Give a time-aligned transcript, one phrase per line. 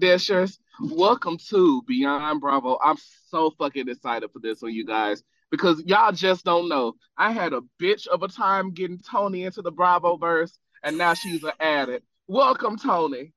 [0.00, 0.46] Hey, hey.
[0.80, 2.78] Welcome to Beyond Bravo.
[2.82, 2.96] I'm
[3.28, 6.94] so fucking excited for this one, you guys, because y'all just don't know.
[7.18, 11.12] I had a bitch of a time getting Toni into the Bravo verse, and now
[11.12, 12.06] she's an addict.
[12.26, 13.34] Welcome, Toni.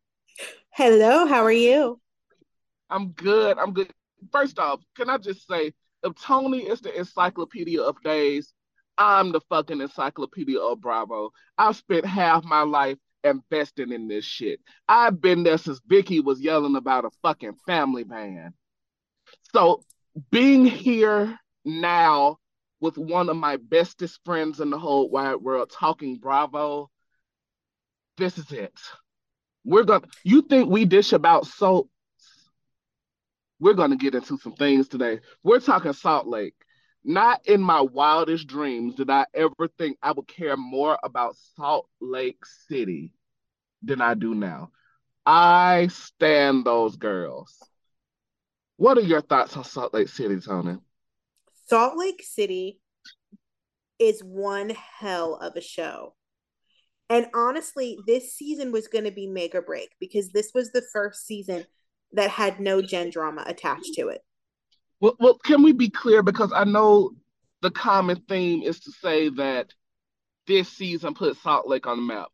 [0.69, 1.99] Hello, how are you?
[2.89, 3.57] I'm good.
[3.57, 3.91] I'm good.
[4.31, 8.53] First off, can I just say, if Toni is the encyclopedia of days,
[8.97, 11.31] I'm the fucking encyclopedia of Bravo.
[11.57, 14.59] I've spent half my life investing in this shit.
[14.87, 18.53] I've been there since Vicki was yelling about a fucking family man.
[19.53, 19.83] So
[20.31, 22.37] being here now
[22.79, 26.89] with one of my bestest friends in the whole wide world talking Bravo,
[28.17, 28.73] this is it.
[29.63, 31.89] We're gonna you think we dish about soaps?
[33.59, 35.19] We're gonna get into some things today.
[35.43, 36.55] We're talking Salt Lake.
[37.07, 41.87] Not in my wildest dreams did I ever think I would care more about Salt
[42.01, 43.13] Lake City
[43.83, 44.71] than I do now.
[45.23, 47.61] I stand those girls.
[48.77, 50.77] What are your thoughts on Salt Lake City, Toni?
[51.67, 52.79] Salt Lake City
[53.99, 56.15] is one hell of a show.
[57.07, 60.83] And honestly, this season was going to be make or break because this was the
[60.91, 61.65] first season
[62.13, 64.21] that had no Jen drama attached to it.
[65.05, 66.23] Well, well, can we be clear?
[66.23, 67.11] Because I know
[67.61, 69.71] the common theme is to say that
[70.47, 72.29] this season put Salt Lake on the map.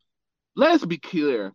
[0.56, 1.52] Let's be clear.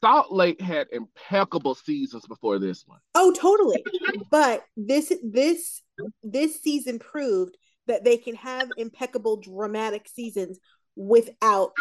[0.00, 2.98] Salt Lake had impeccable seasons before this one.
[3.14, 3.84] Oh, totally.
[4.32, 5.82] but this this
[6.24, 10.58] this season proved that they can have impeccable dramatic seasons
[10.96, 11.74] without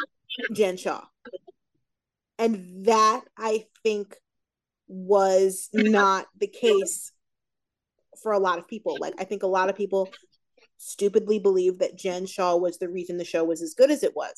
[0.53, 1.05] Jen Shah.
[2.37, 4.15] And that I think
[4.87, 7.11] was not the case
[8.21, 8.97] for a lot of people.
[8.99, 10.09] Like I think a lot of people
[10.77, 14.15] stupidly believe that Jen Shah was the reason the show was as good as it
[14.15, 14.33] was.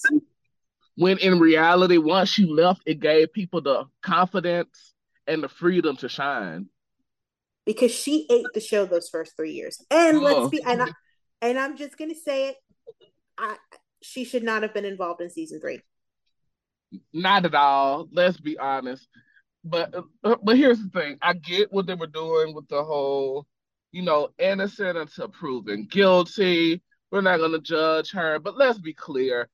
[0.96, 4.94] When in reality, once she left, it gave people the confidence
[5.28, 6.68] and the freedom to shine.
[7.66, 9.84] Because she ate the show those first three years.
[9.90, 10.22] And oh.
[10.22, 10.88] let's be and I
[11.42, 12.56] and I'm just gonna say it,
[13.38, 13.56] I
[14.02, 15.80] she should not have been involved in season three.
[17.13, 18.08] Not at all.
[18.12, 19.08] Let's be honest.
[19.63, 19.94] But
[20.24, 21.18] uh, but here's the thing.
[21.22, 23.46] I get what they were doing with the whole
[23.91, 26.81] you know, innocent until proven guilty.
[27.12, 28.40] We're not going to judge her.
[28.40, 29.50] But let's be clear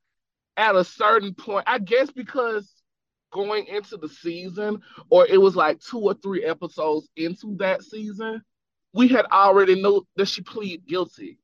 [0.56, 2.72] at a certain point, I guess because
[3.32, 8.42] going into the season, or it was like two or three episodes into that season,
[8.94, 11.40] we had already know that she pleaded guilty.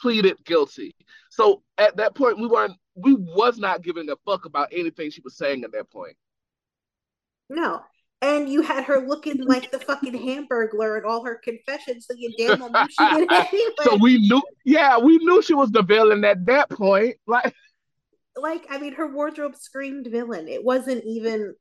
[0.00, 0.94] Pleaded guilty.
[1.30, 5.20] So at that point, we weren't we was not giving a fuck about anything she
[5.22, 6.16] was saying at that point.
[7.48, 7.82] No
[8.20, 12.32] and you had her looking like the fucking hamburglar and all her confessions, so you
[12.36, 13.74] damn well knew she did anyway.
[13.82, 17.16] So we knew, yeah, we knew she was the villain at that point.
[17.26, 17.54] Like,
[18.36, 20.48] like I mean, her wardrobe screamed villain.
[20.48, 21.54] It wasn't even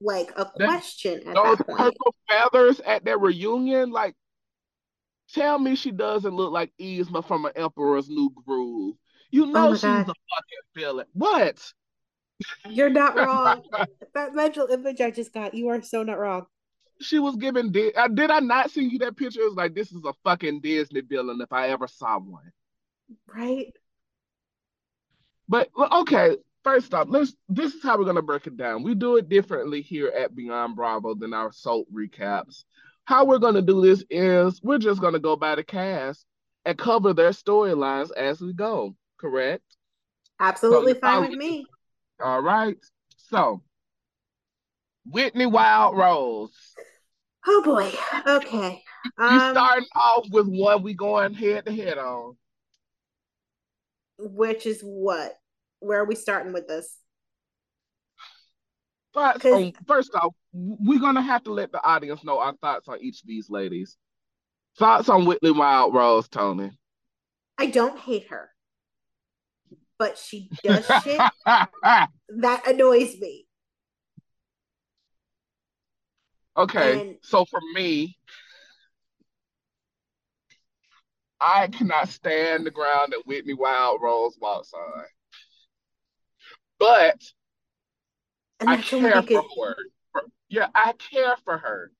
[0.00, 1.78] like a question that, at those that point.
[1.78, 4.14] purple feathers at that reunion, like,
[5.32, 8.96] tell me she doesn't look like Yzma from an Emperor's New Groove.
[9.30, 10.02] You oh know oh she's God.
[10.02, 10.14] a fucking
[10.76, 11.06] villain.
[11.14, 11.72] What?
[12.68, 13.62] You're not wrong.
[14.14, 16.46] that mental image I just got, you are so not wrong.
[17.00, 17.72] She was giving.
[17.72, 19.40] Did, uh, did I not send you that picture?
[19.40, 22.52] It was like this is a fucking Disney villain if I ever saw one.
[23.26, 23.72] Right.
[25.48, 27.34] But okay, first off, let's.
[27.48, 28.84] This is how we're gonna break it down.
[28.84, 32.64] We do it differently here at Beyond Bravo than our soap recaps.
[33.06, 36.24] How we're gonna do this is we're just gonna go by the cast
[36.64, 38.94] and cover their storylines as we go.
[39.18, 39.64] Correct?
[40.40, 41.66] Absolutely so fine with me.
[42.22, 42.76] All right.
[43.16, 43.62] So,
[45.06, 46.56] Whitney Wild Rose.
[47.46, 47.92] Oh boy.
[48.26, 48.82] Okay.
[49.18, 52.36] You um, starting off with what we going head to head on.
[54.18, 55.34] Which is what?
[55.80, 56.96] Where are we starting with this?
[59.12, 63.00] But so, first off, we're gonna have to let the audience know our thoughts on
[63.00, 63.96] each of these ladies.
[64.78, 66.70] Thoughts on Whitney Wild Rose, Toni.
[67.58, 68.53] I don't hate her
[69.98, 73.46] but she does shit that annoys me.
[76.56, 78.16] Okay, and, so for me,
[81.40, 85.04] I cannot stand the ground that Whitney Wild Rose walks on.
[86.78, 87.20] But
[88.60, 89.76] I care for her.
[90.48, 91.90] Yeah, I care for her.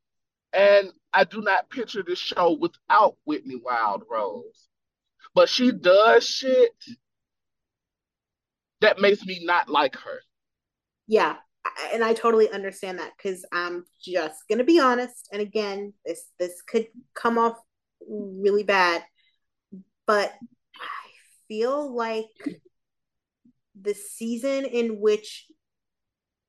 [0.52, 4.68] And I do not picture this show without Whitney Wild Rose.
[5.34, 6.72] But she does shit
[8.84, 10.20] that makes me not like her.
[11.06, 11.36] Yeah,
[11.92, 15.28] and I totally understand that because I'm just gonna be honest.
[15.32, 17.56] And again, this this could come off
[18.06, 19.02] really bad,
[20.06, 20.32] but
[20.80, 21.08] I
[21.48, 22.26] feel like
[23.80, 25.46] the season in which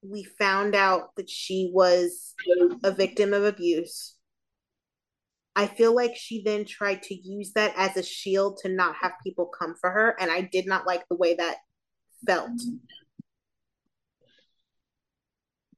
[0.02, 2.34] we found out that she was
[2.84, 4.16] a victim of abuse.
[5.56, 9.14] I feel like she then tried to use that as a shield to not have
[9.24, 10.16] people come for her.
[10.20, 11.58] And I did not like the way that
[12.26, 12.62] felt.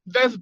[0.05, 0.37] That's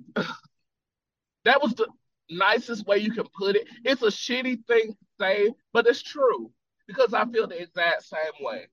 [1.45, 1.87] that was the
[2.29, 3.67] nicest way you can put it.
[3.83, 6.51] It's a shitty thing to say, but it's true
[6.87, 8.67] because I feel the exact same way.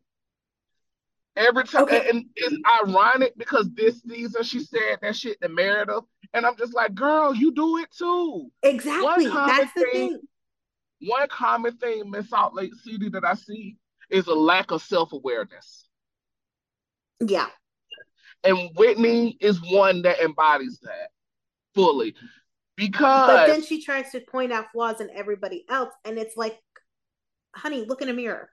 [1.35, 2.11] Every time, okay.
[2.11, 6.05] and it's ironic because this season she said that shit to Meredith,
[6.35, 8.51] and I'm just like, girl, you do it too.
[8.63, 9.29] Exactly.
[9.29, 10.21] That's the thing.
[11.01, 13.77] One common thing in Salt Lake City that I see
[14.11, 15.89] is a lack of self awareness.
[17.27, 17.47] Yeah.
[18.45, 21.11] And Whitney is one that embodies that
[21.75, 22.15] fully.
[22.77, 26.59] Because But then she tries to point out flaws in everybody else, and it's like,
[27.55, 28.49] honey, look in a mirror.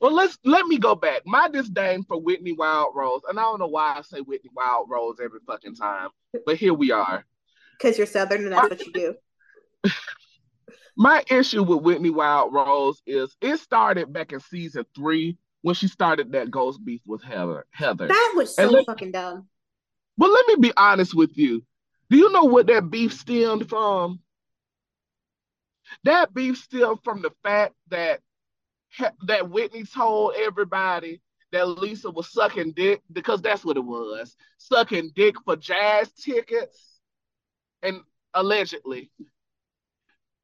[0.00, 1.22] Well, let's let me go back.
[1.24, 4.88] My disdain for Whitney Wild Rose, and I don't know why I say Whitney Wild
[4.90, 6.10] Rose every fucking time,
[6.44, 7.24] but here we are.
[7.78, 9.14] Because you're Southern and that's what you do.
[10.96, 15.88] My issue with Whitney Wild Rose is it started back in season three when she
[15.88, 17.66] started that ghost beef with Heather.
[17.70, 18.06] Heather.
[18.06, 19.48] That was so let, fucking dumb.
[20.16, 21.64] But let me be honest with you.
[22.08, 24.20] Do you know what that beef stemmed from?
[26.04, 28.20] That beef stemmed from the fact that
[29.26, 31.20] that Whitney told everybody
[31.52, 37.00] that Lisa was sucking dick because that's what it was, sucking dick for jazz tickets,
[37.82, 38.00] and
[38.34, 39.10] allegedly.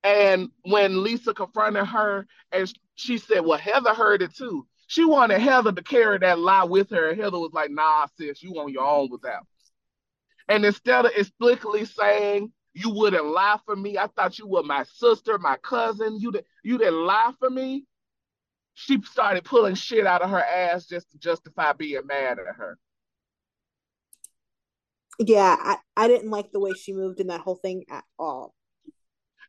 [0.04, 5.40] And when Lisa confronted her, and she said, "Well, Heather heard it too." She wanted
[5.40, 7.08] Heather to carry that lie with her.
[7.08, 9.40] And Heather was like, "Nah, sis, you on your own with that."
[10.48, 14.84] And instead of explicitly saying, "You wouldn't lie for me," I thought you were my
[14.84, 16.18] sister, my cousin.
[16.20, 17.86] You did, you didn't lie for me
[18.74, 22.78] she started pulling shit out of her ass just to justify being mad at her.
[25.18, 28.54] Yeah, I, I didn't like the way she moved in that whole thing at all.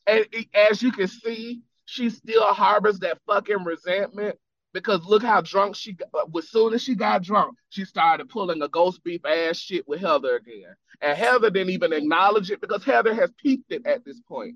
[0.06, 4.38] And as you can see, she still harbors that fucking resentment
[4.74, 6.10] because look how drunk she got.
[6.36, 10.02] As soon as she got drunk, she started pulling a ghost beef ass shit with
[10.02, 10.76] Heather again.
[11.02, 14.56] And Heather didn't even acknowledge it because Heather has peaked it at this point.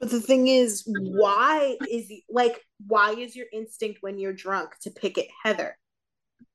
[0.00, 4.90] But the thing is, why is like why is your instinct when you're drunk to
[4.90, 5.76] pick at Heather?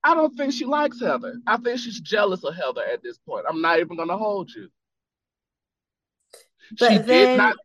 [0.03, 1.35] I don't think she likes Heather.
[1.47, 3.45] I think she's jealous of Heather at this point.
[3.47, 4.69] I'm not even gonna hold you.
[6.77, 7.05] But she then...
[7.05, 7.55] did not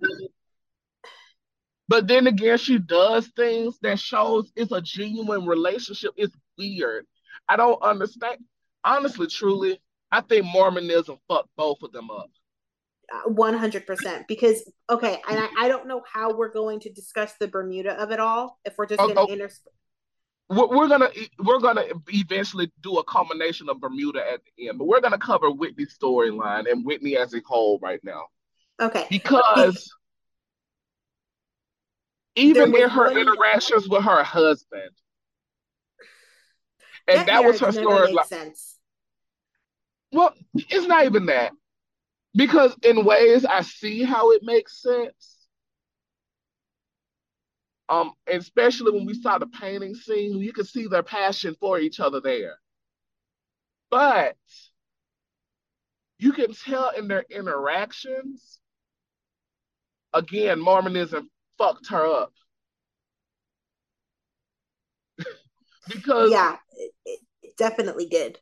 [1.93, 6.13] but then again, she does things that shows it's a genuine relationship.
[6.17, 7.05] It's weird.
[7.47, 8.39] I don't understand.
[8.83, 9.79] Honestly, truly,
[10.11, 12.31] I think Mormonism fucked both of them up.
[13.13, 17.47] Uh, 100% because okay and I, I don't know how we're going to discuss the
[17.47, 19.51] bermuda of it all if we're just going to oh, inter
[20.49, 21.11] we're gonna
[21.41, 25.51] we're gonna eventually do a culmination of Bermuda at the end, but we're gonna cover
[25.51, 28.25] Whitney's storyline and Whitney as a whole right now.
[28.81, 29.07] Okay.
[29.09, 29.91] Because
[32.37, 34.91] even in her interactions with her husband,
[37.09, 38.13] and that, that was her story.
[38.13, 38.79] Like, sense.
[40.13, 41.53] Well, it's not even that
[42.35, 45.39] because in ways I see how it makes sense.
[47.89, 52.01] Um, especially when we saw the painting scene, you could see their passion for each
[52.01, 52.55] other there.
[53.91, 54.37] But
[56.19, 58.61] you can tell in their interactions,
[60.15, 61.29] again, Mormonism
[61.59, 62.33] fucked her up.
[65.89, 68.39] because yeah, it, it definitely did.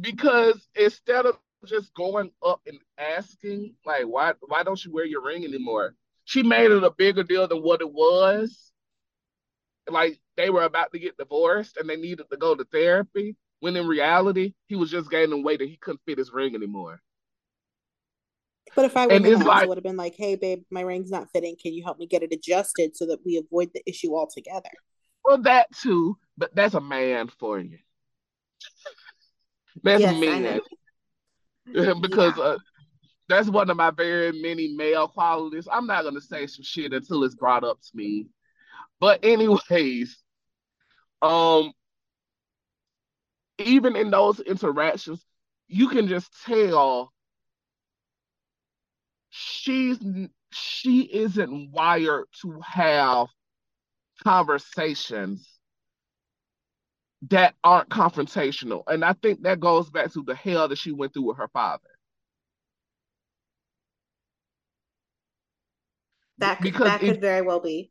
[0.00, 1.36] Because instead of
[1.66, 5.94] just going up and asking, like, why why don't you wear your ring anymore?
[6.24, 8.72] She made it a bigger deal than what it was.
[9.88, 13.36] Like they were about to get divorced and they needed to go to therapy.
[13.60, 17.00] When in reality, he was just gaining weight and he couldn't fit his ring anymore.
[18.74, 21.10] But if I were him, like, I would have been like, "Hey, babe, my ring's
[21.10, 21.56] not fitting.
[21.60, 24.70] Can you help me get it adjusted so that we avoid the issue altogether?"
[25.24, 27.78] Well, that too, but that's a man for you.
[29.82, 30.60] That's yes, man.
[32.00, 32.42] because yeah.
[32.42, 32.58] uh,
[33.28, 35.68] that's one of my very many male qualities.
[35.70, 38.26] I'm not gonna say some shit until it's brought up to me.
[39.00, 40.18] But anyways,
[41.20, 41.72] um,
[43.58, 45.24] even in those interactions,
[45.68, 47.11] you can just tell
[49.34, 49.98] she's
[50.50, 53.28] she isn't wired to have
[54.22, 55.48] conversations
[57.30, 58.82] that aren't confrontational.
[58.86, 61.48] And I think that goes back to the hell that she went through with her
[61.48, 61.82] father.
[66.38, 67.90] That could, because that could very well be.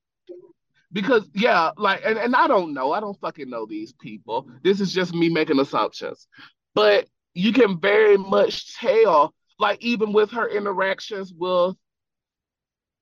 [0.93, 2.91] Because yeah, like and, and I don't know.
[2.91, 4.47] I don't fucking know these people.
[4.63, 6.27] This is just me making assumptions.
[6.75, 11.75] But you can very much tell, like even with her interactions with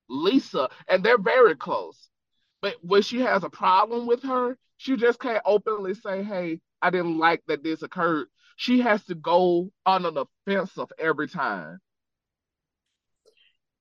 [0.10, 2.10] Lisa, and they're very close.
[2.62, 6.90] But when she has a problem with her, she just can't openly say, "Hey, I
[6.90, 11.80] didn't like that this occurred." She has to go on an offensive every time.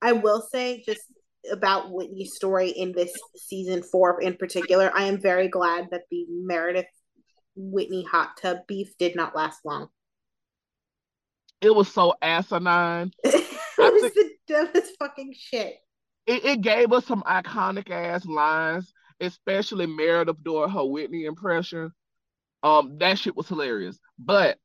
[0.01, 1.03] I will say just
[1.51, 6.27] about Whitney's story in this season four in particular, I am very glad that the
[6.29, 6.87] Meredith
[7.57, 9.89] Whitney hot tub beef did not last long.
[11.61, 13.13] It was so asinine.
[13.25, 13.35] it
[13.79, 15.77] was think, the dumbest fucking shit.
[16.27, 21.93] It, it gave us some iconic ass lines, especially Meredith doing her Whitney impression.
[22.63, 23.99] Um, that shit was hilarious.
[24.19, 24.59] But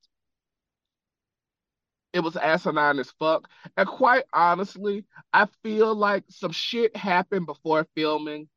[2.14, 3.50] it was asinine as fuck.
[3.76, 8.48] And quite honestly, I feel like some shit happened before filming,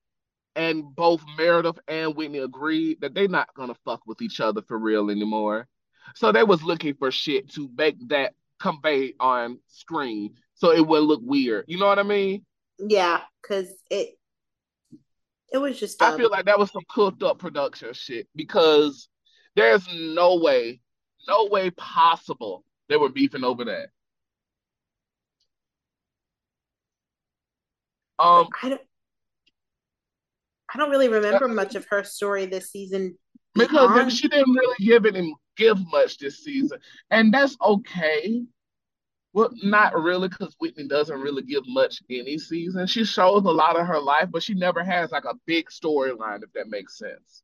[0.54, 4.78] and both Meredith and Whitney agreed that they're not gonna fuck with each other for
[4.78, 5.66] real anymore.
[6.14, 11.02] So they was looking for shit to make that convey on screen so it would
[11.02, 11.64] look weird.
[11.68, 12.44] You know what I mean?
[12.78, 14.18] Yeah, because it
[15.52, 16.14] it was just dumb.
[16.14, 19.08] I feel like that was some cooked up production shit because
[19.54, 20.80] there's no way,
[21.28, 23.88] no way possible they were beefing over that.
[28.18, 28.80] Um, I don't.
[30.74, 33.16] I don't really remember much of her story this season
[33.54, 36.78] because she didn't really give it and give much this season,
[37.10, 38.42] and that's okay.
[39.32, 42.86] Well, not really, because Whitney doesn't really give much any season.
[42.86, 46.42] She shows a lot of her life, but she never has like a big storyline,
[46.42, 47.42] if that makes sense.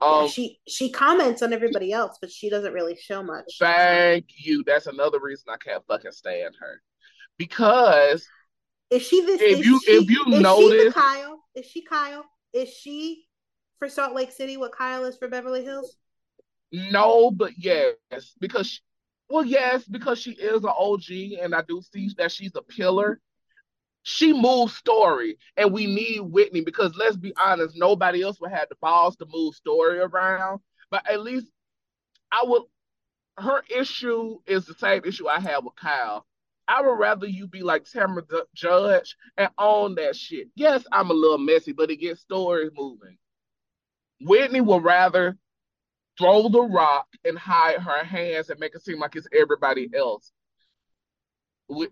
[0.00, 3.56] Um, yeah, she she comments on everybody else, but she doesn't really show much.
[3.58, 4.64] Thank you.
[4.64, 6.82] That's another reason I can't fucking stand her.
[7.38, 8.26] Because
[8.90, 9.40] is she this?
[9.40, 12.24] If you she, if you notice, Kyle is she Kyle?
[12.52, 13.24] Is she
[13.82, 15.96] for Salt Lake City what Kyle is for Beverly Hills?
[16.70, 17.96] No, but yes,
[18.38, 18.80] because she,
[19.28, 23.20] well, yes, because she is an OG, and I do see that she's a pillar
[24.04, 28.68] she moves story, and we need Whitney because let's be honest, nobody else would have
[28.68, 30.60] the balls to move story around.
[30.90, 31.48] But at least
[32.30, 32.62] I would.
[33.38, 36.26] Her issue is the same issue I have with Kyle.
[36.68, 38.22] I would rather you be like Tamra
[38.54, 40.48] Judge and own that shit.
[40.54, 43.16] Yes, I'm a little messy, but it gets stories moving.
[44.24, 45.36] Whitney would rather
[46.18, 50.32] throw the rock and hide her hands and make it seem like it's everybody else
[51.72, 51.86] we,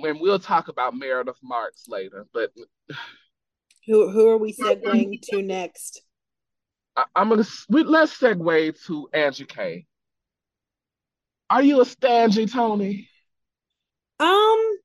[0.00, 2.50] when we'll talk about Meredith Marks later, but
[3.86, 6.02] who who are we segueing to next?
[6.96, 9.86] I, am gonna we, let's segue to Angie K.
[11.50, 13.08] Are you a stangy, Toni?
[14.20, 14.78] Um,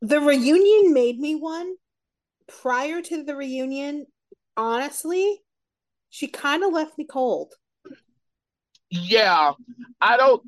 [0.00, 1.74] the reunion made me one.
[2.62, 4.06] Prior to the reunion,
[4.56, 5.42] honestly,
[6.10, 7.54] she kind of left me cold.
[8.90, 9.52] Yeah,
[10.00, 10.42] I don't.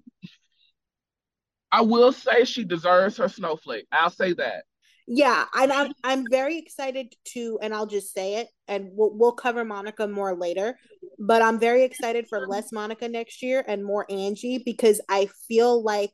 [1.72, 3.86] I will say she deserves her snowflake.
[3.92, 4.64] I'll say that.
[5.06, 9.32] Yeah, and I'm I'm very excited to, and I'll just say it, and we'll we'll
[9.32, 10.78] cover Monica more later.
[11.18, 15.82] But I'm very excited for less Monica next year and more Angie because I feel
[15.82, 16.12] like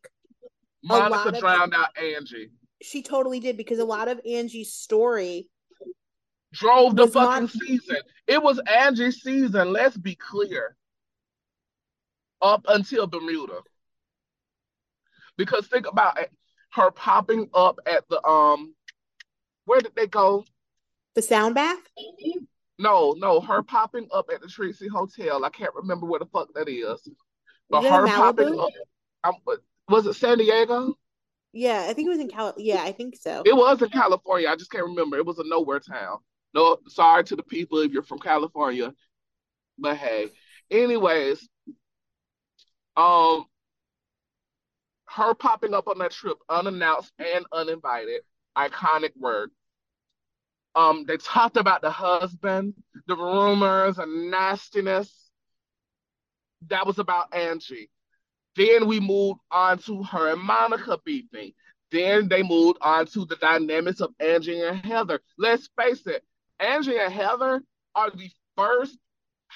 [0.82, 2.50] Monica drowned of, out Angie.
[2.82, 5.48] She totally did because a lot of Angie's story
[6.56, 7.98] drove the fucking season.
[8.26, 9.72] It was Angie's season.
[9.72, 10.76] Let's be clear.
[12.42, 13.60] Up until Bermuda.
[15.36, 16.30] Because think about it,
[16.72, 18.74] her popping up at the um,
[19.64, 20.44] where did they go?
[21.14, 21.78] The sound bath.
[22.78, 25.44] No, no, her popping up at the Tracy Hotel.
[25.44, 27.08] I can't remember where the fuck that is.
[27.70, 28.68] But is her popping up.
[29.24, 29.34] Um,
[29.88, 30.94] was it San Diego?
[31.52, 32.54] Yeah, I think it was in Cal.
[32.58, 33.42] Yeah, I think so.
[33.46, 34.48] It was in California.
[34.48, 35.16] I just can't remember.
[35.16, 36.18] It was a nowhere town.
[36.56, 38.94] No, sorry to the people if you're from California,
[39.78, 40.30] but hey.
[40.70, 41.46] Anyways,
[42.96, 43.44] um,
[45.04, 48.22] her popping up on that trip unannounced and uninvited,
[48.56, 49.50] iconic word.
[50.74, 52.72] Um, they talked about the husband,
[53.06, 55.12] the rumors and nastiness.
[56.68, 57.90] That was about Angie.
[58.56, 61.52] Then we moved on to her and Monica beefing.
[61.90, 65.20] Then they moved on to the dynamics of Angie and Heather.
[65.36, 66.24] Let's face it,
[66.60, 67.62] Angie and Heather
[67.94, 68.98] are the first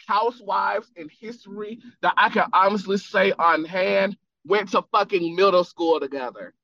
[0.07, 6.00] housewives in history that I can honestly say on hand went to fucking middle school
[6.00, 6.54] together.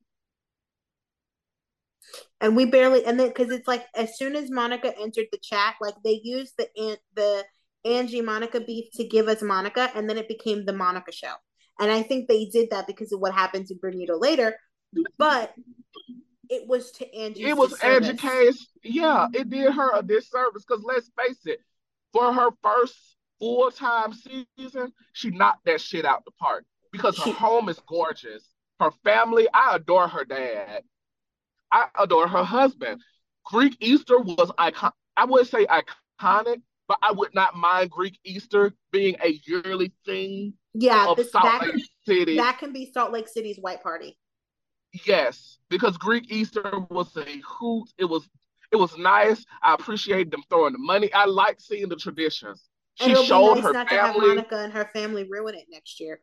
[2.41, 5.75] And we barely, and then because it's like as soon as Monica entered the chat,
[5.81, 7.45] like they used the the
[7.85, 11.33] Angie Monica beef to give us Monica, and then it became the Monica show.
[11.79, 14.57] And I think they did that because of what happened to Bermuda later,
[15.19, 15.55] but
[16.51, 17.45] it was to Angie.
[17.45, 18.17] It was Angie.
[18.83, 21.61] Yeah, it did her a disservice because let's face it,
[22.13, 22.95] for her first
[23.39, 28.45] full time season, she knocked that shit out the park because her home is gorgeous.
[28.81, 30.83] Her family, I adore her dad.
[31.73, 33.01] I adore her husband.
[33.45, 34.93] Greek Easter was icon.
[35.17, 40.55] I would say iconic, but I would not mind Greek Easter being a yearly thing.
[40.75, 42.37] Yeah, this, Salt that, Lake City.
[42.37, 44.19] That can be Salt Lake City's white party.
[45.05, 47.89] Yes, because Greek Easter was a hoot.
[47.99, 48.29] It was
[48.73, 49.45] it was nice.
[49.63, 51.13] I appreciated them throwing the money.
[51.13, 52.69] I like seeing the traditions.
[52.95, 54.21] She showed nice her not family.
[54.21, 56.21] To have Monica and her family ruin it next year.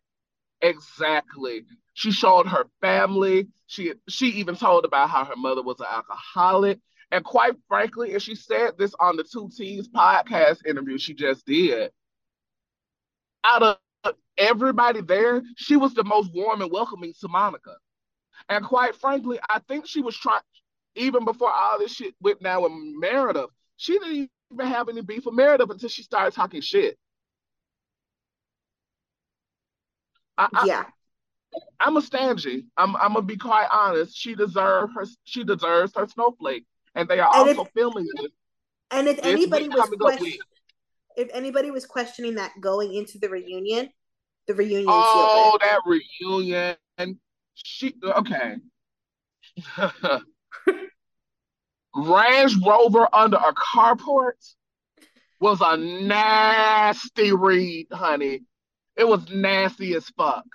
[0.62, 1.66] Exactly.
[1.94, 3.48] She showed her family.
[3.68, 6.80] She she even told about how her mother was an alcoholic.
[7.12, 11.46] And quite frankly, and she said this on the Two T's podcast interview she just
[11.46, 11.92] did.
[13.44, 13.62] Out
[14.04, 17.76] of everybody there, she was the most warm and welcoming to Monica.
[18.50, 20.42] And quite frankly, I think she was trying,
[20.96, 25.26] even before all this shit went down with Meredith, she didn't even have any beef
[25.26, 26.98] with Meredith until she started talking shit.
[30.38, 30.86] I, yeah.
[31.80, 32.66] I, am a Stangy.
[32.76, 34.18] I'm I'm gonna be quite honest.
[34.18, 36.66] She deserves her she deserves her snowflake.
[36.96, 38.32] And they are and also if, filming this.
[38.92, 40.34] And if anybody was question,
[41.16, 43.90] if anybody was questioning that going into the reunion,
[44.48, 44.86] the reunion.
[44.88, 46.76] Oh, that reunion.
[47.56, 48.56] She okay.
[51.96, 54.56] Range Rover under a carport
[55.40, 58.42] was a nasty read, honey.
[58.96, 60.46] It was nasty as fuck.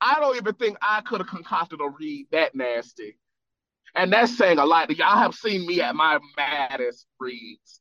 [0.00, 3.16] I don't even think I could have concocted a read that nasty.
[3.94, 4.90] And that's saying a lot.
[4.96, 7.80] Y'all have seen me at my maddest reads.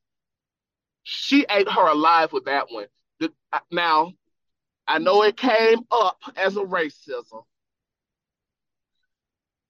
[1.04, 2.88] She ate her alive with that one.
[3.72, 4.14] Now,
[4.88, 7.44] I know it came up as a racism,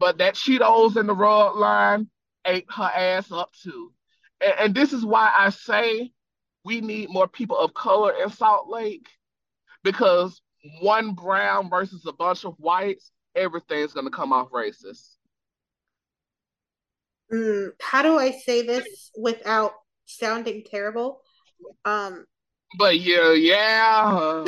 [0.01, 2.09] but that Cheetos in the rug line
[2.43, 3.93] ate her ass up too.
[4.43, 6.11] And, and this is why I say
[6.65, 9.07] we need more people of color in Salt Lake
[9.83, 10.41] because
[10.81, 15.17] one brown versus a bunch of whites, everything's going to come off racist.
[17.31, 19.73] Mm, how do I say this without
[20.07, 21.21] sounding terrible?
[21.85, 22.25] Um,
[22.79, 24.45] but yeah, yeah,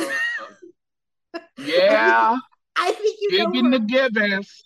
[1.58, 2.36] yeah.
[2.76, 3.50] I think you know.
[3.52, 4.64] giving the givens.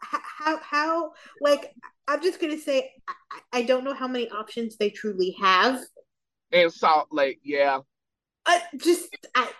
[0.00, 1.74] How how like
[2.06, 5.80] I'm just gonna say I, I don't know how many options they truly have
[6.52, 7.40] in Salt Lake.
[7.42, 7.80] Yeah,
[8.46, 9.50] I just I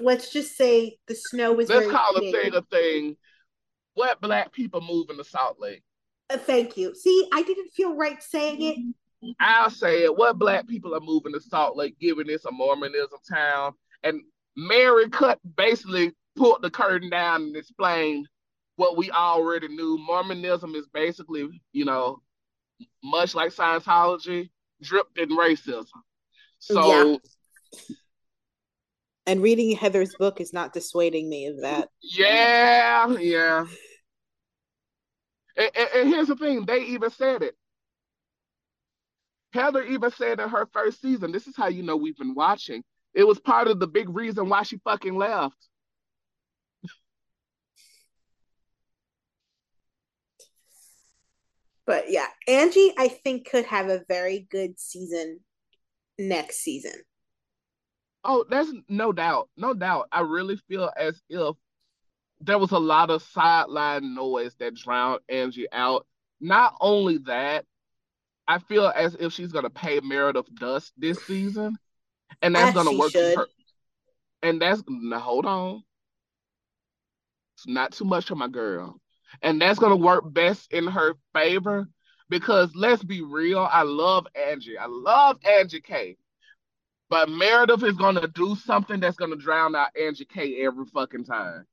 [0.00, 1.68] let's just say the snow is.
[1.68, 3.16] Let's call a thing a thing.
[3.94, 5.82] What black people move the Salt Lake?
[6.28, 6.94] Uh, thank you.
[6.94, 9.34] See, I didn't feel right saying it.
[9.40, 10.16] I'll say it.
[10.16, 14.20] What black people are moving to Salt Lake, giving this a Mormonism town, and
[14.56, 18.28] Mary cut basically pulled the curtain down and explained
[18.76, 19.98] what we already knew.
[19.98, 22.22] Mormonism is basically, you know,
[23.02, 24.50] much like Scientology,
[24.82, 25.86] dripped in racism.
[26.58, 27.12] So.
[27.12, 27.96] Yeah.
[29.28, 31.88] And reading Heather's book is not dissuading me of that.
[32.00, 33.66] Yeah, yeah.
[35.56, 37.56] And, and, and here's the thing, they even said it.
[39.52, 42.84] Heather even said in her first season, this is how you know we've been watching.
[43.14, 45.56] It was part of the big reason why she fucking left.
[51.86, 55.40] But yeah, Angie, I think could have a very good season
[56.18, 56.94] next season.
[58.24, 59.48] Oh, there's no doubt.
[59.56, 60.08] No doubt.
[60.10, 61.54] I really feel as if
[62.40, 66.06] there was a lot of sideline noise that drowned Angie out.
[66.40, 67.64] Not only that,
[68.48, 71.76] I feel as if she's gonna pay Meredith dust this season,
[72.42, 73.46] and that's gonna work for her.
[74.42, 75.82] And that's now hold on.
[77.56, 79.00] It's not too much for my girl.
[79.42, 81.88] And that's gonna work best in her favor
[82.28, 84.78] because let's be real, I love Angie.
[84.78, 86.16] I love Angie K.
[87.08, 91.66] But Meredith is gonna do something that's gonna drown out Angie K every fucking time.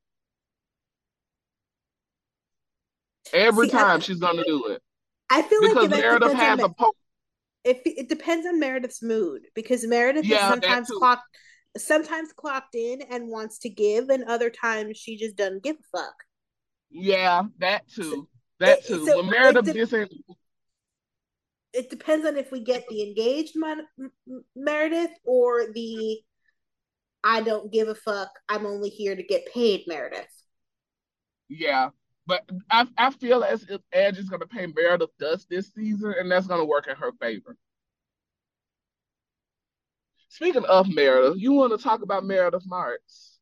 [3.32, 4.82] Every See, time I, she's gonna do it.
[5.30, 6.94] I feel because like Meredith has a po-
[7.64, 11.22] if it depends on Meredith's mood because Meredith yeah, is sometimes clocked
[11.76, 15.98] sometimes clocked in and wants to give and other times she just doesn't give a
[15.98, 16.23] fuck.
[16.94, 18.28] Yeah, that too.
[18.60, 19.04] That too.
[19.04, 20.08] So it, de-
[21.72, 23.86] it depends on if we get the engaged Mon-
[24.54, 26.20] Meredith or the
[27.24, 28.30] I don't give a fuck.
[28.48, 30.30] I'm only here to get paid Meredith.
[31.48, 31.88] Yeah,
[32.26, 36.14] but I, I feel as if Edge is going to pay Meredith dust this season,
[36.16, 37.56] and that's going to work in her favor.
[40.28, 43.33] Speaking of Meredith, you want to talk about Meredith Marks?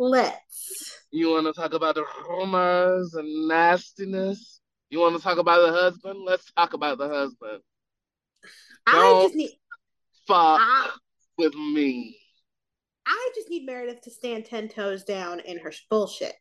[0.00, 0.98] Let's.
[1.10, 4.62] You want to talk about the rumors and nastiness?
[4.88, 6.20] You want to talk about the husband?
[6.24, 7.60] Let's talk about the husband.
[8.86, 9.50] I Don't just need.
[10.26, 10.90] Fuck I,
[11.36, 12.16] with me.
[13.04, 16.32] I just need Meredith to stand ten toes down in her bullshit.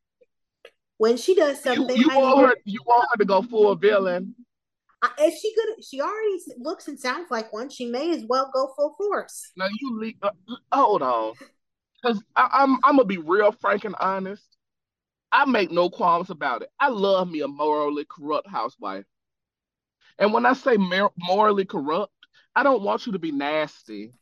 [0.98, 3.76] When she does something, you, you want her, her, you want her to go full
[3.76, 4.36] villain.
[5.18, 7.70] If she could, she already looks and sounds like one.
[7.70, 9.52] She may as well go full force.
[9.58, 10.30] Now you uh,
[10.72, 11.34] hold on,
[12.02, 14.44] because I'm I'm gonna be real frank and honest.
[15.32, 16.70] I make no qualms about it.
[16.80, 19.06] I love me a morally corrupt housewife.
[20.18, 20.76] And when I say
[21.18, 22.14] morally corrupt,
[22.56, 24.14] I don't want you to be nasty.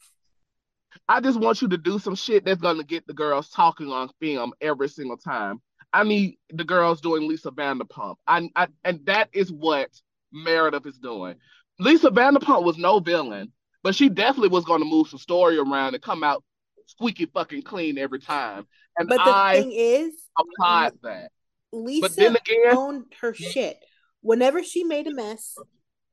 [1.07, 4.09] I just want you to do some shit that's gonna get the girls talking on
[4.19, 5.61] film every single time.
[5.93, 8.15] I need the girls doing Lisa Vanderpump.
[8.27, 9.89] I, I and that is what
[10.33, 11.35] Meredith is doing.
[11.79, 13.51] Lisa Vanderpump was no villain,
[13.83, 16.43] but she definitely was to move some story around and come out
[16.88, 18.65] squeaky fucking clean every time.
[18.97, 21.32] And but the I thing is, applied that.
[21.71, 23.78] Lisa but then again, owned her shit.
[24.21, 25.56] Whenever she made a mess,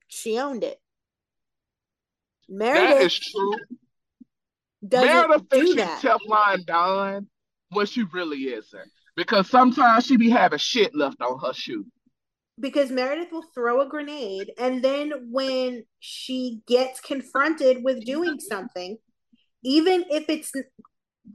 [0.09, 0.79] she owned it.
[2.49, 3.57] Meredith that is true.
[4.83, 7.27] Meredith thinks she's Teflon Don
[7.71, 8.91] when she really isn't.
[9.17, 11.87] Because sometimes she be having shit left on her shoe.
[12.59, 18.97] Because Meredith will throw a grenade, and then when she gets confronted with doing something,
[19.64, 20.53] even if it's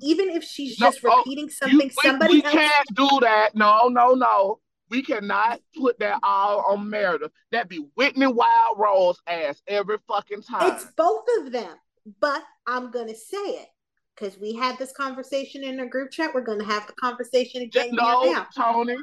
[0.01, 2.53] even if she's no, just oh, repeating something you, somebody we, else...
[2.53, 3.55] can't do that.
[3.55, 4.59] No, no, no.
[4.89, 7.31] We cannot put that all on Meredith.
[7.51, 10.71] That be Whitney Wild Rose ass every fucking time.
[10.73, 11.75] It's both of them.
[12.19, 13.67] But I'm gonna say it
[14.15, 16.33] because we had this conversation in a group chat.
[16.33, 17.89] We're gonna have the conversation again.
[17.91, 18.47] No, now.
[18.55, 18.95] Toni.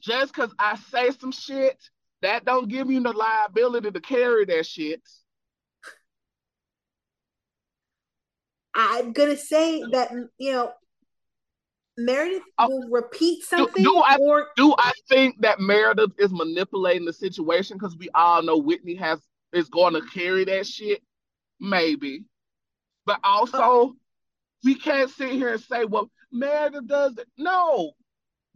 [0.00, 1.76] Just because I say some shit,
[2.22, 5.02] that don't give you the liability to carry that shit.
[8.78, 10.72] I'm gonna say that you know
[11.98, 13.82] Meredith uh, will repeat something.
[13.82, 14.46] Do, do, I, or...
[14.56, 19.18] do I think that Meredith is manipulating the situation because we all know Whitney has
[19.52, 21.02] is going to carry that shit?
[21.58, 22.24] Maybe,
[23.04, 23.92] but also uh,
[24.64, 27.90] we can't sit here and say, "Well, Meredith does it." No,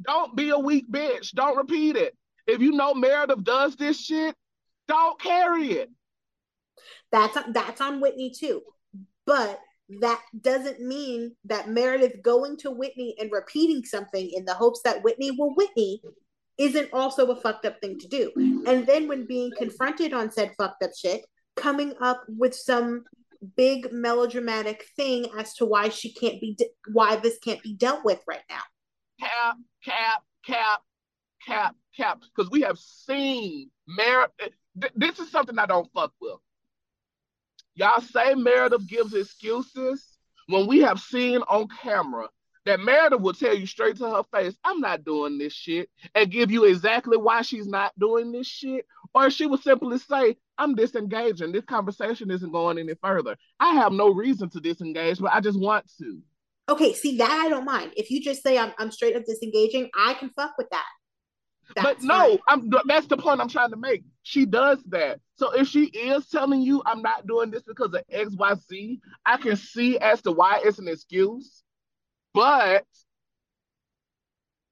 [0.02, 1.32] don't be a weak bitch.
[1.32, 2.16] Don't repeat it.
[2.46, 4.37] If you know Meredith does this shit,
[4.87, 5.90] don't carry it.
[7.11, 8.62] That's that's on Whitney too,
[9.26, 9.58] but
[10.00, 15.02] that doesn't mean that Meredith going to Whitney and repeating something in the hopes that
[15.02, 16.00] Whitney will Whitney
[16.59, 18.31] isn't also a fucked up thing to do.
[18.66, 21.24] And then when being confronted on said fucked up shit,
[21.57, 23.05] coming up with some
[23.57, 28.05] big melodramatic thing as to why she can't be de- why this can't be dealt
[28.05, 28.61] with right now.
[29.20, 30.81] Cap, cap, cap,
[31.46, 32.20] cap, cap.
[32.35, 34.55] Because we have seen Meredith.
[34.81, 36.38] Th- this is something I don't fuck with.
[37.74, 42.28] Y'all say Meredith gives excuses when we have seen on camera
[42.64, 46.30] that Meredith will tell you straight to her face, I'm not doing this shit, and
[46.30, 48.87] give you exactly why she's not doing this shit.
[49.14, 51.52] Or she would simply say, I'm disengaging.
[51.52, 53.37] This conversation isn't going any further.
[53.58, 56.20] I have no reason to disengage, but I just want to.
[56.68, 57.92] Okay, see that I don't mind.
[57.96, 60.85] If you just say I'm, I'm straight up disengaging, I can fuck with that.
[61.74, 64.04] That's but no, I'm that's the point I'm trying to make.
[64.22, 65.20] She does that.
[65.37, 69.56] So if she is telling you I'm not doing this because of XYZ, I can
[69.56, 71.62] see as to why it's an excuse.
[72.32, 72.85] But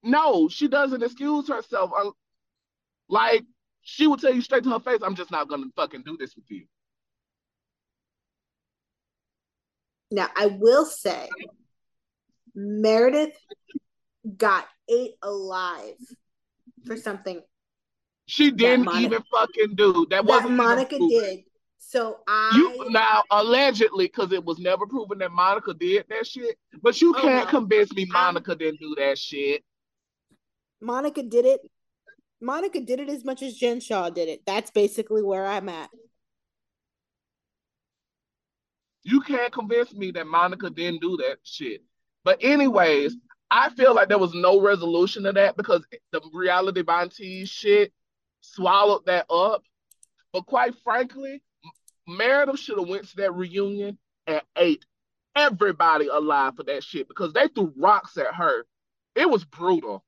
[0.03, 1.91] no, she doesn't excuse herself.
[1.97, 2.11] Uh,
[3.09, 3.45] like
[3.83, 6.35] she will tell you straight to her face, I'm just not gonna fucking do this
[6.37, 6.67] with you.
[10.13, 11.29] Now I will say
[12.55, 13.37] Meredith
[14.37, 15.97] got ate alive
[16.87, 17.41] for something
[18.31, 20.25] she didn't Monica, even fucking do that.
[20.25, 21.41] Wasn't Monica did.
[21.79, 26.57] So I you now allegedly because it was never proven that Monica did that shit,
[26.81, 27.51] but you oh, can't no.
[27.59, 29.65] convince me Monica I, didn't do that shit.
[30.81, 31.61] Monica did it.
[32.41, 34.43] Monica did it as much as Jen Shah did it.
[34.47, 35.91] That's basically where I'm at.
[39.03, 41.83] You can't convince me that Monica didn't do that shit.
[42.23, 43.17] But anyways,
[43.51, 47.93] I feel like there was no resolution to that because the reality Von Tease shit
[48.41, 49.63] swallowed that up.
[50.33, 51.43] But quite frankly,
[52.07, 54.85] Meredith should have went to that reunion and ate
[55.35, 58.65] everybody alive for that shit because they threw rocks at her.
[59.15, 60.05] It was brutal.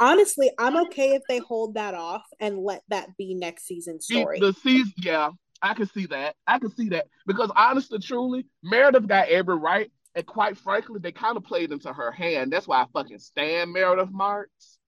[0.00, 4.40] Honestly, I'm okay if they hold that off and let that be next season's story.
[4.40, 5.30] The, the season, yeah,
[5.62, 6.34] I can see that.
[6.46, 11.12] I can see that because honestly, truly, Meredith got every right, and quite frankly, they
[11.12, 12.52] kind of played into her hand.
[12.52, 14.78] That's why I fucking stand Meredith Marks.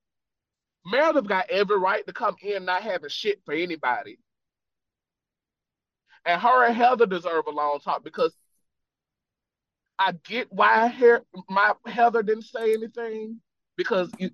[0.87, 4.19] Meredith got every right to come in not having shit for anybody.
[6.25, 8.37] And her and Heather deserve a long talk because
[9.99, 13.41] I get why her, my Heather didn't say anything
[13.77, 14.31] because you,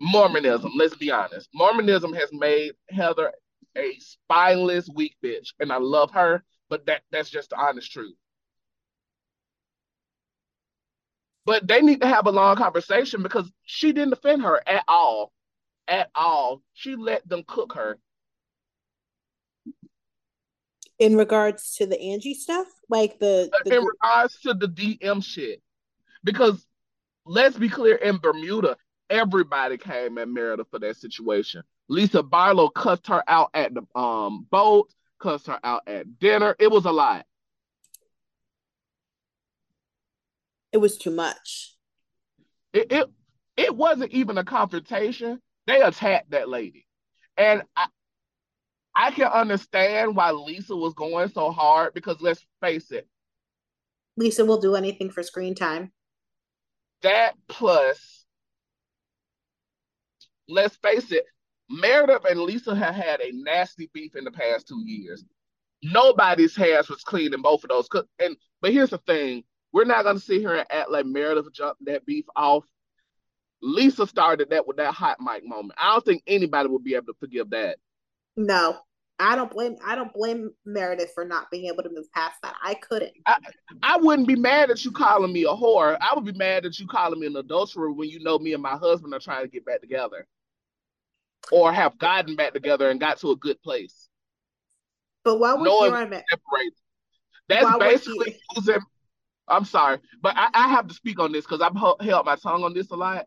[0.00, 1.48] Mormonism, let's be honest.
[1.54, 3.32] Mormonism has made Heather
[3.76, 5.54] a spineless, weak bitch.
[5.58, 8.14] And I love her, but that that's just the honest truth.
[11.46, 15.32] But they need to have a long conversation because she didn't defend her at all.
[15.92, 16.62] At all.
[16.72, 17.98] She let them cook her.
[20.98, 22.66] In regards to the Angie stuff?
[22.88, 25.60] Like the, the in regards to the DM shit.
[26.24, 26.66] Because
[27.26, 28.78] let's be clear, in Bermuda,
[29.10, 31.62] everybody came at Meredith for that situation.
[31.88, 36.56] Lisa Barlow cussed her out at the um boat, cussed her out at dinner.
[36.58, 37.26] It was a lot.
[40.72, 41.76] It was too much.
[42.72, 43.10] It it,
[43.58, 45.42] it wasn't even a confrontation.
[45.66, 46.86] They attacked that lady.
[47.36, 47.86] And I,
[48.94, 53.08] I can understand why Lisa was going so hard because let's face it.
[54.16, 55.92] Lisa will do anything for screen time.
[57.02, 58.24] That plus,
[60.48, 61.24] let's face it,
[61.70, 65.24] Meredith and Lisa have had a nasty beef in the past two years.
[65.82, 67.88] Nobody's hands was clean in both of those.
[68.18, 71.84] And but here's the thing: we're not gonna sit here and act like Meredith jumped
[71.86, 72.64] that beef off.
[73.62, 75.78] Lisa started that with that hot mic moment.
[75.80, 77.78] I don't think anybody would be able to forgive that.
[78.36, 78.78] No,
[79.18, 82.56] I don't blame I don't blame Meredith for not being able to move past that.
[82.62, 83.12] I couldn't.
[83.26, 83.36] I,
[83.82, 85.96] I wouldn't be mad at you calling me a whore.
[86.00, 88.62] I would be mad at you calling me an adulterer when you know me and
[88.62, 90.26] my husband are trying to get back together.
[91.50, 94.08] Or have gotten back together and got to a good place.
[95.24, 96.24] But while we're Knowing on that,
[97.48, 98.80] that's while basically using
[99.48, 102.64] I'm sorry, but I, I have to speak on this because I've held my tongue
[102.64, 103.26] on this a lot.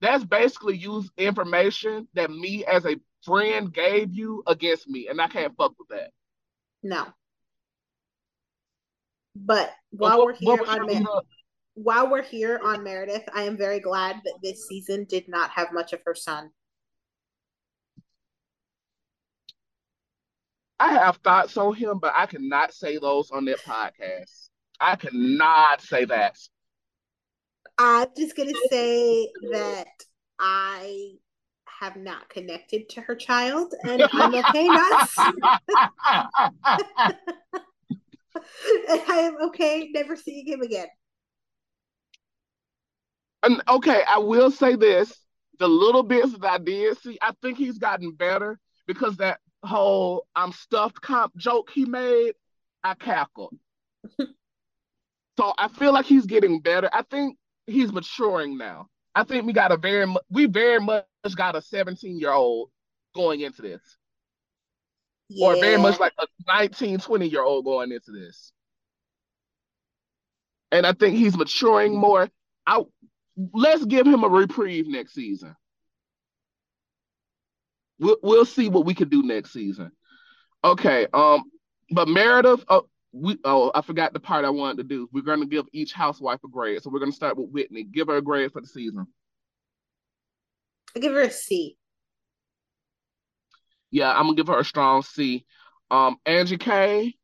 [0.00, 5.28] That's basically use information that me as a friend gave you against me, and I
[5.28, 6.10] can't fuck with that.
[6.82, 7.06] No.
[9.34, 11.20] But while what, we're here on Mer-
[11.74, 15.72] while we're here on Meredith, I am very glad that this season did not have
[15.72, 16.50] much of her son.
[20.78, 24.48] I have thoughts on him, but I cannot say those on that podcast.
[24.78, 26.36] I cannot say that.
[27.78, 29.88] I'm just gonna say that
[30.38, 31.12] I
[31.80, 35.08] have not connected to her child, and I'm okay not.
[38.88, 40.86] I am okay never seeing him again.
[43.42, 45.14] And okay, I will say this:
[45.58, 50.26] the little bits that I did see, I think he's gotten better because that whole
[50.34, 52.32] "I'm stuffed" comp joke he made,
[52.82, 53.54] I cackled.
[54.18, 56.88] so I feel like he's getting better.
[56.90, 57.36] I think
[57.66, 58.88] he's maturing now.
[59.14, 62.70] I think we got a very we very much got a 17 year old
[63.14, 63.80] going into this.
[65.28, 65.48] Yeah.
[65.48, 68.52] Or very much like a 19, 20 year old going into this.
[70.70, 72.28] And I think he's maturing more.
[72.66, 72.82] I
[73.52, 75.56] let's give him a reprieve next season.
[77.98, 79.92] We'll we'll see what we can do next season.
[80.62, 81.06] Okay.
[81.12, 81.44] Um,
[81.90, 85.08] but Meredith, oh, we oh I forgot the part I wanted to do.
[85.12, 86.82] We're gonna give each housewife a grade.
[86.82, 87.84] So we're gonna start with Whitney.
[87.84, 89.06] Give her a grade for the season.
[90.94, 91.76] I give her a C.
[93.90, 95.46] Yeah, I'm gonna give her a strong C.
[95.90, 97.14] Um, Angie K.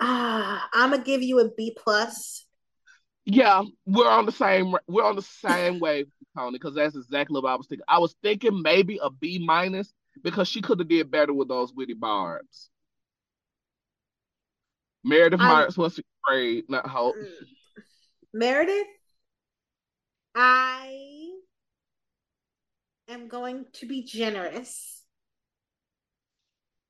[0.00, 2.46] Ah, I'm gonna give you a B plus.
[3.24, 4.74] Yeah, we're on the same.
[4.88, 6.06] We're on the same way,
[6.36, 7.84] Toni, because that's exactly what I was thinking.
[7.86, 9.92] I was thinking maybe a B minus
[10.24, 12.70] because she could have did better with those witty barbs.
[15.04, 17.16] Meredith Marks was great, not Hope.
[17.16, 17.26] Mm.
[18.34, 18.86] Meredith,
[20.34, 21.28] I
[23.08, 25.02] am going to be generous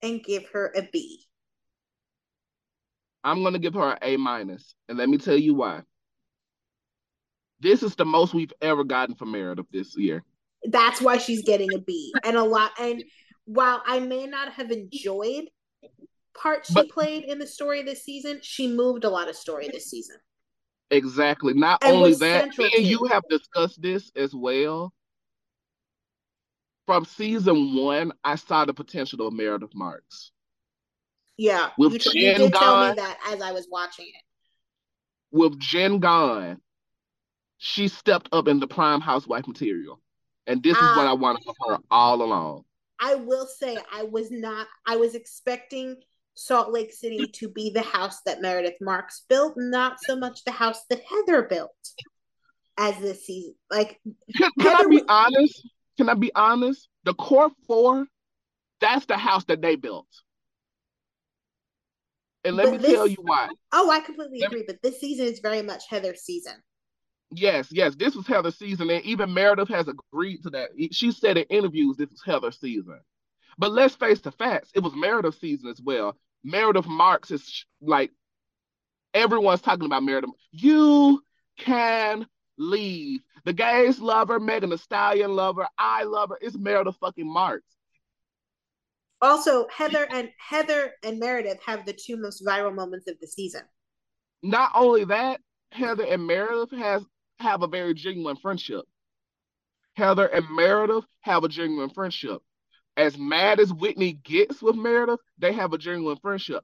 [0.02, 1.24] and give her a B.
[3.24, 5.82] I'm going to give her an A minus, and let me tell you why.
[7.60, 10.24] This is the most we've ever gotten from Meredith this year.
[10.64, 12.72] That's why she's getting a B, and a lot.
[12.78, 13.02] And
[13.44, 15.44] while I may not have enjoyed
[16.34, 19.68] part she but, played in the story this season, she moved a lot of story
[19.72, 20.16] this season.
[20.90, 21.54] Exactly.
[21.54, 24.92] Not and only that, and you have discussed this as well.
[26.86, 30.32] From season one, I saw the potential of Meredith Marks.
[31.38, 34.22] Yeah, with you, Jen you did gone, tell me that as I was watching it.
[35.30, 36.60] With Jen gone,
[37.56, 40.00] she stepped up in the prime housewife material,
[40.46, 41.10] and this is what ah.
[41.10, 42.64] I wanted for her all along.
[43.00, 44.66] I will say, I was not.
[44.86, 45.96] I was expecting
[46.34, 50.52] Salt Lake City to be the house that Meredith Marks built, not so much the
[50.52, 51.70] house that Heather built
[52.78, 53.54] as this season.
[53.70, 54.00] Like,
[54.36, 55.68] can, can I be was- honest?
[55.98, 56.88] Can I be honest?
[57.04, 58.06] The core four,
[58.80, 60.06] that's the house that they built.
[62.44, 63.48] And let but me this, tell you why.
[63.72, 64.60] Oh, I completely let agree.
[64.60, 66.54] Me, but this season is very much Heather's season.
[67.30, 70.70] Yes, yes, this was Heather's season, and even Meredith has agreed to that.
[70.90, 73.00] She said in interviews this was Heather's season.
[73.58, 74.70] But let's face the facts.
[74.74, 76.16] It was Meredith season as well.
[76.44, 78.10] Meredith Marks is like
[79.14, 80.30] Everyone's talking about Meredith.
[80.52, 81.22] You
[81.58, 83.20] can leave.
[83.44, 86.38] The gays love her, Megan Thee Stallion love her, I love her.
[86.40, 87.66] It's Meredith fucking Marks.
[89.20, 93.62] Also, Heather and Heather and Meredith have the two most viral moments of the season.
[94.42, 97.04] Not only that, Heather and Meredith has
[97.38, 98.84] have a very genuine friendship.
[99.94, 102.42] Heather and Meredith have a genuine friendship.
[102.96, 106.62] As mad as Whitney gets with Meredith, they have a genuine friendship.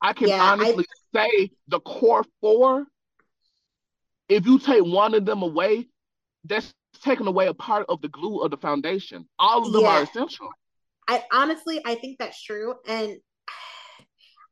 [0.00, 1.18] I can yeah, honestly I...
[1.18, 2.86] say the core four,
[4.28, 5.88] if you take one of them away,
[6.44, 9.28] that's taking away a part of the glue of the foundation.
[9.38, 9.98] All of them yeah.
[9.98, 10.48] are essential.
[11.08, 12.74] I honestly I think that's true.
[12.86, 13.16] And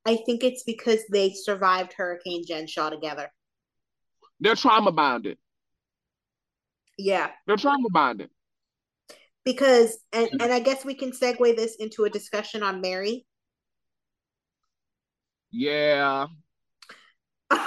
[0.07, 3.31] I think it's because they survived Hurricane Jen Shah together.
[4.41, 5.39] They're trauma bonded.
[6.97, 7.31] Yeah.
[7.47, 8.31] They're trauma bonded.
[9.45, 10.41] Because and mm-hmm.
[10.41, 13.27] and I guess we can segue this into a discussion on Mary.
[15.51, 16.27] Yeah.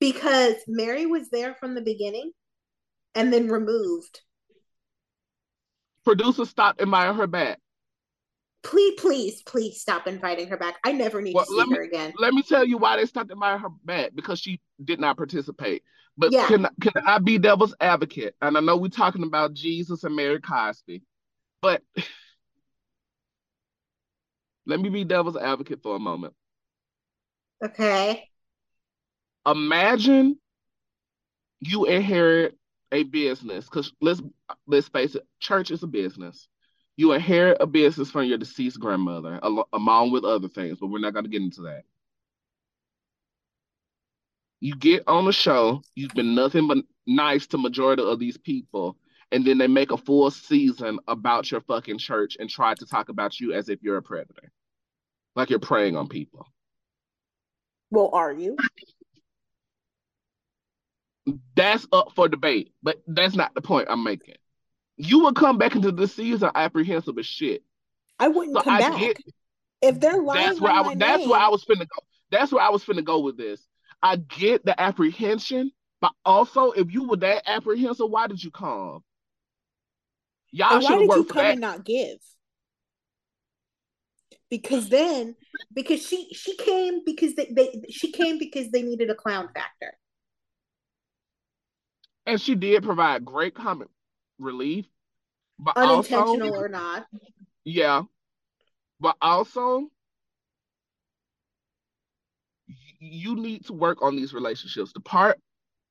[0.00, 2.32] because Mary was there from the beginning
[3.14, 4.20] and then removed.
[6.04, 7.58] Producer stopped inviting her back.
[8.62, 10.76] Please, please, please stop inviting her back.
[10.84, 12.12] I never need well, to see me, her again.
[12.18, 15.82] Let me tell you why they stopped inviting her back because she did not participate.
[16.18, 16.46] But yeah.
[16.46, 18.34] can can I be devil's advocate?
[18.42, 21.02] And I know we're talking about Jesus and Mary Cosby,
[21.62, 21.82] but
[24.66, 26.34] let me be devil's advocate for a moment.
[27.64, 28.28] Okay.
[29.46, 30.38] Imagine
[31.60, 32.58] you inherit
[32.92, 34.20] a business because let's
[34.66, 36.48] let's face it, church is a business.
[36.96, 40.98] You inherit a business from your deceased grandmother, al- along with other things, but we're
[40.98, 41.84] not going to get into that.
[44.60, 48.98] You get on the show, you've been nothing but nice to majority of these people,
[49.32, 53.08] and then they make a full season about your fucking church and try to talk
[53.08, 54.52] about you as if you're a predator,
[55.34, 56.46] like you're preying on people.
[57.90, 58.56] Well, are you?
[61.54, 64.36] that's up for debate, but that's not the point I'm making.
[65.02, 67.62] You would come back into the season apprehensive as shit.
[68.18, 69.00] I wouldn't so come I back.
[69.00, 69.16] Get,
[69.80, 71.30] if they're lying, that's where I that's name.
[71.30, 72.04] where I was finna go.
[72.30, 73.66] That's where I was finna go with this.
[74.02, 79.02] I get the apprehension, but also if you were that apprehensive, why did you come?
[80.52, 81.52] Y'all should work for come that.
[81.52, 82.18] and not give?
[84.50, 85.36] Because then,
[85.72, 89.94] because she she came because they, they she came because they needed a clown factor
[92.26, 93.88] and she did provide great comic
[94.40, 94.86] relief,
[95.58, 97.06] but unintentional also, or not.
[97.64, 98.02] Yeah,
[98.98, 99.88] but also
[102.98, 104.92] you need to work on these relationships.
[104.92, 105.38] The part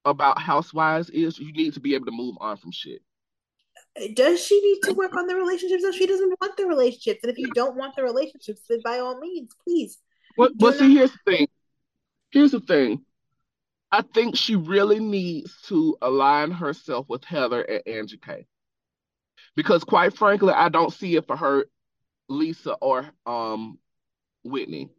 [0.05, 3.01] about housewives is you need to be able to move on from shit.
[4.13, 7.19] Does she need to work on the relationships if she doesn't want the relationships?
[7.23, 9.97] And if you don't want the relationships, then by all means, please.
[10.37, 11.47] Well, well see, here's the thing.
[12.31, 13.03] Here's the thing.
[13.91, 18.45] I think she really needs to align herself with Heather and Angie K.
[19.55, 21.65] Because quite frankly, I don't see it for her,
[22.27, 23.79] Lisa or um
[24.43, 24.89] Whitney.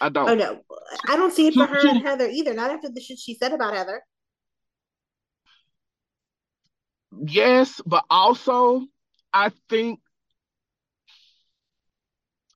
[0.00, 0.28] I don't.
[0.30, 0.60] Oh no,
[1.08, 2.54] I don't see it for her and Heather either.
[2.54, 4.02] Not after the shit she said about Heather.
[7.26, 8.86] Yes, but also
[9.32, 10.00] I think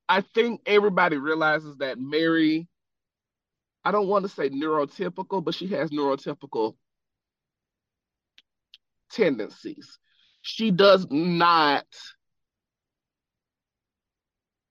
[0.08, 2.66] I think everybody realizes that Mary
[3.84, 6.74] I don't want to say neurotypical, but she has neurotypical
[9.10, 9.98] tendencies.
[10.42, 11.86] She does not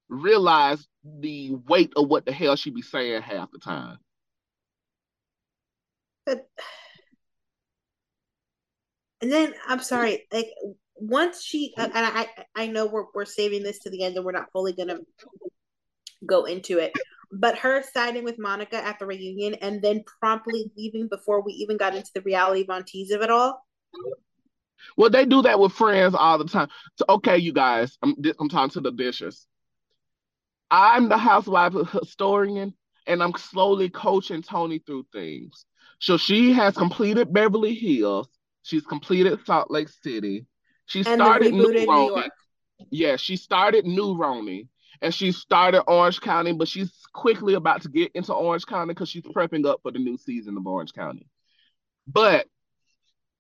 [0.10, 3.98] realize the weight of what the hell she be saying half the time.
[6.26, 6.48] But
[9.22, 10.50] and then I'm sorry, like
[10.96, 14.32] once she and I I know we're we're saving this to the end and we're
[14.32, 15.00] not fully gonna
[16.26, 16.94] go into it.
[17.32, 21.78] But her siding with Monica at the reunion and then promptly leaving before we even
[21.78, 23.64] got into the reality Von Tease of it all.
[24.98, 26.70] Well, they do that with friends all the time.
[26.96, 29.46] So, okay, you guys, I'm, I'm talking to the dishes.
[30.72, 32.74] I'm the housewife historian,
[33.08, 35.66] and I'm slowly coaching Toni through things.
[36.00, 38.30] So she has completed Beverly Hills.
[38.64, 40.46] She's completed Salt Lake City.
[40.86, 42.24] She started New, New
[42.90, 44.68] Yeah, she started New RHONY
[45.02, 49.10] and she started Orange County, but she's quickly about to get into Orange County because
[49.10, 51.28] she's prepping up for the new season of Orange County.
[52.08, 52.48] But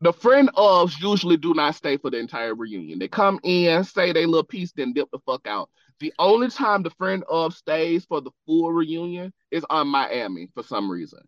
[0.01, 2.99] the friend ofs usually do not stay for the entire reunion.
[2.99, 5.69] They come in, say they little piece, then dip the fuck out.
[5.99, 10.63] The only time the friend of stays for the full reunion is on Miami for
[10.63, 11.19] some reason.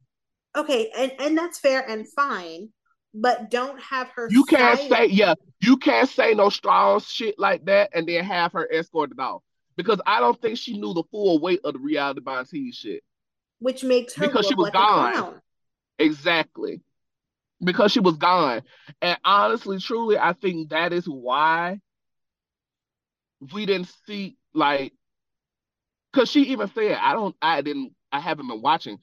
[0.56, 2.70] Okay, and, and that's fair and fine,
[3.14, 4.30] but don't have her.
[4.32, 5.36] You can't say yeah.
[5.60, 9.42] You can't say no strong shit like that and then have her escorted off
[9.76, 13.04] because I don't think she knew the full weight of the reality TV shit.
[13.60, 15.42] Which makes her because she was like gone.
[16.00, 16.82] Exactly.
[17.64, 18.64] Because she was gone.
[19.02, 21.80] And honestly, truly, I think that is why
[23.54, 24.94] we didn't see like
[26.12, 28.98] because she even said, I don't I didn't I haven't been watching.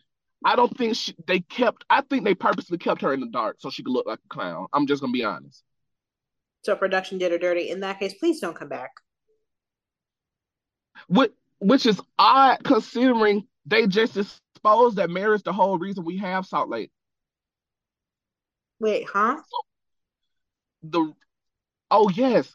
[0.44, 3.56] I don't think she, they kept I think they purposely kept her in the dark
[3.58, 4.66] so she could look like a clown.
[4.72, 5.62] I'm just gonna be honest.
[6.62, 7.70] So production did her dirty.
[7.70, 8.90] In that case, please don't come back.
[11.08, 16.46] Which, which is odd considering they just exposed that Mary's the whole reason we have
[16.46, 16.90] Salt Lake.
[18.80, 19.36] Wait, huh?
[20.82, 21.12] The
[21.90, 22.54] oh yes,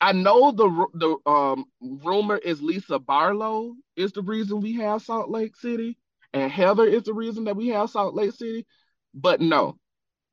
[0.00, 5.30] I know the the um rumor is Lisa Barlow is the reason we have Salt
[5.30, 5.98] Lake City,
[6.32, 8.66] and Heather is the reason that we have Salt Lake City.
[9.14, 9.78] But no,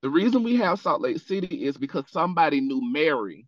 [0.01, 3.47] the reason we have Salt Lake City is because somebody knew Mary,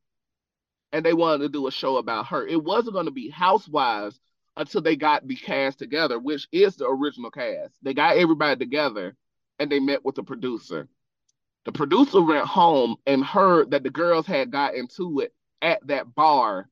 [0.94, 2.48] and they wanted to do a show about her.
[2.48, 4.20] It wasn't going to be Housewives
[4.56, 7.74] until they got the cast together, which is the original cast.
[7.82, 9.16] They got everybody together,
[9.58, 10.88] and they met with the producer.
[11.66, 15.34] The producer went home and heard that the girls had got into it
[15.64, 16.70] at that bar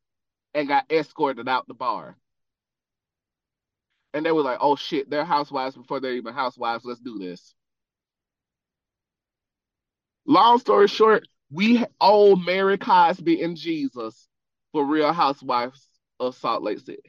[0.53, 2.15] and got escorted out the bar.
[4.13, 6.85] And they were like, oh shit, they're housewives before they're even housewives.
[6.85, 7.55] Let's do this.
[10.27, 14.27] Long story short, we owe Mary Cosby and Jesus
[14.71, 15.85] for Real Housewives
[16.19, 17.01] of Salt Lake City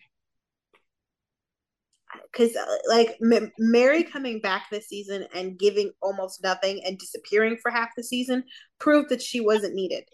[2.32, 7.56] because uh, like M- Mary coming back this season and giving almost nothing and disappearing
[7.60, 8.44] for half the season
[8.78, 10.04] proved that she wasn't needed.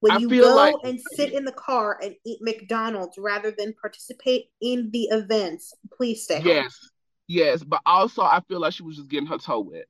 [0.00, 0.74] When I you go like...
[0.84, 6.24] and sit in the car and eat McDonald's rather than participate in the events, please
[6.24, 6.40] stay.
[6.44, 6.90] Yes, home.
[7.26, 9.86] yes, but also I feel like she was just getting her toe wet.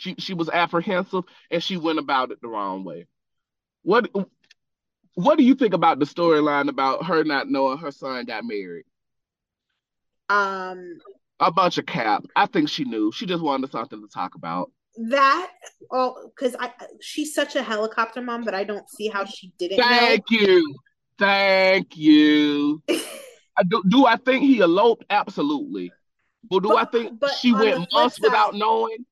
[0.00, 3.06] She she was apprehensive and she went about it the wrong way.
[3.82, 4.08] What
[5.12, 8.86] what do you think about the storyline about her not knowing her son got married?
[10.30, 10.96] Um,
[11.38, 12.24] a bunch of cap.
[12.34, 13.12] I think she knew.
[13.12, 14.72] She just wanted something to talk about.
[14.96, 15.50] That
[15.90, 16.72] all because I
[17.02, 19.80] she's such a helicopter mom, but I don't see how she didn't.
[19.80, 20.38] Thank know.
[20.38, 20.76] you,
[21.18, 22.82] thank you.
[23.68, 25.04] do, do I think he eloped?
[25.10, 25.92] Absolutely.
[26.48, 29.04] But do but, I think she went months side, without knowing?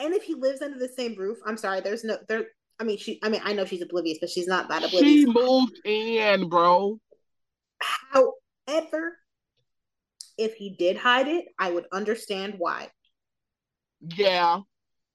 [0.00, 2.46] And if he lives under the same roof, I'm sorry, there's no there
[2.80, 3.20] I mean, she.
[3.22, 5.20] I mean, I know she's oblivious, but she's not that oblivious.
[5.20, 6.98] She moved in, bro.
[8.10, 9.18] However,
[10.38, 12.88] if he did hide it, I would understand why.
[14.00, 14.60] Yeah,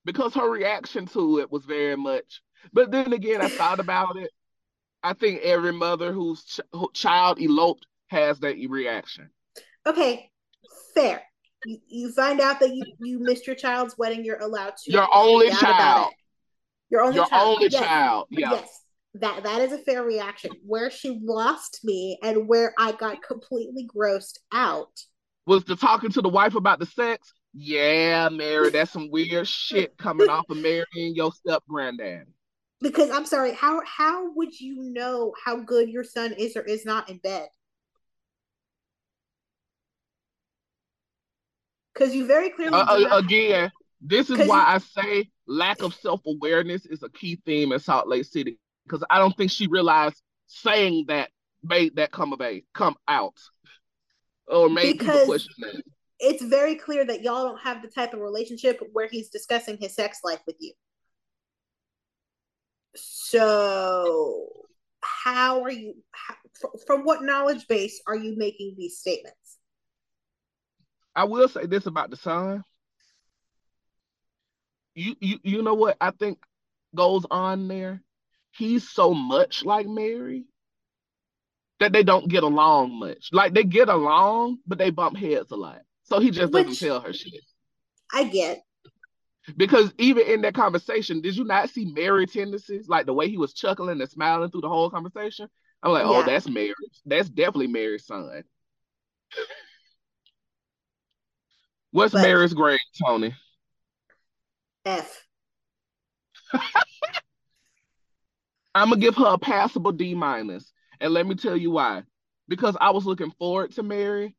[0.05, 2.41] because her reaction to it was very much.
[2.71, 4.29] But then again, I thought about it.
[5.01, 6.61] I think every mother whose ch-
[6.93, 9.31] child eloped has that reaction.
[9.88, 10.29] Okay,
[10.93, 11.23] fair.
[11.66, 14.91] You, you find out that you, you missed your child's wedding, you're allowed to.
[14.91, 16.13] Your only child.
[16.89, 17.57] Your only Your child.
[17.57, 17.82] only yes.
[17.82, 18.28] child.
[18.30, 18.51] Yeah.
[18.51, 18.82] Yes.
[19.16, 20.51] That that is a fair reaction.
[20.66, 24.91] Where she lost me and where I got completely grossed out
[25.45, 27.34] was the talking to the wife about the sex.
[27.53, 32.28] Yeah, Mary, that's some weird shit coming off of marrying your step granddad.
[32.82, 36.86] Because I'm sorry, how how would you know how good your son is or is
[36.86, 37.47] not in bed?
[41.95, 43.71] Because you very clearly uh, uh again
[44.01, 48.07] this is why I say lack of self awareness is a key theme in Salt
[48.07, 51.29] Lake City because I don't think she realized saying that
[51.63, 53.37] made that come about come out
[54.47, 55.81] or made people question that.
[56.19, 59.95] It's very clear that y'all don't have the type of relationship where he's discussing his
[59.95, 60.71] sex life with you.
[62.95, 64.47] So,
[65.01, 65.95] how are you?
[66.11, 66.35] How,
[66.87, 69.44] from what knowledge base are you making these statements?
[71.16, 72.63] I will say this about the son
[74.95, 76.39] you, you you know what I think
[76.95, 78.01] goes on there?
[78.51, 80.45] He's so much like Mary
[81.82, 83.30] that they don't get along much.
[83.34, 85.82] Like they get along, but they bump heads a lot.
[86.03, 87.43] So he just Which, doesn't tell her shit.
[88.13, 88.63] I get.
[89.57, 92.88] Because even in that conversation, did you not see Mary tendencies?
[92.88, 95.49] Like the way he was chuckling and smiling through the whole conversation?
[95.84, 96.18] I'm like, oh, yeah.
[96.20, 96.74] oh, that's Mary.
[97.05, 98.43] That's definitely Mary's son.
[101.95, 103.33] What's but, Mary's grade, Toni?
[104.83, 105.25] F.
[108.75, 112.03] I'm gonna give her a passable D minus, and let me tell you why.
[112.49, 114.35] Because I was looking forward to Mary.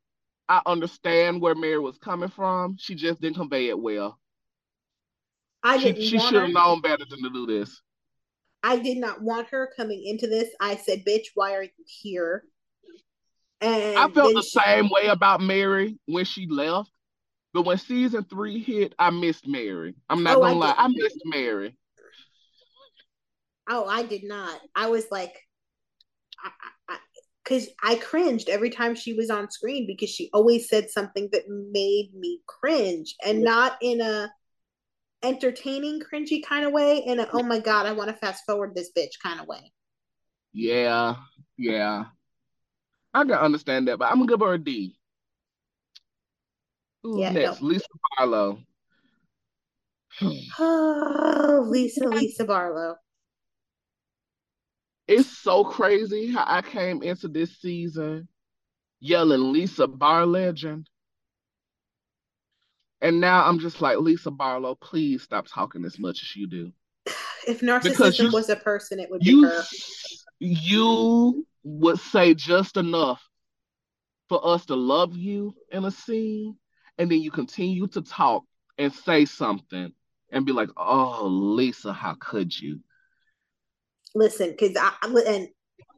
[0.51, 2.77] I understand where Mary was coming from.
[2.79, 4.21] She just didn't convey it well.
[5.63, 6.03] I didn't.
[6.03, 7.81] She, she should have known better than to do this.
[8.63, 10.51] I did not want her coming into this.
[10.61, 12.45] I said, "Bitch, why are you here?"
[13.63, 14.61] And I felt the she...
[14.61, 16.91] same way about Mary when she left.
[17.57, 19.95] But when season three hit, I missed Mary.
[20.11, 21.75] I'm not oh, gonna I lie, I missed Mary.
[23.67, 24.61] Oh, I did not.
[24.75, 25.35] I was like,
[27.43, 30.91] because I, I, I cringed every time she was on screen because she always said
[30.91, 34.31] something that made me cringe and not in a
[35.23, 38.75] entertaining cringy kind of way in a oh my god i want to fast forward
[38.75, 39.73] this bitch kind of way
[40.53, 41.17] yeah
[41.57, 42.05] yeah
[43.15, 44.95] i can understand that but i'm gonna give her a d
[47.07, 47.69] Who's yeah, next no.
[47.69, 47.87] lisa
[48.19, 48.59] barlow
[50.59, 52.97] oh lisa lisa barlow
[55.09, 58.29] it's so crazy how I came into this season
[59.01, 60.89] yelling Lisa Bar legend.
[63.01, 66.73] And now I'm just like, Lisa Barlow, please stop talking as much as you do.
[67.47, 69.63] If narcissism you, was a person, it would be you, her.
[70.41, 73.23] You would say just enough
[74.29, 76.57] for us to love you in a scene,
[76.99, 78.45] and then you continue to talk
[78.79, 79.93] and say something
[80.31, 82.81] and be like, oh, Lisa, how could you?
[84.17, 85.49] listen, because I and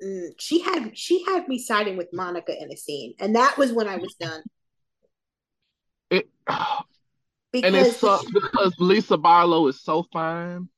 [0.04, 3.72] mm, she had she had me siding with Monica in a scene, and that was
[3.72, 4.42] when I was done.
[6.10, 6.28] It
[7.52, 10.68] because and it sucks because Lisa Barlow is so fine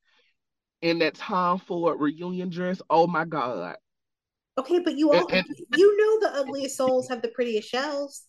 [0.83, 2.81] in that Tom Ford reunion dress.
[2.89, 3.77] Oh my god.
[4.59, 8.25] Okay, but you all and, and, you know the ugliest souls have the prettiest shells.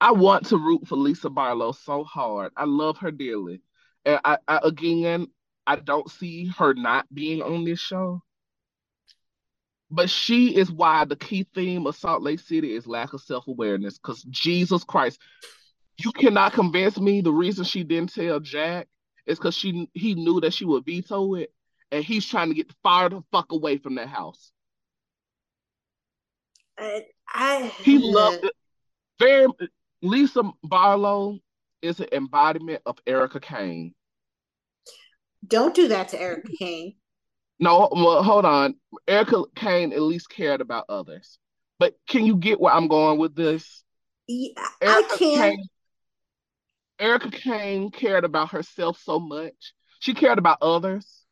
[0.00, 2.52] I want to root for Lisa Barlow so hard.
[2.56, 3.62] I love her dearly.
[4.04, 5.28] And I, I again,
[5.66, 8.22] I don't see her not being on this show.
[9.90, 13.46] But she is why the key theme of Salt Lake City is lack of self
[13.46, 13.98] awareness.
[13.98, 15.20] Because Jesus Christ,
[15.96, 18.88] you cannot convince me the reason she didn't tell Jack
[19.26, 21.52] is because she he knew that she would veto it,
[21.92, 24.50] and he's trying to get far the fuck away from that house.
[26.76, 28.52] I, I he loved it.
[29.20, 29.46] Very
[30.04, 31.38] Lisa Barlow
[31.80, 33.94] is an embodiment of Erica Kane.
[35.46, 36.96] Don't do that to Erica Kane.
[37.58, 38.74] No, well, hold on.
[39.08, 41.38] Erica Kane at least cared about others.
[41.78, 43.82] But can you get where I'm going with this?
[44.28, 44.52] Yeah,
[44.82, 45.40] Erica I can.
[45.40, 45.64] Kane,
[46.98, 49.72] Erica Kane cared about herself so much.
[50.00, 51.22] She cared about others.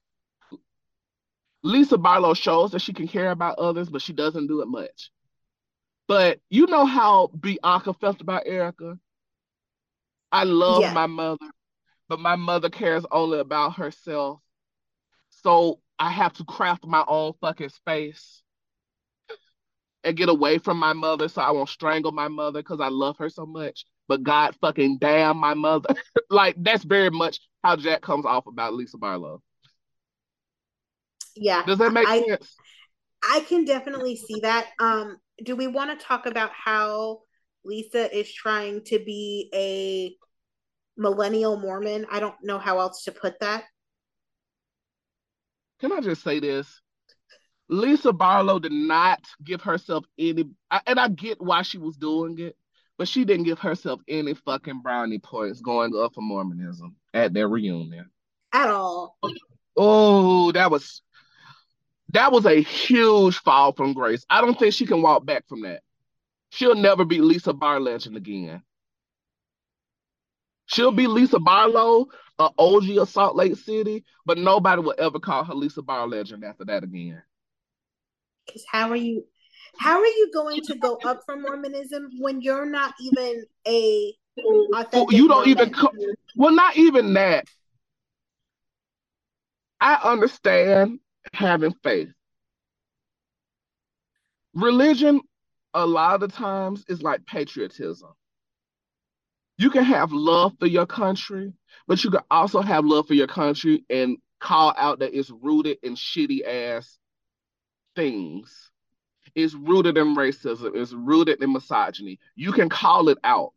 [1.62, 5.11] Lisa Barlow shows that she can care about others, but she doesn't do it much.
[6.08, 8.98] But you know how Bianca felt about Erica?
[10.30, 10.92] I love yeah.
[10.92, 11.46] my mother
[12.12, 14.38] but my mother cares only about herself.
[15.30, 18.42] So I have to craft my own fucking space
[20.04, 23.16] and get away from my mother so I won't strangle my mother because I love
[23.16, 23.86] her so much.
[24.08, 25.94] But God fucking damn my mother.
[26.28, 29.40] like that's very much how Jack comes off about Lisa Barlow.
[31.34, 31.64] Yeah.
[31.64, 32.54] Does that make I, sense?
[33.26, 34.66] I can definitely see that.
[34.78, 37.20] Um, do we want to talk about how
[37.64, 40.16] Lisa is trying to be a
[40.96, 42.06] millennial Mormon.
[42.10, 43.64] I don't know how else to put that.
[45.80, 46.80] Can I just say this?
[47.68, 50.44] Lisa Barlow did not give herself any,
[50.86, 52.56] and I get why she was doing it,
[52.98, 57.48] but she didn't give herself any fucking brownie points going up for Mormonism at their
[57.48, 58.10] reunion.
[58.52, 59.18] At all.
[59.76, 61.02] Oh, that was
[62.12, 64.24] that was a huge fall from grace.
[64.28, 65.82] I don't think she can walk back from that.
[66.50, 68.62] She'll never be Lisa Bar legend again.
[70.66, 72.08] She'll be Lisa Barlow,
[72.38, 76.44] a OG of Salt Lake City, but nobody will ever call her Lisa Bar legend
[76.44, 77.22] after that again.
[78.46, 79.24] Because how are you?
[79.78, 84.14] How are you going to go up from Mormonism when you're not even a
[84.74, 85.16] authentic?
[85.16, 85.72] You don't even.
[85.72, 85.92] Co-
[86.36, 87.48] well, not even that.
[89.80, 91.00] I understand
[91.32, 92.08] having faith.
[94.54, 95.20] Religion,
[95.74, 98.10] a lot of the times, is like patriotism
[99.62, 101.52] you can have love for your country,
[101.86, 105.78] but you can also have love for your country and call out that it's rooted
[105.84, 106.98] in shitty ass
[107.94, 108.70] things.
[109.34, 112.18] It's rooted in racism, it's rooted in misogyny.
[112.34, 113.52] You can call it out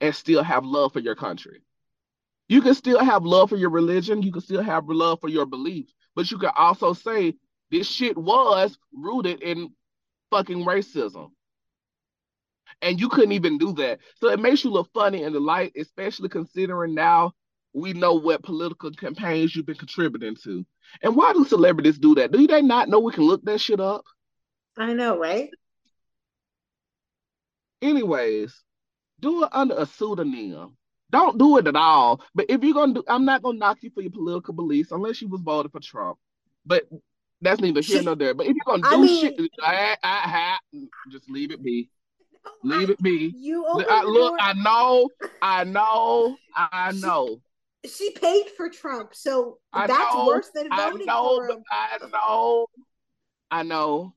[0.00, 1.60] and still have love for your country.
[2.48, 5.46] You can still have love for your religion, you can still have love for your
[5.46, 7.34] beliefs, but you can also say
[7.70, 9.72] this shit was rooted in
[10.30, 11.30] fucking racism
[12.82, 14.00] and you couldn't even do that.
[14.20, 17.32] So it makes you look funny in the light, especially considering now
[17.72, 20.64] we know what political campaigns you've been contributing to.
[21.02, 22.30] And why do celebrities do that?
[22.30, 24.04] Do they not know we can look that shit up?
[24.76, 25.50] I know, right?
[27.82, 28.54] Anyways,
[29.20, 30.76] do it under a pseudonym.
[31.10, 32.20] Don't do it at all.
[32.34, 35.20] But if you're gonna do, I'm not gonna knock you for your political beliefs unless
[35.22, 36.18] you was voted for Trump.
[36.66, 36.84] But
[37.40, 38.34] that's neither here nor there.
[38.34, 40.80] But if you're gonna do I mean, shit, I, I, I,
[41.10, 41.90] just leave it be.
[42.46, 43.32] Oh, leave it be.
[43.36, 44.34] You I, look.
[44.40, 45.08] I know.
[45.42, 46.36] I know.
[46.56, 47.40] I know.
[47.84, 51.62] She, she paid for Trump, so that's know, worse than voting know, for him.
[51.70, 52.66] I know.
[53.50, 54.14] I know,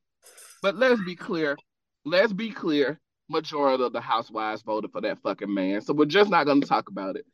[0.61, 1.57] but let's be clear.
[2.05, 2.99] Let's be clear.
[3.29, 6.67] Majority of the housewives voted for that fucking man, so we're just not going to
[6.67, 7.25] talk about it.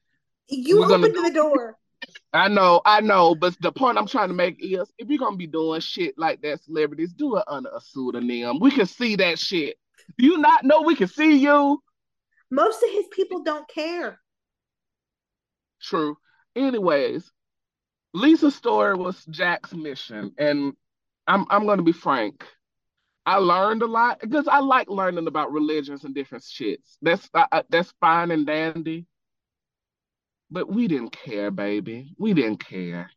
[0.49, 1.77] You We're gonna- opened the door.
[2.33, 5.37] I know, I know, but the point I'm trying to make is if you're gonna
[5.37, 8.59] be doing shit like that, celebrities, do it under a pseudonym.
[8.59, 9.77] We can see that shit.
[10.17, 11.81] Do you not know we can see you?
[12.51, 14.19] Most of his people don't care.
[15.81, 16.17] True.
[16.55, 17.31] Anyways,
[18.13, 20.73] Lisa's story was Jack's mission, and
[21.25, 22.43] I'm I'm gonna be frank.
[23.25, 26.97] I learned a lot because I like learning about religions and different shits.
[27.01, 29.05] That's uh, that's fine and dandy.
[30.51, 32.13] But we didn't care, baby.
[32.17, 33.09] We didn't care.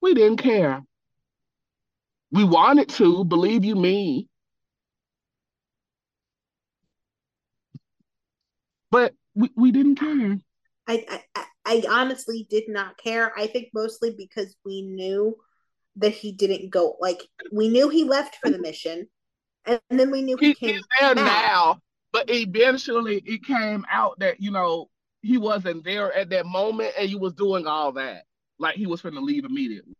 [0.00, 0.82] We didn't care.
[2.32, 4.28] We wanted to, believe you me.
[8.90, 10.38] But we, we didn't care.
[10.86, 13.32] I, I I- I honestly did not care.
[13.38, 15.34] I think mostly because we knew
[15.96, 16.96] that he didn't go.
[17.00, 19.08] Like we knew he left for the mission,
[19.66, 21.24] and, then we knew he, He, came he's there back.
[21.24, 21.80] now,
[22.12, 24.88] but eventually it came out that, you know,
[25.22, 28.24] he wasn't there at that moment and he was doing all that.
[28.58, 29.94] Like he was going to leave immediately.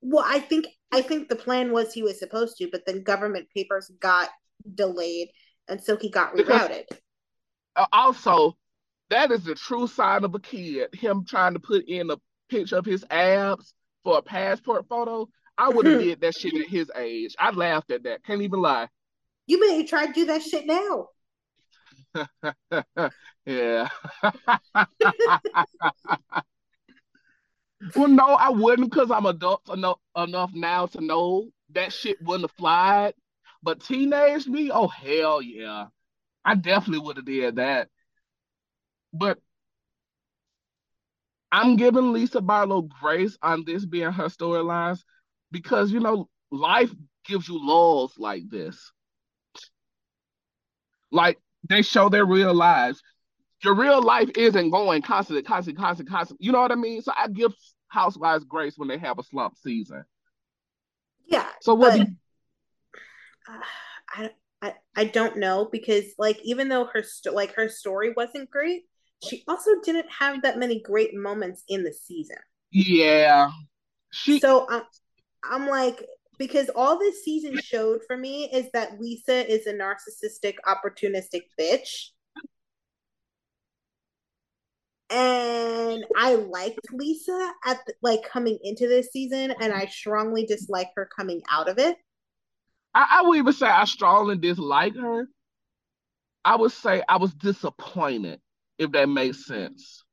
[0.00, 3.48] Well, I think I think the plan was he was supposed to, but then government
[3.54, 4.28] papers got
[4.74, 5.28] delayed,
[5.68, 6.84] and so he got rerouted.
[7.76, 8.56] Uh, also,
[9.10, 10.88] that is the true sign of a kid.
[10.92, 12.16] Him trying to put in a
[12.50, 13.72] picture of his abs
[14.04, 15.28] for a passport photo.
[15.58, 16.06] I would have hmm.
[16.06, 17.34] did that shit at his age.
[17.38, 18.24] I laughed at that.
[18.24, 18.88] Can't even lie.
[19.46, 21.08] You may try to do that shit now.
[23.44, 23.88] yeah.
[27.96, 32.48] well, no, I wouldn't because I'm adult enough, enough now to know that shit wouldn't
[32.48, 33.14] have flied.
[33.62, 35.86] But teenage me, oh hell yeah.
[36.44, 37.88] I definitely would have did that.
[39.12, 39.38] But
[41.50, 45.02] I'm giving Lisa Barlow grace on this being her storylines
[45.50, 46.90] because you know life
[47.26, 48.92] gives you lulls like this.
[51.10, 51.38] Like
[51.68, 53.02] they show their real lives.
[53.64, 56.40] Your real life isn't going constant, constant, constant, constant.
[56.40, 57.02] You know what I mean?
[57.02, 57.52] So I give
[57.88, 60.04] Housewives grace when they have a slump season.
[61.26, 61.46] Yeah.
[61.62, 61.98] So what?
[61.98, 62.16] but- you-
[63.48, 63.60] uh,
[64.10, 64.30] I,
[64.62, 68.82] I I don't know because like even though her sto- like her story wasn't great,
[69.22, 72.36] she also didn't have that many great moments in the season.
[72.70, 73.50] yeah,
[74.10, 74.40] she.
[74.40, 74.82] So I'm
[75.44, 76.04] I'm like
[76.38, 82.10] because all this season showed for me is that Lisa is a narcissistic, opportunistic bitch.
[85.10, 90.90] And I liked Lisa at the, like coming into this season, and I strongly dislike
[90.96, 91.96] her coming out of it.
[92.94, 95.28] I, I would even say I strongly dislike her.
[96.44, 98.40] I would say I was disappointed,
[98.78, 100.04] if that makes sense.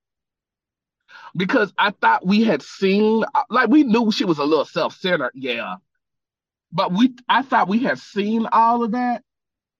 [1.36, 5.76] Because I thought we had seen, like we knew she was a little self-centered, yeah.
[6.72, 9.24] But we, I thought we had seen all of that,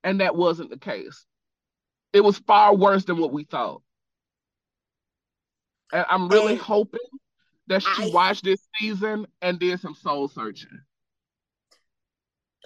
[0.04, 1.26] and that wasn't the case.
[2.14, 3.82] It was far worse than what we thought.
[5.94, 7.00] And I'm really And hoping
[7.68, 10.80] that she I- watched this season and did some soul searching.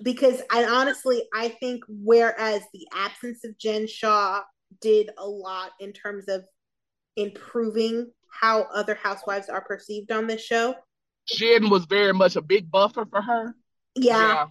[0.01, 4.41] because I honestly I think whereas the absence of Jen Shah
[4.81, 6.45] did a lot in terms of
[7.17, 10.75] improving how other housewives are perceived on this show.
[11.27, 13.55] Jen was very much a big buffer for her.
[13.95, 14.45] Yeah, Yeah.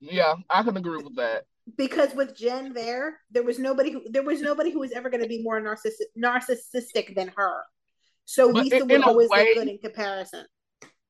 [0.00, 1.44] Yeah, I can agree with that.
[1.78, 5.22] because with Jen there, there was nobody who there was nobody who was ever going
[5.22, 7.62] to be more narciss- narcissistic than her.
[8.26, 10.46] So But Lisa in- would in a always way- look good in comparison.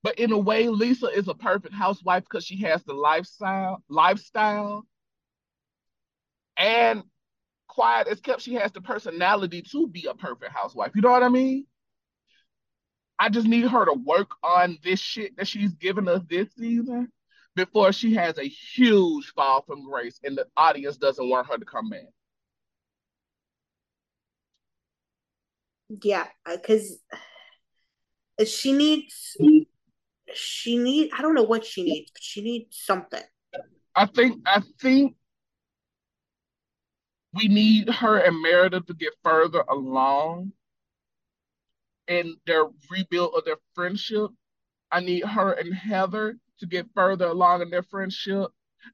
[0.04, 4.86] But in a way, Lisa is a perfect housewife because she has the lifestyle, lifestyle,
[6.58, 7.02] and
[7.74, 10.92] quiet as kept, she has the personality to be a perfect housewife.
[10.94, 11.66] You know what I mean?
[13.18, 17.08] I just need her to work on this shit that she's given us this season
[17.54, 21.64] before she has a huge fall from grace and the audience doesn't want her to
[21.64, 22.00] come back.
[26.02, 26.98] Yeah, because
[28.46, 29.36] she needs
[30.34, 33.22] she need I don't know what she needs, but she needs something.
[33.94, 35.14] I think I think
[37.34, 40.52] we need her and Meredith to get further along
[42.06, 44.30] in their rebuild of their friendship.
[44.92, 48.50] I need her and Heather to get further along in their friendship.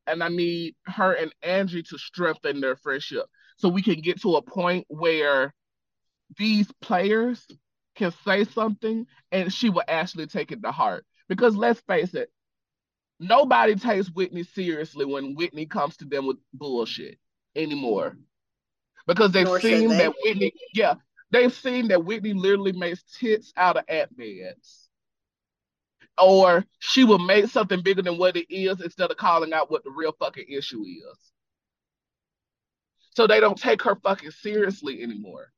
[0.07, 3.27] And I need her and Angie to strengthen their friendship
[3.57, 5.53] so we can get to a point where
[6.39, 7.47] these players
[7.97, 11.05] can say something and she will actually take it to heart.
[11.29, 12.31] Because let's face it,
[13.19, 17.19] nobody takes Whitney seriously when Whitney comes to them with bullshit
[17.57, 18.17] anymore.
[19.11, 19.97] Because they've Nor seen they.
[19.99, 20.95] that Whitney, yeah,
[21.33, 24.89] they've seen that Whitney literally makes tits out of ant beds.
[26.21, 29.83] or she will make something bigger than what it is instead of calling out what
[29.85, 31.19] the real fucking issue is.
[33.17, 35.53] So they don't take her fucking seriously anymore.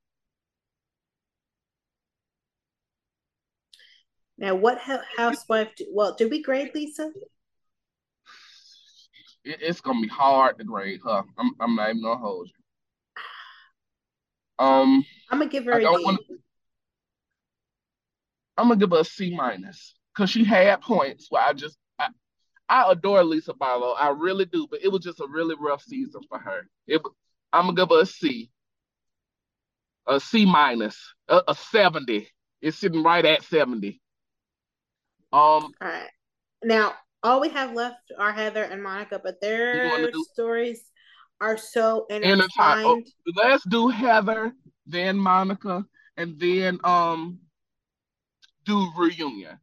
[4.39, 4.79] Now, what
[5.17, 5.69] housewife?
[5.77, 7.13] Do, well, did we grade Lisa?
[9.45, 11.23] It, it's gonna be hard to grade her.
[11.39, 12.62] I'm, I'm not even gonna hold you.
[14.63, 16.19] Um, I'm gonna give her a Wanna,
[18.57, 22.09] I'm gonna give her a C minus because she had points where I just I,
[22.69, 26.21] I adore Lisa Barlow, I really do, but it was just a really rough season
[26.29, 26.69] for her.
[26.87, 27.03] It
[27.53, 28.51] I'm gonna give her a C,
[30.07, 30.97] a C minus,
[31.27, 32.29] a, a 70.
[32.61, 34.01] It's sitting right at 70.
[35.33, 35.33] Um.
[35.33, 36.09] All right.
[36.63, 36.95] Now,
[37.25, 40.92] all we have left are Heather and Monica, but their stories
[41.41, 42.51] are so intertwined.
[42.59, 43.03] Oh,
[43.37, 44.53] let's do Heather,
[44.87, 45.85] then Monica,
[46.17, 47.41] and then um
[48.65, 49.59] do reunion.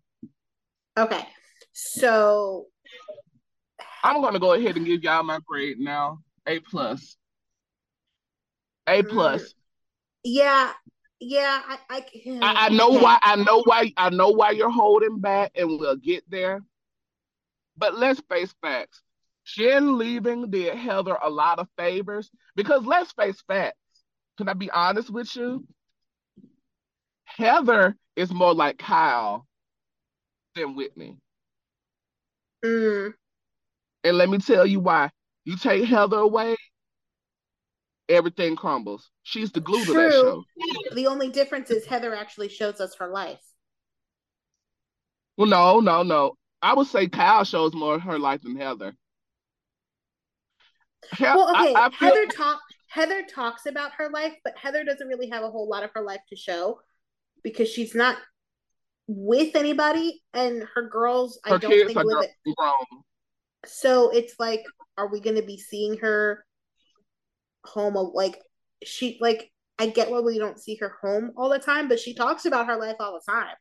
[0.97, 1.25] Okay.
[1.71, 2.67] So
[4.03, 6.19] I'm gonna go ahead and give y'all my grade now.
[6.45, 7.17] A plus.
[8.87, 9.09] A mm.
[9.09, 9.53] plus.
[10.23, 10.71] Yeah,
[11.19, 12.05] yeah, I, I,
[12.41, 13.03] I, I know okay.
[13.03, 13.19] why.
[13.21, 13.93] I know why.
[13.97, 16.61] I know why you're holding back, and we'll get there.
[17.77, 19.01] But let's face facts.
[19.55, 23.77] Jen leaving did Heather a lot of favors because let's face facts.
[24.37, 25.65] Can I be honest with you?
[27.25, 29.45] Heather is more like Kyle
[30.55, 31.17] than Whitney.
[32.63, 33.13] Mm.
[34.03, 35.09] And let me tell you why.
[35.45, 36.55] You take Heather away,
[38.07, 39.09] everything crumbles.
[39.23, 39.93] She's the glue True.
[39.93, 40.43] to that show.
[40.95, 43.41] The only difference is Heather actually shows us her life.
[45.37, 46.35] Well, no, no, no.
[46.61, 48.93] I would say Kyle shows more of her life than Heather.
[51.19, 51.73] Well, okay.
[51.73, 55.43] I, I feel- Heather talk Heather talks about her life, but Heather doesn't really have
[55.43, 56.79] a whole lot of her life to show
[57.43, 58.17] because she's not
[59.07, 62.55] with anybody, and her girls her I don't think live it.
[62.57, 63.03] Grown.
[63.65, 64.63] So it's like,
[64.97, 66.45] are we going to be seeing her
[67.65, 68.39] home like
[68.83, 72.13] she like I get why we don't see her home all the time, but she
[72.13, 73.55] talks about her life all the time.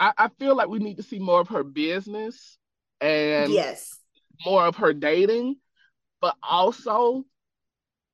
[0.00, 2.58] I, I feel like we need to see more of her business
[3.00, 3.96] and yes,
[4.44, 5.56] more of her dating,
[6.20, 7.24] but also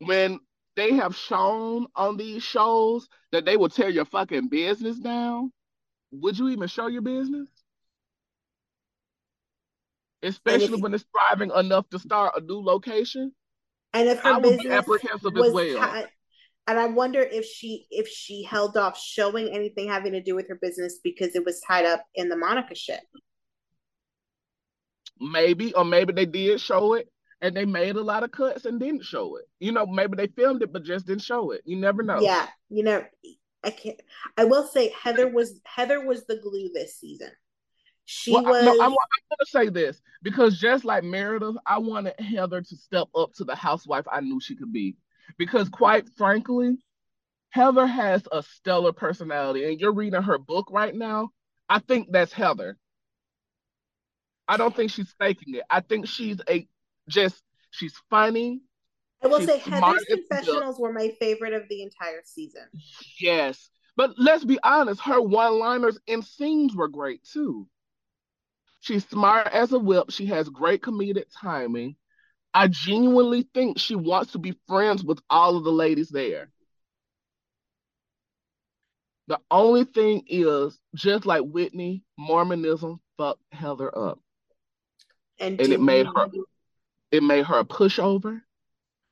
[0.00, 0.40] when
[0.76, 5.52] they have shown on these shows that they will tear your fucking business down,
[6.10, 7.48] would you even show your business?
[10.22, 13.32] Especially when it's thriving enough to start a new location.
[13.92, 16.06] And if her business was well.
[16.66, 20.48] and I wonder if she if she held off showing anything having to do with
[20.48, 23.00] her business because it was tied up in the Monica shit.
[25.20, 27.08] Maybe, or maybe they did show it
[27.42, 29.44] and they made a lot of cuts and didn't show it.
[29.58, 31.62] You know, maybe they filmed it but just didn't show it.
[31.66, 32.20] You never know.
[32.20, 33.04] Yeah, you know,
[33.62, 34.00] I can't.
[34.38, 37.30] I will say Heather was Heather was the glue this season.
[38.04, 38.64] She well, was.
[38.64, 42.76] No, I'm, I'm going to say this because just like Meredith, I wanted Heather to
[42.76, 44.96] step up to the housewife I knew she could be.
[45.36, 46.78] Because quite frankly,
[47.50, 51.30] Heather has a stellar personality, and you're reading her book right now.
[51.68, 52.78] I think that's Heather.
[54.46, 55.62] I don't think she's faking it.
[55.70, 56.66] I think she's a
[57.08, 58.62] just she's funny.
[59.22, 62.64] I will say Heather's confessionals were my favorite of the entire season.
[63.20, 63.70] Yes.
[63.96, 67.68] But let's be honest, her one-liners and scenes were great too.
[68.80, 70.10] She's smart as a whip.
[70.10, 71.96] She has great comedic timing.
[72.52, 76.50] I genuinely think she wants to be friends with all of the ladies there.
[79.28, 84.18] The only thing is, just like Whitney, Mormonism fucked Heather up.
[85.38, 86.28] And, and it made her
[87.12, 88.40] it made her a pushover.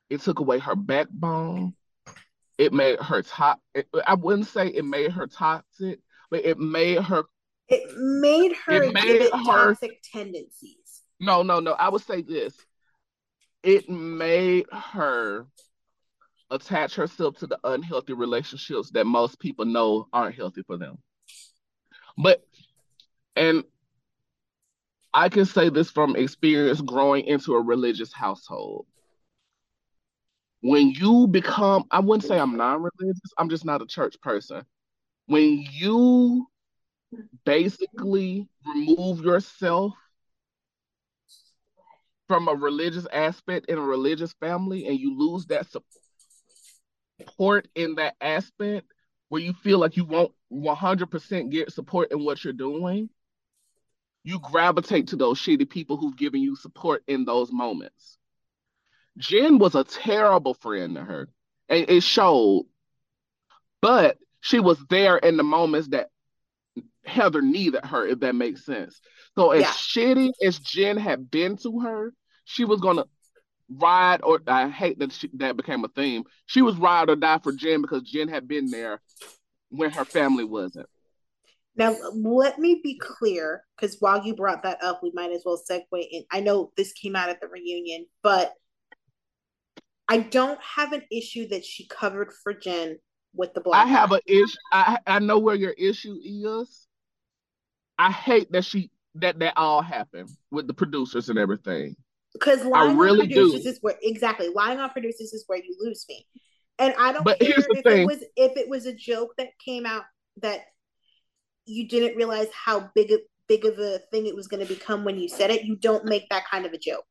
[0.09, 1.75] It took away her backbone.
[2.59, 3.61] It made her top.
[4.07, 7.25] I wouldn't say it made her toxic, but it made her
[7.69, 11.03] it made her it made her, toxic tendencies.
[11.21, 11.73] No, no, no.
[11.73, 12.55] I would say this.
[13.63, 15.47] It made her
[16.51, 20.99] attach herself to the unhealthy relationships that most people know aren't healthy for them.
[22.19, 22.45] But
[23.37, 23.65] and
[25.13, 28.87] I can say this from experience growing into a religious household.
[30.61, 34.65] When you become, I wouldn't say I'm non religious, I'm just not a church person.
[35.27, 36.47] When you
[37.45, 39.95] basically remove yourself
[42.29, 45.67] from a religious aspect in a religious family and you lose that
[47.19, 48.87] support in that aspect
[49.29, 53.09] where you feel like you won't 100% get support in what you're doing,
[54.25, 58.19] you gravitate to those shitty people who've given you support in those moments.
[59.19, 61.29] Jen was a terrible friend to her,
[61.69, 62.67] and it showed.
[63.81, 66.11] But she was there in the moments that
[67.05, 69.01] Heather needed her, if that makes sense.
[69.37, 69.71] So as Yeah.
[69.71, 72.15] shitty as Jen had been to her,
[72.45, 73.05] she was gonna
[73.69, 76.25] ride or I hate that she, that became a theme.
[76.47, 79.01] She was ride or die for Jen because Jen had been there
[79.71, 80.89] when her family wasn't.
[81.77, 85.61] Now, let me be clear, because while you brought that up, we might as well
[85.71, 86.25] segue in.
[86.31, 88.53] I know this came out at the reunion, but
[90.09, 92.99] I don't have an issue that she covered for Jen
[93.35, 93.87] with the black.
[93.87, 94.57] I have an issue.
[94.73, 96.87] I I know where your issue is.
[97.97, 101.97] I hate that she that that all happened with the producers and everything.
[102.33, 103.69] because lying really on producers do.
[103.69, 106.27] is where exactly lying on producers is where you lose me.
[106.79, 108.03] And I don't But care if thing.
[108.03, 110.05] it was if it was a joke that came out
[110.43, 110.61] that
[111.71, 115.05] you didn't realize how big of big of a thing it was going to become
[115.05, 115.65] when you said it.
[115.65, 117.07] You don't make that kind of a joke.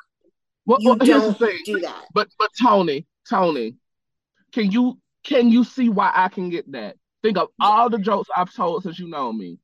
[0.65, 2.05] Well, You well don't do that.
[2.13, 3.75] But but Toni, Toni,
[4.51, 6.95] can you can you see why I can get that?
[7.23, 9.57] Think of all the jokes I've told since you know me.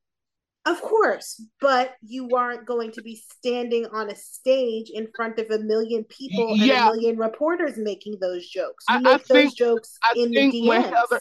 [0.66, 5.48] Of course, but you aren't going to be standing on a stage in front of
[5.52, 6.88] a million people and Yeah.
[6.88, 8.84] a million reporters making those jokes.
[8.90, 10.86] You I- I those think- jokes I in the DMs.
[10.86, 11.20] Heather-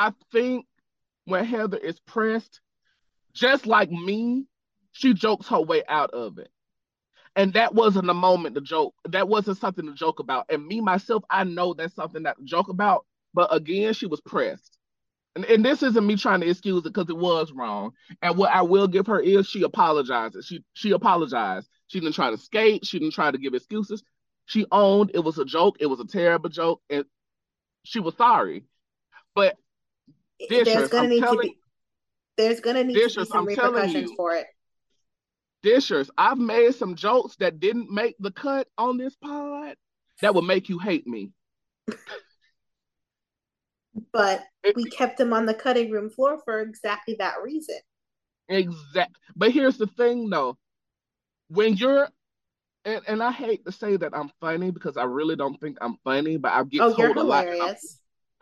[0.00, 0.66] I think
[1.26, 2.60] when Heather is pressed,
[3.34, 4.46] just like me,
[4.92, 6.50] she jokes her way out of it.
[7.34, 8.94] And that wasn't a moment to joke.
[9.08, 10.46] That wasn't something to joke about.
[10.50, 13.06] And me myself, I know that's something that to joke about.
[13.32, 14.76] But again, she was pressed.
[15.34, 17.92] And, and this isn't me trying to excuse it because it was wrong.
[18.20, 20.44] And what I will give her is she apologizes.
[20.44, 21.68] She she apologized.
[21.86, 22.84] She didn't try to skate.
[22.84, 24.02] She didn't try to give excuses.
[24.44, 25.76] She owned it was a joke.
[25.80, 27.06] It was a terrible joke, and
[27.84, 28.64] she was sorry.
[29.34, 29.56] But
[30.50, 31.56] there's gonna I'm need to be
[32.42, 34.16] there's gonna need to be some I'm repercussions you.
[34.16, 34.46] for it.
[35.64, 39.76] Dishers, I've made some jokes that didn't make the cut on this pod
[40.20, 41.30] that would make you hate me.
[44.12, 47.76] But we kept them on the cutting room floor for exactly that reason.
[48.48, 49.16] Exact.
[49.36, 50.56] But here's the thing, though.
[51.48, 52.08] When you're,
[52.84, 55.98] and, and I hate to say that I'm funny because I really don't think I'm
[56.04, 57.46] funny, but I get oh, told a lot.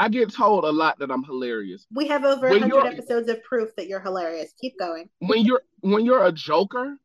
[0.01, 0.31] That I'm- hilarious.
[0.31, 1.87] I get told a lot that I'm hilarious.
[1.95, 4.53] We have over When 100 episodes of proof that you're hilarious.
[4.61, 5.11] Keep going.
[5.19, 6.97] When you're when you're a joker,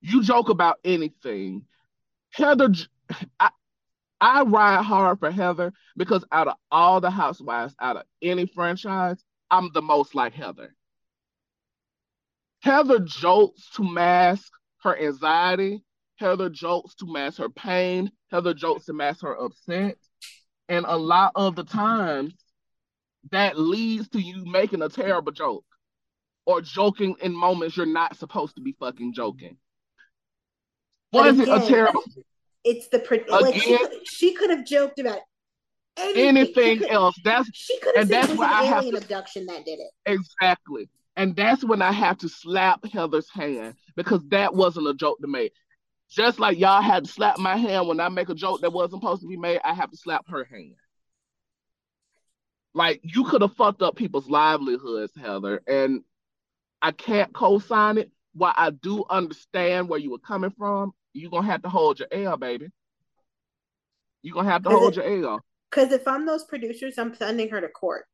[0.00, 1.66] you joke about anything.
[2.30, 2.72] Heather,
[3.38, 3.50] I,
[4.20, 9.22] I ride hard for Heather because out of all the housewives, out of any franchise,
[9.50, 10.74] I'm the most like Heather.
[12.60, 14.52] Heather jokes to mask
[14.82, 15.82] her anxiety.
[16.16, 18.12] Heather jokes to mask her pain.
[18.30, 19.96] Heather jokes to mask her upset.
[20.72, 22.32] And a lot of the times,
[23.30, 25.66] that leads to you making a terrible joke
[26.46, 29.58] or joking in moments you're not supposed to be fucking joking.
[31.12, 32.02] Was it a again, terrible
[32.64, 35.18] It's the pre- like she Again- could, she could have joked about
[35.98, 37.14] anything, anything could- else?
[37.22, 39.78] That's She could have and said that's it was an alien to- abduction that did
[39.78, 39.90] it.
[40.06, 40.88] Exactly.
[41.16, 45.28] And that's when I have to slap Heather's hand because that wasn't a joke to
[45.28, 45.52] make.
[46.12, 49.00] Just like y'all had to slap my hand when I make a joke that wasn't
[49.00, 50.74] supposed to be made, I have to slap her hand.
[52.74, 56.02] Like you could have fucked up people's livelihoods, Heather, and
[56.82, 58.10] I can't co-sign it.
[58.34, 62.08] While I do understand where you were coming from, you're gonna have to hold your
[62.12, 62.68] L, baby.
[64.22, 65.40] You're gonna have to hold it- your L.
[65.70, 68.06] Because if I'm those producers, I'm sending her to court.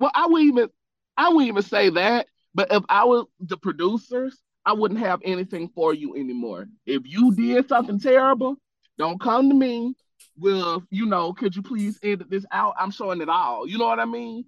[0.00, 0.70] Well, I wouldn't even
[1.16, 5.68] I wouldn't even say that, but if I was the producers, I wouldn't have anything
[5.68, 6.66] for you anymore.
[6.86, 8.56] If you did something terrible,
[8.98, 9.94] don't come to me
[10.38, 12.74] with, you know, could you please edit this out?
[12.78, 13.68] I'm showing it all.
[13.68, 14.44] You know what I mean?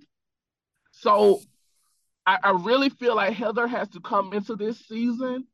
[0.93, 1.41] So
[2.25, 5.47] I, I really feel like Heather has to come into this season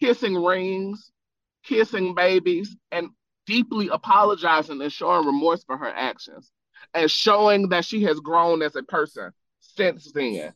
[0.00, 1.10] kissing rings,
[1.64, 3.08] kissing babies, and
[3.46, 6.50] deeply apologizing and showing remorse for her actions
[6.94, 10.52] and showing that she has grown as a person since then.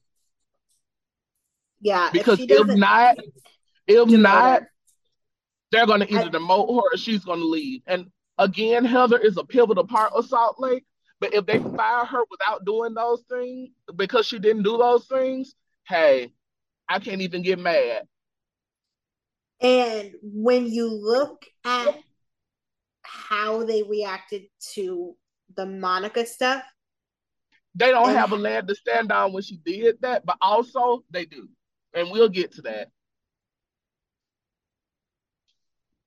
[1.83, 3.17] Yeah, Because if if, not,
[3.89, 4.63] if not,
[5.73, 7.83] they're gonna either I- demote her or she's gonna leave.
[7.87, 8.07] And
[8.39, 10.85] again, Heather is a pivotal part of Salt Lake.
[11.19, 15.55] But if they fire her without doing those things because she didn't do those things,
[15.87, 16.33] hey,
[16.89, 18.07] I can't even get mad.
[19.61, 21.95] And when you look at
[23.03, 24.43] how they reacted
[24.75, 25.17] to
[25.57, 26.63] the Monica stuff,
[27.75, 31.25] They don't have a leg to stand on when she did that, but also they
[31.25, 31.49] do.
[31.95, 32.89] And we'll get to that.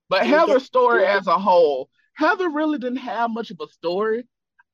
[0.09, 4.27] But Heather's story as a whole, Heather really didn't have much of a story.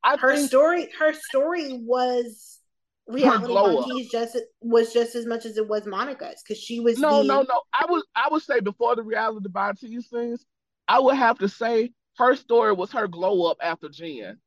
[0.03, 2.59] I her think story her story was
[3.07, 6.97] reality glow monkeys just was just as much as it was Monica's because she was
[6.97, 7.61] no, the, no, no.
[7.73, 10.45] I would I would say before the reality Von Tease things,
[10.87, 14.37] I would have to say her story was her glow up after Jen.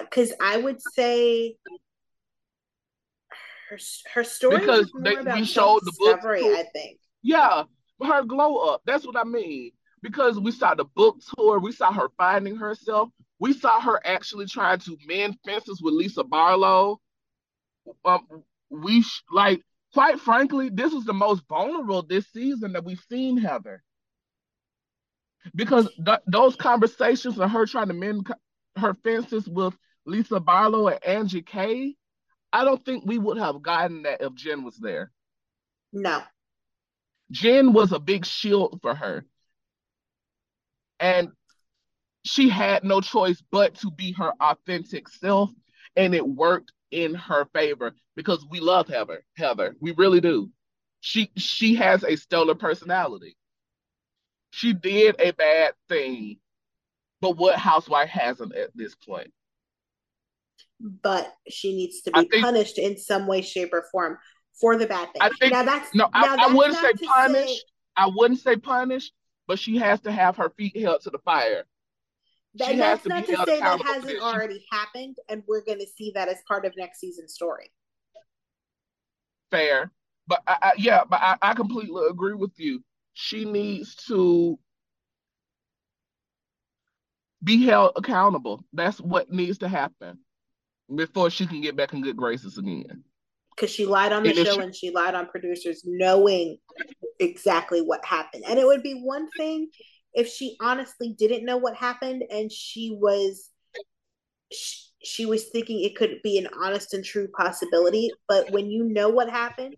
[0.00, 1.56] Because I would say
[3.70, 3.78] her
[4.14, 6.20] her story because they, we showed the book.
[6.20, 6.56] tour.
[6.56, 6.98] I think.
[7.22, 7.64] Yeah,
[8.02, 8.82] her glow up.
[8.84, 9.72] That's what I mean.
[10.02, 13.08] Because we saw the book tour, we saw her finding herself.
[13.38, 17.00] We saw her actually trying to mend fences with Lisa Barlow.
[18.04, 19.62] Um, we sh- like,
[19.94, 23.82] quite frankly, this is the most vulnerable this season that we've seen Heather.
[25.54, 28.26] Because th- those conversations and her trying to mend
[28.76, 31.96] her fences with Lisa Barlow and Angie K,
[32.52, 35.10] I don't think we would have gotten that if Jen was there.
[35.92, 36.22] No.
[37.30, 39.24] Jen was a big shield for her.
[41.00, 41.30] And
[42.24, 45.50] she had no choice but to be her authentic self.
[45.96, 49.24] And it worked in her favor because we love Heather.
[49.36, 49.76] Heather.
[49.80, 50.50] We really do.
[51.00, 53.36] She she has a stellar personality.
[54.50, 56.38] She did a bad thing
[57.24, 59.32] but what housewife hasn't at this point?
[60.78, 64.18] But she needs to be think, punished in some way, shape, or form
[64.60, 65.22] for the bad thing.
[65.22, 67.48] I think, now that's no, I, that's I, wouldn't say punished.
[67.48, 67.60] Say,
[67.96, 69.14] I wouldn't say punished,
[69.46, 71.64] but she has to have her feet held to the fire.
[72.56, 76.28] That, that's not to say that hasn't already happened, and we're going to see that
[76.28, 77.72] as part of next season's story.
[79.50, 79.92] Fair,
[80.26, 82.84] but I, I, yeah, but I, I completely agree with you.
[83.14, 84.58] She needs to
[87.44, 88.64] be held accountable.
[88.72, 90.18] That's what needs to happen
[90.94, 93.04] before she can get back in good graces again.
[93.54, 96.56] Because she lied on the and show she, and she lied on producers, knowing
[97.20, 98.44] exactly what happened.
[98.48, 99.68] And it would be one thing
[100.12, 103.50] if she honestly didn't know what happened and she was
[104.52, 108.10] she, she was thinking it could be an honest and true possibility.
[108.26, 109.76] But when you know what happened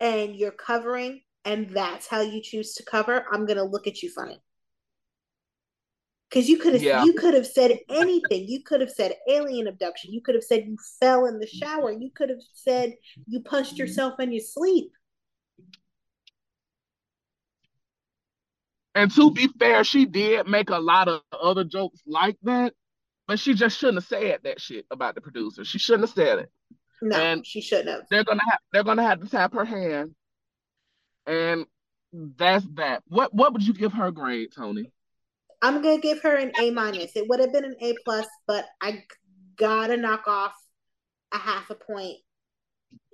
[0.00, 4.10] and you're covering and that's how you choose to cover, I'm gonna look at you
[4.10, 4.40] funny
[6.30, 7.04] because you could have yeah.
[7.04, 8.46] you could have said anything.
[8.48, 10.12] You could have said alien abduction.
[10.12, 11.90] You could have said you fell in the shower.
[11.90, 12.94] You could have said
[13.26, 13.80] you punched mm-hmm.
[13.80, 14.92] yourself in your sleep.
[18.94, 22.74] And to be fair she did make a lot of other jokes like that
[23.30, 25.64] but she just shouldn't have said that shit about the producer.
[25.64, 26.50] She shouldn't have said it.
[27.00, 28.02] No and she shouldn't have.
[28.10, 30.16] they're gonna have they're gonna have to tap her hand.
[31.26, 31.66] And
[32.12, 33.04] that's that.
[33.06, 34.90] What what would you give her grade Toni
[35.62, 37.16] I'm gonna give her an A minus.
[37.16, 39.04] It would have been an A plus, but I
[39.56, 40.54] gotta knock off
[41.32, 42.16] a half a point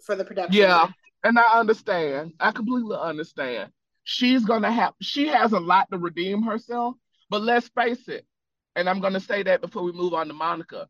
[0.05, 0.55] for the production.
[0.55, 0.89] Yeah,
[1.25, 2.35] and I understand.
[2.39, 3.73] I completely understand.
[4.05, 4.95] She's gonna have.
[5.01, 6.95] She has a lot to redeem herself,
[7.29, 8.25] but let's face it.
[8.77, 10.89] And I'm gonna say that before we move on to Monica.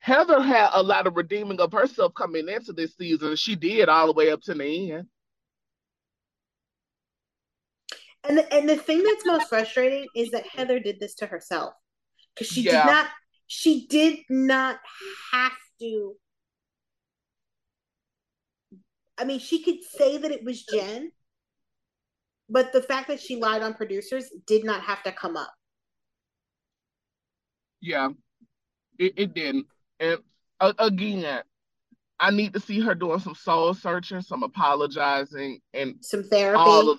[0.00, 3.34] Heather had a lot of redeeming of herself coming into this season.
[3.36, 5.08] She did all the way up to the end.
[8.28, 11.74] And the, and the thing that's most frustrating is that Heather did this to herself
[12.34, 12.84] because she yeah.
[12.84, 13.06] did not
[13.46, 14.78] she did not
[15.32, 16.14] have to.
[19.18, 21.10] I mean, she could say that it was Jen,
[22.50, 25.52] but the fact that she lied on producers did not have to come up.
[27.80, 28.10] Yeah,
[28.98, 29.66] it, it didn't.
[30.00, 30.18] And
[30.60, 31.42] uh, again,
[32.18, 36.58] I need to see her doing some soul searching, some apologizing, and some therapy.
[36.58, 36.98] All of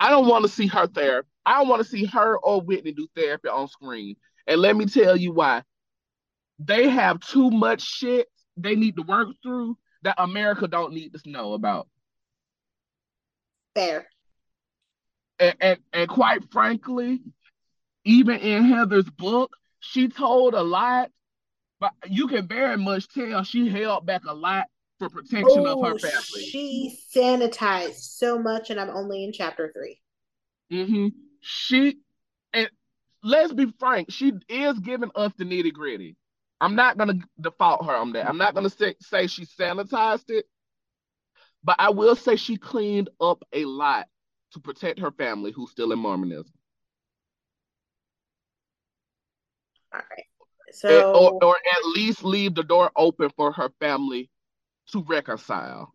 [0.00, 1.24] I don't want to see her there.
[1.44, 4.16] I don't want to see her or Whitney do therapy on screen.
[4.46, 5.62] And let me tell you why.
[6.58, 11.30] They have too much shit they need to work through that America don't need to
[11.30, 11.88] know about.
[13.74, 14.06] Fair.
[15.38, 17.20] And, and, and quite frankly,
[18.04, 21.10] even in Heather's book, she told a lot,
[21.78, 24.66] but you can very much tell she held back a lot
[24.98, 26.46] for protection oh, of her oh, family.
[26.50, 30.00] She sanitized so much, and I'm only in chapter 3
[30.70, 31.08] Mm-hmm.
[31.40, 31.98] She
[32.52, 32.68] and
[33.22, 36.16] let's be frank, she is giving us the nitty gritty.
[36.60, 38.28] I'm not gonna default her on that.
[38.28, 40.44] I'm not gonna say, say she sanitized it,
[41.64, 44.06] but I will say she cleaned up a lot
[44.52, 46.52] to protect her family who's still in Mormonism.
[49.94, 50.24] All right.
[50.72, 54.30] So, or, or at least leave the door open for her family
[54.92, 55.94] to reconcile.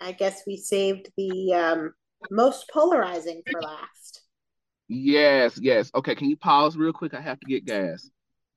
[0.00, 1.94] I guess we saved the um,
[2.30, 4.22] most polarizing for last.
[4.88, 5.90] Yes, yes.
[5.94, 7.14] Okay, can you pause real quick?
[7.14, 8.10] I have to get gas.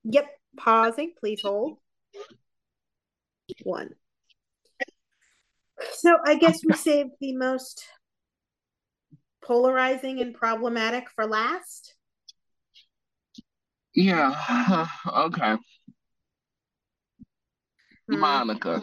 [0.04, 1.14] Yep, pausing.
[1.20, 1.78] Please hold.
[3.64, 3.92] One.
[5.94, 7.86] So I guess we saved the most
[9.44, 11.96] polarizing and problematic for last.
[13.94, 14.88] Yeah.
[15.08, 15.58] okay.
[18.08, 18.82] Monica.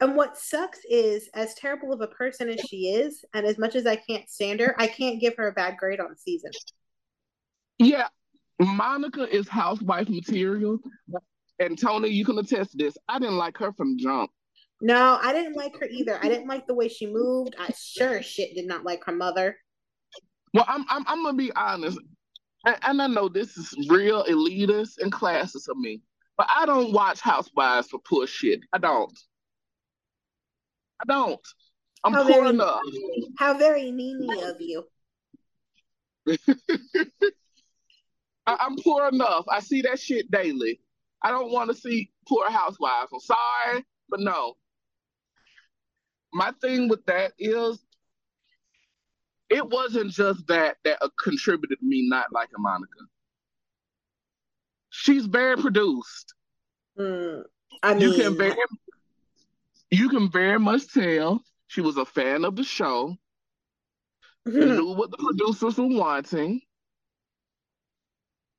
[0.00, 3.74] And what sucks is, as terrible of a person as she is, and as much
[3.74, 6.50] as I can't stand her, I can't give her a bad grade on the season.
[7.78, 8.08] Yeah,
[8.58, 10.78] Monica is housewife material.
[11.58, 12.96] And Toni, you can attest to this.
[13.08, 14.30] I didn't like her from jump.
[14.80, 16.18] No, I didn't like her either.
[16.22, 17.54] I didn't like the way she moved.
[17.58, 19.58] I sure shit did not like her mother.
[20.54, 21.98] Well, I'm I'm, I'm gonna be honest,
[22.64, 26.00] and, and I know this is real elitist and classist of me,
[26.40, 28.60] but I don't watch Housewives for poor shit.
[28.72, 29.12] I don't.
[31.02, 31.38] I don't.
[32.02, 32.80] I'm How poor very- enough.
[33.38, 34.84] How very Nini of you.
[38.46, 39.44] I, I'm poor enough.
[39.50, 40.80] I see that shit daily.
[41.22, 43.10] I don't want to see poor housewives.
[43.12, 44.54] I'm sorry, but no.
[46.32, 47.84] My thing with that is,
[49.50, 52.88] it wasn't just that that uh, contributed to me not liking Monica.
[54.90, 56.34] She's very produced.
[56.98, 57.44] Mm,
[57.82, 58.56] I mean, You can very,
[59.90, 63.16] you can very much tell she was a fan of the show.
[64.46, 66.60] and knew what the producers were wanting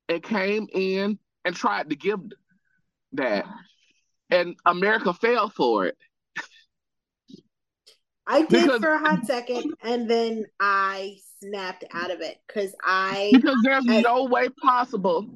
[0.08, 2.20] and came in and tried to give
[3.12, 3.44] that.
[4.30, 5.98] And America fell for it.
[8.26, 12.72] I did because- for a hot second, and then I snapped out of it because
[12.84, 15.26] I Because there's I- no way possible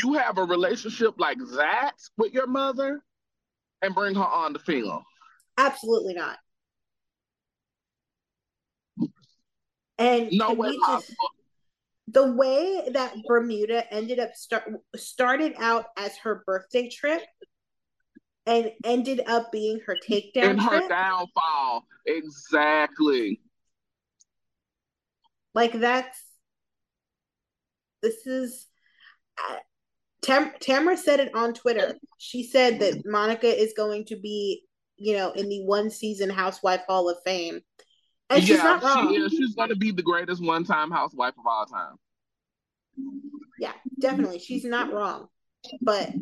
[0.00, 3.02] you have a relationship like that with your mother
[3.82, 5.02] and bring her on the film.
[5.58, 6.38] absolutely not.
[9.98, 11.12] And No way just
[12.08, 14.64] the way that Bermuda ended up start
[14.96, 17.22] started out as her birthday trip
[18.46, 20.88] and ended up being her takedown In her trip.
[20.88, 21.86] downfall.
[22.06, 23.40] Exactly.
[25.54, 26.20] Like that's
[28.02, 28.66] this is
[30.22, 31.96] Tam- Tamara said it on Twitter.
[32.18, 34.62] She said that Monica is going to be,
[34.96, 37.60] you know, in the one season Housewife Hall of Fame.
[38.30, 39.12] And she's not wrong.
[39.12, 39.32] she is.
[39.32, 41.96] She's gonna be the greatest one-time housewife of all time.
[43.58, 44.38] Yeah, definitely.
[44.38, 45.28] She's not wrong.
[45.80, 46.12] But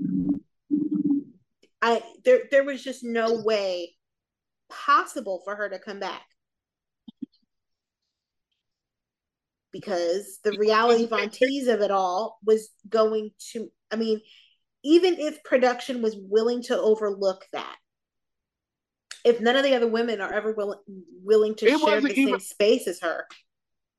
[1.80, 3.94] I there there was just no way
[4.68, 6.22] possible for her to come back.
[9.72, 14.20] Because the reality Von Tease of it all was going to I mean,
[14.82, 17.76] even if production was willing to overlook that,
[19.24, 20.78] if none of the other women are ever willing
[21.22, 23.26] willing to It share the wasn't same space as her,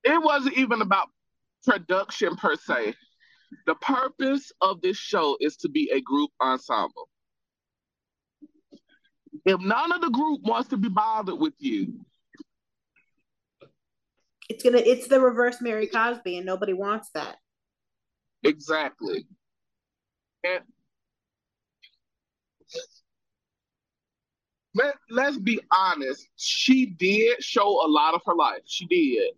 [0.03, 1.09] it wasn't even about
[1.65, 2.95] production per se.
[3.67, 7.09] The purpose of this show is to be a group ensemble.
[9.45, 12.05] If none of the group wants to be bothered with you,
[14.49, 17.37] it's gonna it's the reverse Mary Cosby, and nobody wants that.
[18.43, 19.25] exactly.
[20.43, 20.63] And
[24.73, 28.61] let, let's be honest, she did show a lot of her life.
[28.65, 29.33] She did.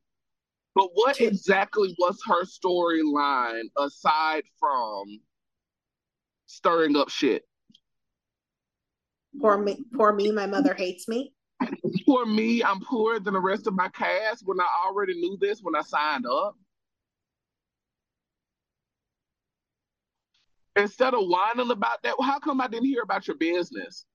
[0.76, 5.20] But what exactly was her storyline aside from
[6.46, 7.44] stirring up shit?
[9.40, 10.32] Poor me, poor me.
[10.32, 11.34] My mother hates me.
[12.06, 15.62] For me, I'm poorer than the rest of my cast when I already knew this
[15.62, 16.56] when I signed up.
[20.76, 24.06] Instead of whining about that, how come I didn't hear about your business?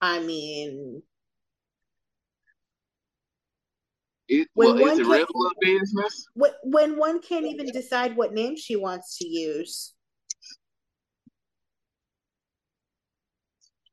[0.00, 1.02] I mean,
[4.28, 6.26] It, When well, is one can- business?
[6.38, 9.94] wh- when one can't even decide what name she wants to use.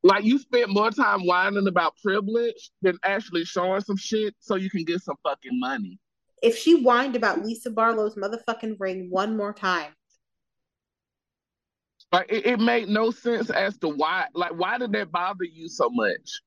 [0.03, 4.69] Like you spent more time whining about privilege than actually showing some shit so you
[4.69, 5.99] can get some fucking money.
[6.43, 9.93] If she whined about Lisa Barlow's motherfucking ring one more time,
[12.11, 14.25] Like it, it made no sense as to why.
[14.33, 16.41] Like why did that bother you so much?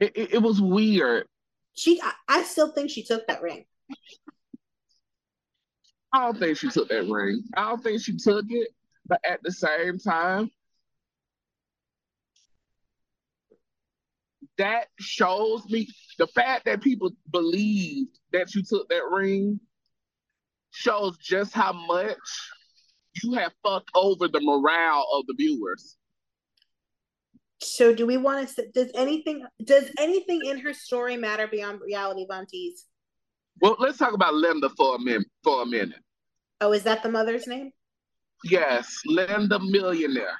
[0.00, 1.26] It, it, it was weird.
[1.74, 3.64] she, I, I still think she took that ring.
[6.12, 7.42] I don't think she took that ring.
[7.56, 8.68] I don't think she took it,
[9.06, 10.50] but at the same time,
[14.56, 15.88] that shows me
[16.18, 19.60] the fact that people believed that you took that ring
[20.70, 22.16] shows just how much
[23.22, 25.96] you have fucked over the morale of the viewers.
[27.60, 28.66] So, do we want to?
[28.72, 29.44] Does anything?
[29.64, 32.46] Does anything in her story matter beyond reality Von?
[33.60, 35.26] Well, let's talk about Linda for a minute.
[35.42, 35.98] For a minute,
[36.60, 37.72] Oh, is that the mother's name?
[38.44, 40.38] yes, Linda Millionaire,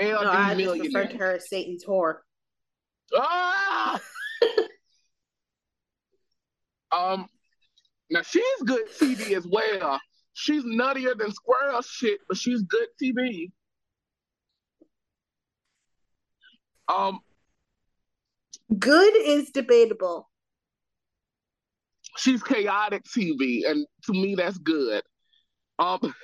[0.00, 1.02] LD No, I just Millionaire.
[1.02, 2.18] referred to her as Satan's whore.
[3.16, 4.00] Ah!
[6.96, 7.26] um,
[8.10, 10.00] now she's good TV as well.
[10.34, 13.50] She's nuttier than squirrel shit, but she's good TV.
[16.88, 17.20] Um,
[18.78, 20.30] Good is debatable.
[22.16, 25.02] She's chaotic TV, and to me, that's good.
[25.78, 26.14] Um,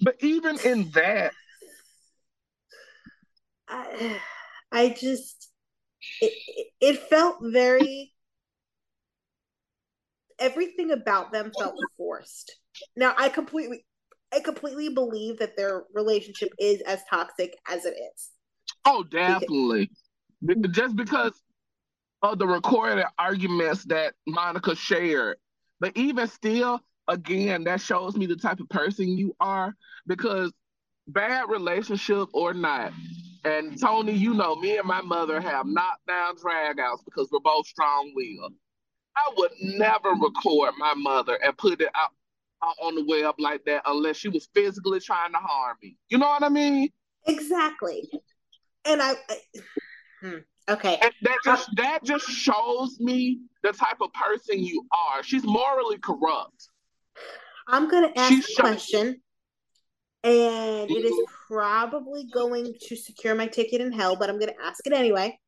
[0.00, 1.32] but even in that,
[3.68, 4.20] I,
[4.70, 5.50] I just
[6.20, 6.32] it,
[6.80, 8.11] it felt very
[10.42, 12.54] everything about them felt forced.
[12.96, 13.86] Now I completely
[14.34, 18.30] I completely believe that their relationship is as toxic as it is.
[18.84, 19.90] Oh, definitely.
[20.44, 21.32] Because, just because
[22.22, 25.36] of the recorded arguments that Monica shared.
[25.80, 29.74] But even still, again, that shows me the type of person you are
[30.06, 30.50] because
[31.08, 32.92] bad relationship or not.
[33.44, 38.12] And Toni, you know, me and my mother have knockdown dragouts because we're both strong
[38.14, 38.54] willed.
[39.16, 42.10] I would never record my mother and put it out,
[42.62, 45.96] out on the web like that unless she was physically trying to harm me.
[46.08, 46.88] You know what I mean?
[47.26, 48.08] Exactly.
[48.84, 49.36] And I, I
[50.20, 50.98] hmm, okay.
[51.02, 55.22] And that just that just shows me the type of person you are.
[55.22, 56.68] She's morally corrupt.
[57.68, 59.20] I'm gonna ask She's a question,
[60.24, 61.14] and it is
[61.46, 65.38] probably going to secure my ticket in hell, but I'm gonna ask it anyway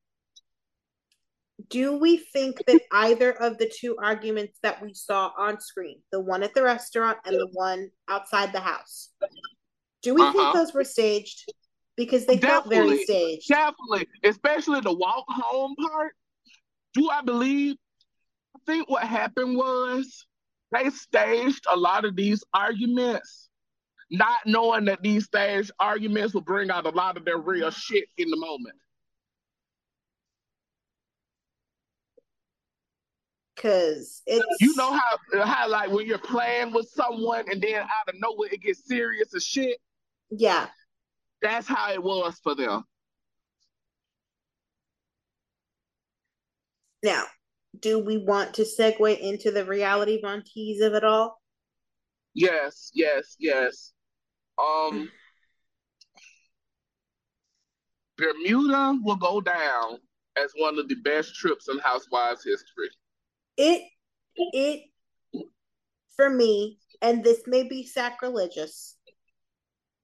[1.70, 6.20] do we think that either of the two arguments that we saw on screen, the
[6.20, 9.10] one at the restaurant and the one outside the house,
[10.02, 10.32] do we uh-huh.
[10.32, 11.50] think those were staged?
[11.96, 13.48] Because they definitely, felt very staged.
[13.48, 16.12] Definitely, especially the walk home part.
[16.92, 17.76] Do I believe?
[18.56, 20.26] I think what happened was
[20.72, 23.48] they staged a lot of these arguments,
[24.10, 28.06] not knowing that these staged arguments will bring out a lot of their real shit
[28.18, 28.74] in the moment.
[33.64, 38.08] Cause it's you know how how like when you're playing with someone and then out
[38.08, 39.78] of nowhere it gets serious as shit.
[40.28, 40.66] Yeah,
[41.40, 42.84] that's how it was for them.
[47.02, 47.24] Now,
[47.80, 51.40] do we want to segue into the reality tease of it all?
[52.34, 53.94] Yes, yes, yes.
[54.58, 55.10] Um,
[58.18, 60.00] Bermuda will go down
[60.36, 62.90] as one of the best trips in Housewives history
[63.56, 63.82] it
[64.36, 64.82] it
[66.16, 68.96] for me, and this may be sacrilegious,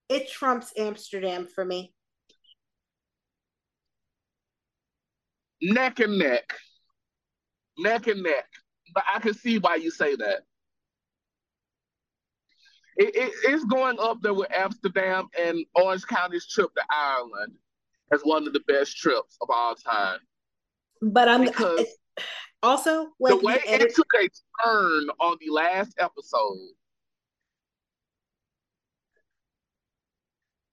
[0.09, 1.95] it trumps Amsterdam for me.
[5.63, 6.53] Neck and neck.
[7.79, 8.47] Neck and neck.
[8.95, 10.41] But I can see why you say that.
[12.97, 17.55] It, it, it's going up there with Amsterdam and Orange County's trip to Ireland
[18.13, 20.19] as one of the best trips of all time.
[21.01, 21.87] But I'm because
[22.63, 24.29] also, like the way edit- it took a
[24.65, 26.59] turn on the last episode.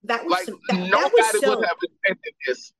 [0.03, 2.73] That was like that, nobody that was so, would have expected this.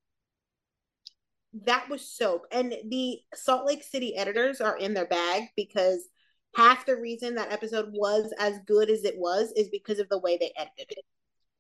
[1.66, 6.08] That was soap, and the Salt Lake City editors are in their bag because
[6.56, 10.20] half the reason that episode was as good as it was is because of the
[10.20, 11.06] way they edited it.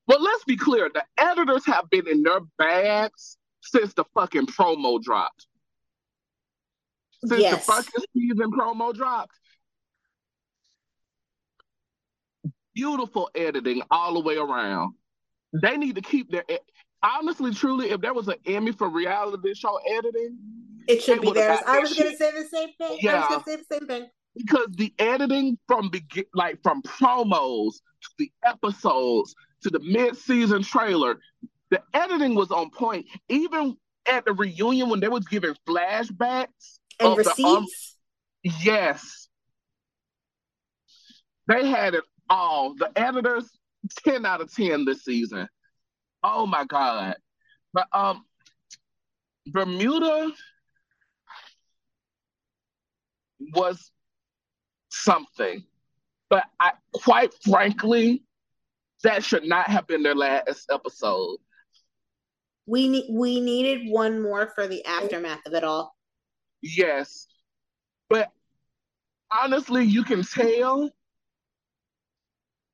[0.06, 5.02] But let's be clear: the editors have been in their bags since the fucking promo
[5.02, 5.48] dropped
[7.26, 7.65] since yes.
[7.65, 9.35] the fucking season promo dropped.
[12.73, 14.94] Beautiful editing all the way around.
[15.53, 16.44] They need to keep their
[17.02, 20.38] honestly, truly, if there was an Emmy for reality show editing,
[20.88, 21.60] it should be theirs.
[21.65, 22.99] I was gonna say the same thing.
[23.02, 23.15] Yeah.
[23.15, 24.10] I was gonna say the same thing.
[24.35, 29.34] Because the editing from begin like from promos to the episodes
[29.64, 31.19] to the mid-season trailer,
[31.72, 33.07] the editing was on point.
[33.30, 33.76] Even
[34.07, 37.38] at the reunion when they was giving flashbacks and receipts.
[38.44, 39.28] The, um, yes,
[41.48, 42.76] they had it all.
[42.76, 43.49] The editors,
[44.06, 45.48] ten out of ten this season.
[46.24, 47.15] Oh my god!
[47.74, 48.26] But um,
[49.45, 50.32] Bermuda
[53.53, 53.91] was
[54.90, 55.64] something,
[56.30, 58.24] but I quite frankly,
[59.03, 61.38] that should not have been their last episode.
[62.65, 65.97] We need we needed one more for the aftermath of it all.
[66.62, 67.28] Yes.
[68.10, 68.32] But
[69.32, 70.90] honestly, you can tell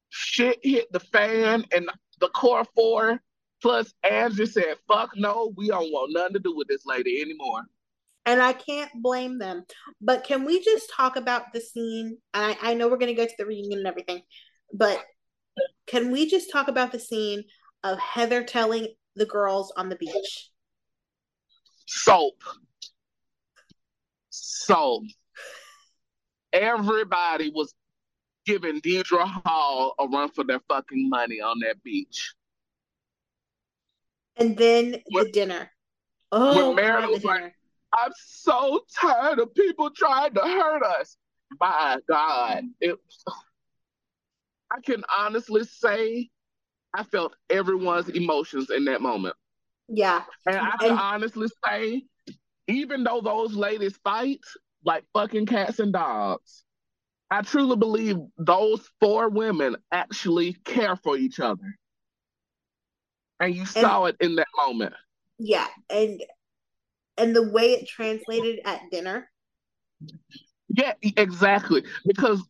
[0.10, 1.90] shit hit the fan and
[2.20, 3.20] the core four
[3.62, 7.64] plus Andrew said, fuck no, we don't want nothing to do with this lady anymore.
[8.26, 9.64] And I can't blame them.
[10.00, 12.18] But can we just talk about the scene?
[12.34, 14.22] I, I know we're going to go to the reunion and everything,
[14.74, 15.02] but
[15.88, 17.44] can we just talk about the scene
[17.84, 20.50] of Heather telling the girls on the beach?
[21.86, 22.42] Soap.
[24.36, 25.06] So
[26.52, 27.74] everybody was
[28.46, 32.34] giving Deidre Hall a run for their fucking money on that beach.
[34.36, 35.72] And then the dinner.
[36.32, 37.54] Oh, when Meredith was like,
[37.94, 41.16] I'm so tired of people trying to hurt us.
[41.60, 42.64] By God.
[42.82, 42.96] It,
[44.72, 46.32] I can honestly say
[46.92, 49.36] I felt everyone's emotions in that moment.
[49.88, 50.24] Yeah.
[50.48, 52.06] And I can and- honestly say,
[52.68, 54.42] even though those ladies fight
[54.86, 56.64] like fucking cats and dogs,
[57.30, 61.78] I truly believe those four women actually care for each other.
[63.40, 64.94] And you saw and, it in that moment.
[65.40, 65.68] Yeah.
[65.90, 66.22] And
[67.18, 69.30] and the way it translated at dinner.
[70.70, 71.84] Yeah, exactly.
[72.06, 72.42] Because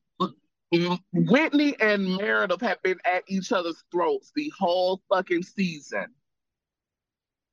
[1.12, 6.08] Whitney and Meredith have been at each other's throats the whole fucking season.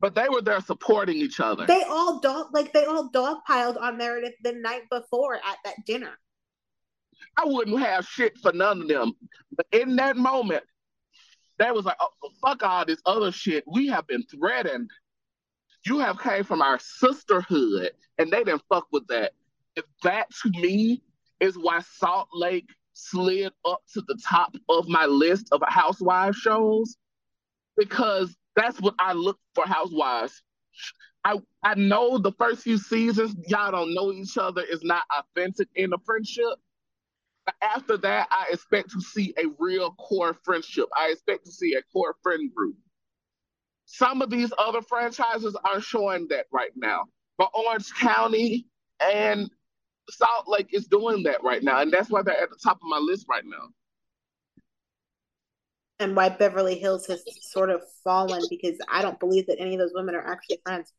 [0.01, 1.67] But they were there supporting each other.
[1.67, 6.19] They all dog like they all dogpiled on Meredith the night before at that dinner.
[7.37, 9.13] I wouldn't have shit for none of them.
[9.55, 10.65] But in that moment,
[11.59, 13.65] they was like, oh, fuck all this other shit.
[13.67, 14.91] We have been threatened.
[15.85, 19.33] You have came from our sisterhood, and they didn't fuck with that.
[19.77, 21.03] If that to me
[21.41, 26.97] is why Salt Lake slid up to the top of my list of housewife shows,
[27.77, 30.43] because that's what I look for housewives.
[31.25, 35.69] I I know the first few seasons y'all don't know each other is not authentic
[35.77, 36.55] in a friendship.
[37.47, 40.87] But after that, I expect to see a real core friendship.
[40.97, 42.77] I expect to see a core friend group.
[43.87, 47.05] Some of these other franchises are showing that right now.
[47.39, 48.67] But Orange County
[49.01, 49.51] and
[50.11, 51.81] Salt Lake is doing that right now.
[51.81, 53.69] And that's why they're at the top of my list right now.
[56.01, 59.81] And why Beverly Hills has sort of fallen because I don't believe that any of
[59.81, 60.93] those women are actually friends.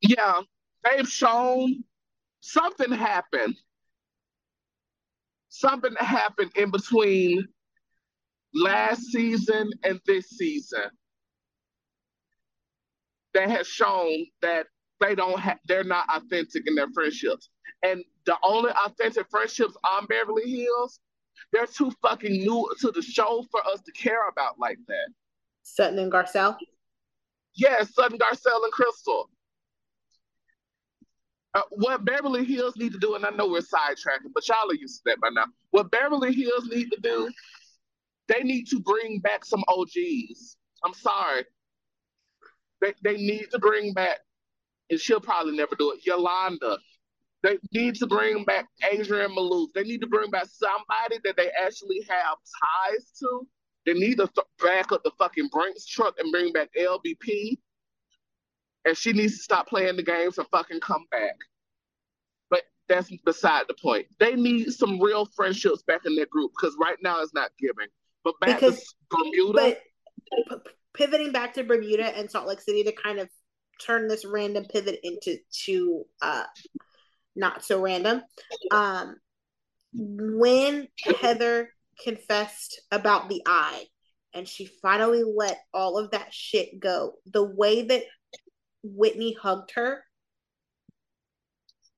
[0.00, 0.40] Yeah,
[0.84, 1.84] they've shown
[2.40, 3.56] something happened.
[5.50, 7.46] Something happened in between
[8.54, 10.90] last season and this season
[13.34, 14.66] that has shown that
[15.00, 17.50] they don't have they're not authentic in their friendships.
[17.82, 21.00] And the only authentic friendships on Beverly Hills,
[21.52, 25.08] they're too fucking new to the show for us to care about like that.
[25.62, 26.56] Sutton and Garcelle?
[27.54, 29.30] Yes, Sutton, Garcelle, and Crystal.
[31.54, 34.74] Uh, what Beverly Hills need to do, and I know we're sidetracking, but y'all are
[34.74, 35.46] used to that by now.
[35.70, 37.30] What Beverly Hills need to do,
[38.28, 40.56] they need to bring back some OGs.
[40.84, 41.44] I'm sorry.
[42.80, 44.18] They, they need to bring back,
[44.90, 46.78] and she'll probably never do it, Yolanda.
[47.42, 49.68] They need to bring back Adrienne Maloof.
[49.74, 53.46] They need to bring back somebody that they actually have ties to.
[53.86, 57.58] They need to th- back up the fucking Brinks truck and bring back LVP.
[58.84, 61.36] And she needs to stop playing the games and fucking come back.
[62.50, 64.06] But that's beside the point.
[64.18, 67.88] They need some real friendships back in their group because right now it's not giving.
[68.24, 69.76] But back because, to Bermuda.
[70.48, 73.28] But pivoting back to Bermuda and Salt Lake City to kind of
[73.80, 76.42] turn this random pivot into to uh
[77.38, 78.22] not so random.
[78.70, 79.16] Um
[79.94, 80.88] when
[81.20, 81.70] Heather
[82.02, 83.84] confessed about the eye
[84.34, 88.02] and she finally let all of that shit go, the way that
[88.82, 90.04] Whitney hugged her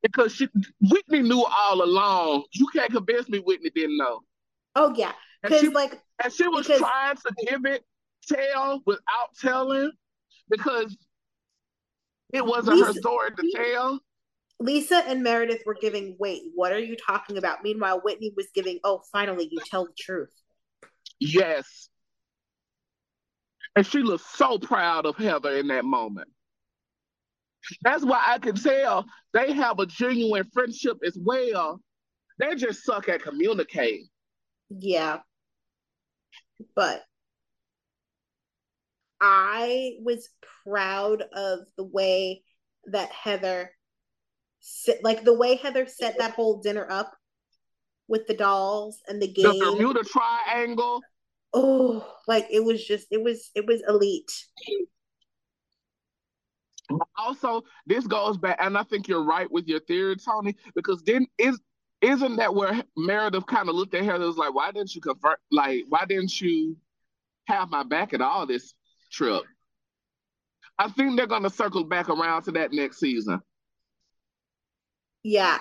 [0.03, 0.49] because she
[0.81, 2.45] Whitney knew all along.
[2.53, 4.21] You can't convince me Whitney didn't know.
[4.77, 5.13] Oh yeah,
[5.43, 7.85] because like and she was because, trying to give it
[8.27, 9.91] tell without telling
[10.49, 10.97] because
[12.33, 14.01] it wasn't her story to tell.
[14.61, 17.63] Lisa and Meredith were giving, wait, what are you talking about?
[17.63, 20.33] Meanwhile, Whitney was giving, oh, finally, you tell the truth.
[21.19, 21.89] Yes.
[23.75, 26.29] And she looked so proud of Heather in that moment.
[27.83, 31.81] That's why I can tell they have a genuine friendship as well.
[32.39, 34.09] They just suck at communicating.
[34.69, 35.21] Yeah.
[36.75, 37.03] But
[39.21, 40.29] I was
[40.65, 42.43] proud of the way
[42.87, 43.71] that Heather
[44.61, 47.13] sit like the way Heather set that whole dinner up
[48.09, 49.45] with the dolls and the game.
[49.45, 51.01] The Bermuda Triangle.
[51.53, 54.31] Oh, like it was just it was it was elite.
[57.17, 61.27] Also, this goes back, and I think you're right with your theory, Toni, because then
[61.39, 61.59] is
[62.01, 65.39] isn't that where Meredith kind of looked at Heather was like, why didn't you convert
[65.51, 66.77] like why didn't you
[67.47, 68.75] have my back at all this
[69.11, 69.43] trip.
[70.79, 73.41] I think they're going to circle back around to that next season.
[75.23, 75.59] Yeah,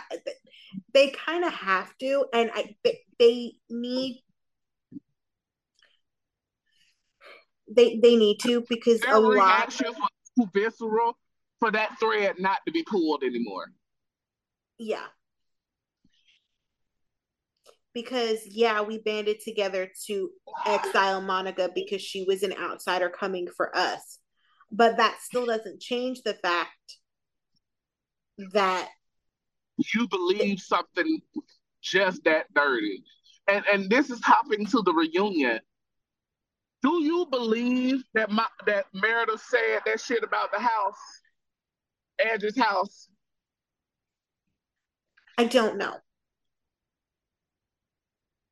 [0.94, 2.76] they kind of have to, and I
[3.18, 4.24] they need
[7.76, 9.96] they they need to because Their a lot was
[10.38, 11.18] too visceral
[11.60, 13.74] for that thread not to be pulled anymore.
[14.78, 15.08] Yeah,
[17.94, 20.30] because yeah, we banded together to
[20.66, 24.20] exile Monica because she was an outsider coming for us.
[24.72, 26.98] But that still doesn't change the fact
[28.54, 28.90] that
[29.94, 31.22] you believe something
[31.82, 33.04] just that dirty.
[33.48, 35.60] And and this is hopping to the reunion.
[36.82, 41.22] Do you believe that my that Meredith said that shit about the house,
[42.24, 43.10] Angie's house?
[45.38, 45.96] I don't know.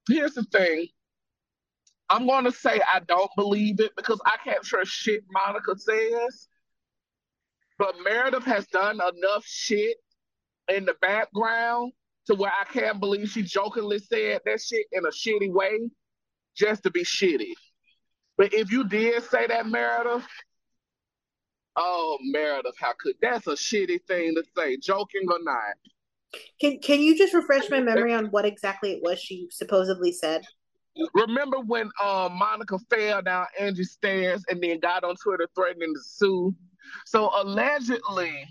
[0.09, 0.87] Here's the thing.
[2.09, 6.47] I'm going to say I don't believe it because I can't trust shit Monica says.
[7.77, 9.97] But Meredith has done enough shit
[10.69, 11.93] in the background
[12.27, 15.89] to where I can't believe she jokingly said that shit in a shitty way
[16.55, 17.53] just to be shitty.
[18.37, 20.27] But if you did say that, Meredith,
[21.75, 25.75] oh Meredith, how could that's a shitty thing to say, joking or not.
[26.59, 30.43] Can can you just refresh my memory on what exactly it was she supposedly said?
[31.13, 36.01] Remember when um, Monica fell down Angie's stairs and then got on Twitter threatening to
[36.03, 36.55] sue?
[37.05, 38.47] So allegedly,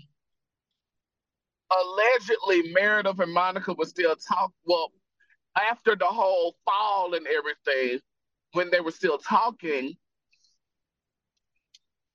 [1.71, 4.51] allegedly Meredith and Monica were still talk.
[4.65, 4.91] Well,
[5.57, 7.99] after the whole fall and everything,
[8.53, 9.95] when they were still talking,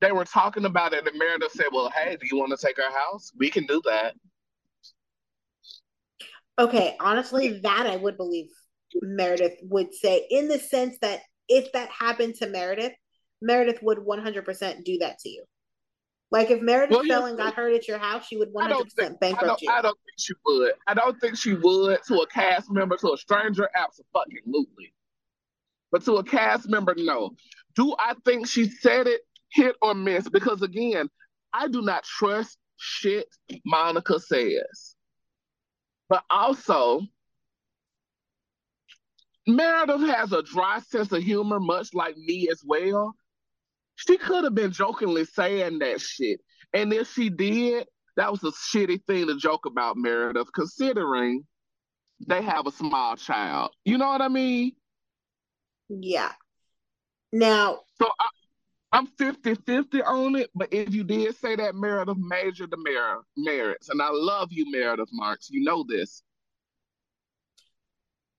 [0.00, 2.78] they were talking about it, and Meredith said, "Well, hey, do you want to take
[2.78, 3.30] our house?
[3.36, 4.14] We can do that."
[6.58, 8.50] Okay, honestly, that I would believe
[9.00, 12.92] Meredith would say, in the sense that if that happened to Meredith,
[13.40, 15.44] Meredith would 100% do that to you.
[16.32, 19.60] Like if Meredith well, fell got hurt at your house, she would 100 percent bankrupt
[19.60, 19.70] I you.
[19.70, 20.72] I don't think she would.
[20.86, 24.94] I don't think she would to a cast member, to a stranger, absolutely.
[25.92, 27.32] But to a cast member, no.
[27.76, 29.20] Do I think she said it
[29.52, 30.26] hit or miss?
[30.26, 31.10] Because again,
[31.52, 33.28] I do not trust shit
[33.66, 34.96] Monica says.
[36.08, 37.02] But also,
[39.46, 43.14] Meredith has a dry sense of humor, much like me as well.
[44.06, 46.40] She could have been jokingly saying that shit.
[46.72, 51.44] And if she did, that was a shitty thing to joke about Meredith, considering
[52.26, 53.70] they have a small child.
[53.84, 54.72] You know what I mean?
[55.88, 56.32] Yeah.
[57.32, 58.08] Now, so
[58.92, 62.76] I, am 50 50 on it, but if you did say that, Meredith, major the
[62.76, 63.88] mer- merits.
[63.88, 65.48] And I love you, Meredith Marks.
[65.48, 66.22] You know this.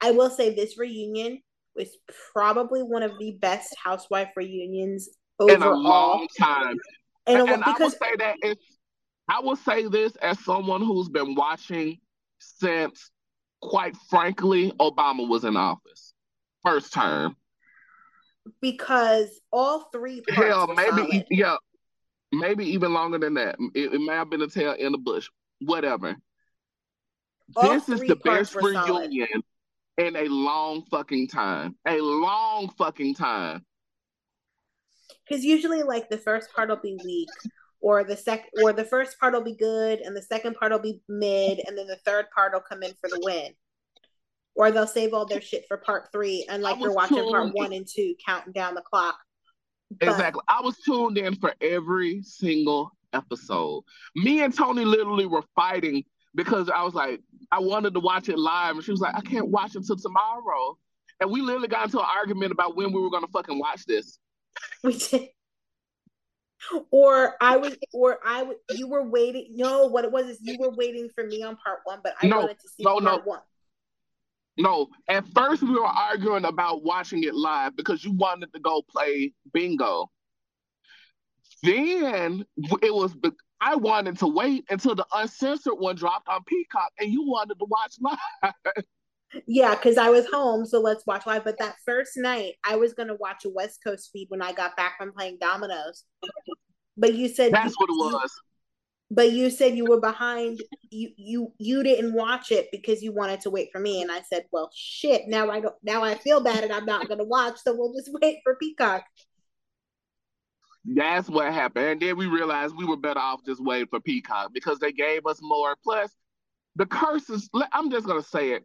[0.01, 1.41] I will say this reunion
[1.75, 1.89] was
[2.33, 5.55] probably one of the best housewife reunions overall.
[5.55, 6.77] In a long time.
[7.25, 8.57] And, because, I will say that if
[9.29, 11.99] I will say this as someone who's been watching
[12.39, 13.09] since,
[13.61, 16.13] quite frankly, Obama was in office,
[16.63, 17.35] first term.
[18.61, 21.55] Because all three hell maybe yeah,
[22.33, 23.55] maybe even longer than that.
[23.73, 25.29] It, it may have been a tail in the bush,
[25.59, 26.17] whatever.
[27.55, 29.27] All this is the best reunion
[29.97, 30.09] solid.
[30.09, 31.77] in a long fucking time.
[31.87, 33.63] A long fucking time
[35.27, 37.29] because usually like the first part will be weak
[37.81, 40.79] or the sec or the first part will be good and the second part will
[40.79, 43.51] be mid and then the third part will come in for the win.
[44.55, 47.73] Or they'll save all their shit for part three and like you're watching part one
[47.73, 49.17] and two counting down the clock.
[49.99, 50.41] But, exactly.
[50.47, 53.83] I was tuned in for every single episode.
[54.15, 56.03] Me and Toni literally were fighting
[56.35, 57.21] because i was like
[57.51, 59.97] i wanted to watch it live and she was like i can't watch it until
[59.97, 60.77] tomorrow.
[61.19, 63.85] And we literally got into an argument about when we were going to fucking watch
[63.85, 64.19] this
[64.83, 65.29] we did.
[66.91, 69.47] Or I was, or I, you were waiting.
[69.51, 72.27] No, what it was is you were waiting for me on part one, but I
[72.27, 73.19] no, wanted to see no, part no.
[73.23, 73.39] one.
[74.57, 78.83] No, at first we were arguing about watching it live because you wanted to go
[78.87, 80.09] play bingo.
[81.63, 82.45] Then
[82.81, 83.15] it was
[83.59, 87.65] I wanted to wait until the uncensored one dropped on Peacock, and you wanted to
[87.65, 88.53] watch live.
[89.47, 91.43] Yeah, because I was home, so let's watch live.
[91.43, 94.77] But that first night, I was gonna watch a West Coast feed when I got
[94.77, 96.03] back from playing dominoes.
[96.97, 98.31] But you said that's you, what it was.
[99.09, 100.61] But you said you were behind.
[100.89, 104.21] You you you didn't watch it because you wanted to wait for me, and I
[104.21, 105.27] said, "Well, shit.
[105.27, 105.75] Now I don't.
[105.83, 107.57] Now I feel bad, and I'm not gonna watch.
[107.63, 109.03] So we'll just wait for Peacock."
[110.85, 114.51] That's what happened, and then we realized we were better off just waiting for Peacock
[114.53, 115.75] because they gave us more.
[115.83, 116.11] Plus,
[116.75, 117.49] the curses.
[117.71, 118.63] I'm just gonna say it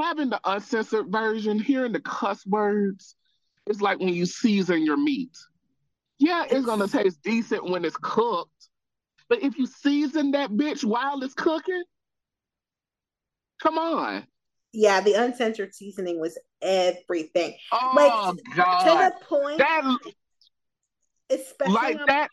[0.00, 3.16] having the uncensored version, hearing the cuss words,
[3.66, 5.36] it's like when you season your meat.
[6.18, 8.68] Yeah, it's, gonna taste decent when it's cooked,
[9.28, 11.82] but if you season that bitch while it's cooking,
[13.62, 14.26] come on.
[14.72, 17.54] Yeah, the uncensored seasoning was everything.
[17.72, 19.10] Oh like, God!
[19.10, 19.98] To the point, that,
[21.30, 22.30] especially like on, that,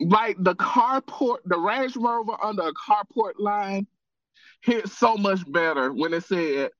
[0.00, 3.86] like the carport, the Range Rover under a carport line
[4.64, 6.70] hit so much better when it said,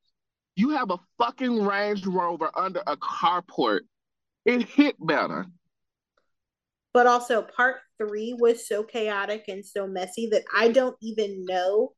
[0.56, 3.81] You have a fucking Range Rover under a carport.
[4.44, 5.47] It hit better.
[6.93, 11.93] but also part three was so chaotic and so messy that I don't even know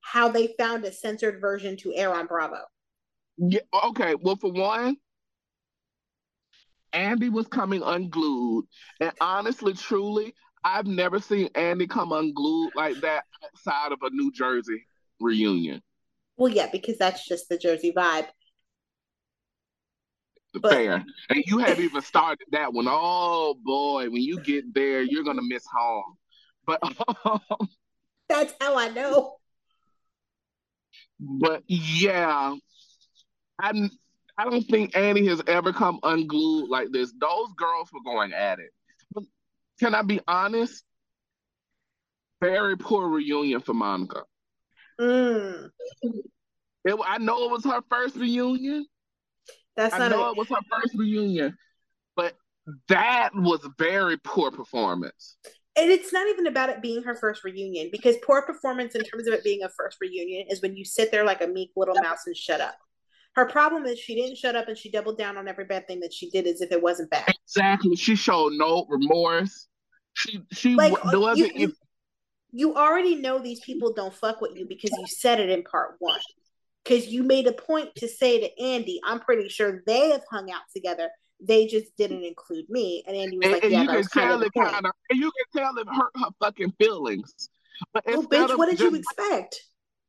[0.00, 2.60] how they found a censored version to air on Bravo.
[3.38, 4.14] Yeah, okay.
[4.14, 4.96] Well, for one,
[6.92, 8.66] Andy was coming unglued.
[9.00, 10.34] And honestly, truly,
[10.64, 14.86] I've never seen Andy come unglued like that outside of a New Jersey
[15.20, 15.82] reunion.
[16.36, 18.26] Well, yeah, because that's just the Jersey vibe.
[20.60, 20.72] But...
[20.72, 21.04] Fair.
[21.28, 22.86] And you haven't even started that one.
[22.88, 26.16] Oh boy, when you get there, you're gonna miss home.
[26.66, 26.80] But
[27.24, 27.40] um,
[28.28, 29.36] that's how I know.
[31.18, 32.54] But yeah,
[33.58, 33.90] I
[34.38, 37.12] I don't think Andy has ever come unglued like this.
[37.18, 38.70] Those girls were going at it.
[39.14, 39.24] But
[39.80, 40.84] can I be honest?
[42.40, 44.24] Very poor reunion for Monica.
[45.00, 45.70] Mm.
[46.84, 48.86] It, I know it was her first reunion.
[49.76, 50.30] That's I not know a...
[50.30, 51.56] it was her first reunion,
[52.14, 52.36] but
[52.88, 55.36] that was very poor performance.
[55.78, 59.26] And it's not even about it being her first reunion because poor performance in terms
[59.26, 61.94] of it being a first reunion is when you sit there like a meek little
[62.02, 62.78] mouse and shut up.
[63.34, 66.00] Her problem is she didn't shut up and she doubled down on every bad thing
[66.00, 67.28] that she did as if it wasn't bad.
[67.44, 67.94] Exactly.
[67.94, 69.68] She showed no remorse.
[70.14, 71.36] She she like, wasn't.
[71.36, 71.74] You, you,
[72.56, 75.96] you already know these people don't fuck with you because you said it in part
[75.98, 76.20] one
[76.82, 80.50] because you made a point to say to Andy, I'm pretty sure they have hung
[80.50, 81.10] out together.
[81.40, 83.04] They just didn't include me.
[83.06, 84.70] And Andy was and, like, and Yeah, you that was kind of the point.
[84.70, 87.50] Kinda, and you can tell it hurt her fucking feelings.
[87.92, 89.62] But oh, bitch, what did just, you expect?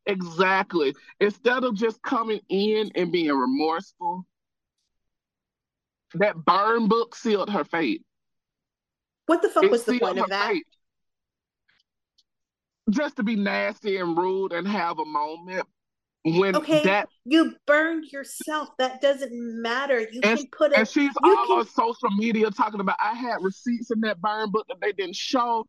[0.06, 0.95] Exactly.
[1.19, 4.26] Instead of just coming in and being remorseful,
[6.14, 8.06] that burn book sealed her fate.
[9.26, 10.48] What the fuck it was the point of that?
[10.48, 10.64] Fate.
[12.89, 15.65] Just to be nasty and rude and have a moment
[16.23, 18.69] when okay, that you burned yourself.
[18.80, 19.99] That doesn't matter.
[19.99, 20.77] You and, can put it.
[20.77, 24.51] And she's all can, on social media talking about I had receipts in that burn
[24.51, 25.65] book that they didn't show.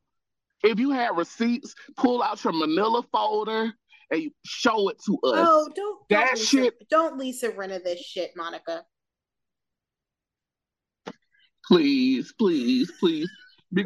[0.64, 3.72] If you had receipts, pull out your Manila folder
[4.10, 5.48] and you show it to us.
[5.48, 6.88] Oh, don't that don't Lisa, shit.
[6.90, 8.84] Don't Lisa Rinna this shit, Monica.
[11.66, 13.30] Please, please, please.
[13.72, 13.84] Be,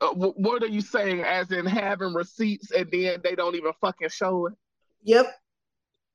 [0.00, 1.20] uh, what are you saying?
[1.20, 4.54] As in having receipts and then they don't even fucking show it?
[5.02, 5.26] Yep.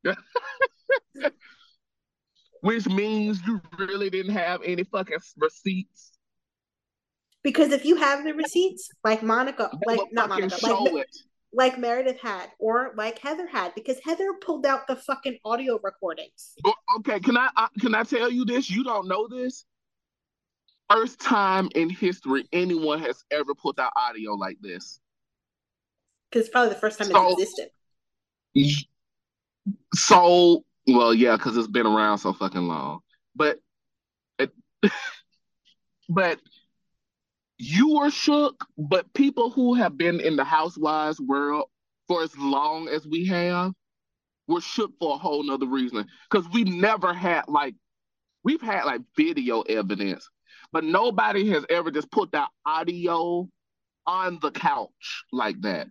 [2.61, 6.11] Which means you really didn't have any fucking receipts.
[7.43, 11.05] Because if you have the receipts, like Monica, like not Monica, like,
[11.53, 16.55] like Meredith had, or like Heather had, because Heather pulled out the fucking audio recordings.
[16.97, 18.69] Okay, can I uh, can I tell you this?
[18.71, 19.65] You don't know this.
[20.89, 24.99] First time in history anyone has ever put out audio like this.
[26.29, 27.69] Because it's probably the first time so, it existed.
[29.95, 32.99] So, well, yeah, because it's been around so fucking long.
[33.35, 33.59] But,
[34.37, 34.51] it,
[36.09, 36.39] but
[37.57, 38.65] you were shook.
[38.77, 41.65] But people who have been in the housewives world
[42.07, 43.73] for as long as we have
[44.47, 46.05] were shook for a whole nother reason.
[46.29, 47.75] Because we never had like
[48.43, 50.29] we've had like video evidence,
[50.71, 53.47] but nobody has ever just put that audio
[54.07, 55.87] on the couch like that.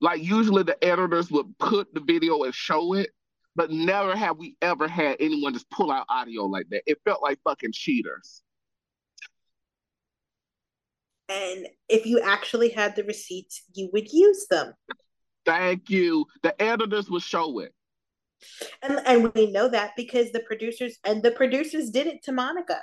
[0.00, 3.10] Like usually the editors would put the video and show it,
[3.54, 6.82] but never have we ever had anyone just pull out audio like that.
[6.86, 8.42] It felt like fucking cheaters.
[11.28, 14.74] And if you actually had the receipts, you would use them.
[15.46, 16.26] Thank you.
[16.42, 17.72] The editors would show it.
[18.82, 22.80] And and we know that because the producers and the producers did it to Monica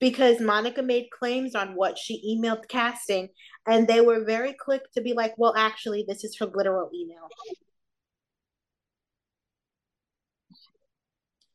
[0.00, 3.28] because Monica made claims on what she emailed casting,
[3.66, 7.28] and they were very quick to be like, well, actually, this is her literal email.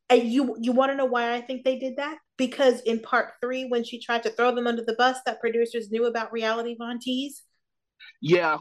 [0.09, 2.17] And you you want to know why I think they did that?
[2.37, 5.89] Because in part three, when she tried to throw them under the bus, that producers
[5.89, 7.43] knew about reality Von Tease.
[8.19, 8.57] Yeah.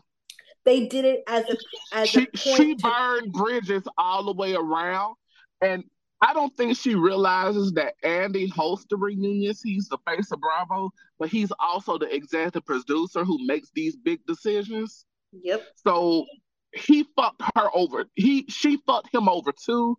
[0.64, 1.56] They did it as a
[1.92, 5.16] as she, a she burned bridges all the way around.
[5.62, 5.84] And
[6.22, 9.62] I don't think she realizes that Andy hosts the reunions.
[9.62, 14.20] He's the face of Bravo, but he's also the executive producer who makes these big
[14.26, 15.06] decisions.
[15.32, 15.62] Yep.
[15.76, 16.26] So
[16.72, 18.04] he fucked her over.
[18.14, 19.96] He she fucked him over too,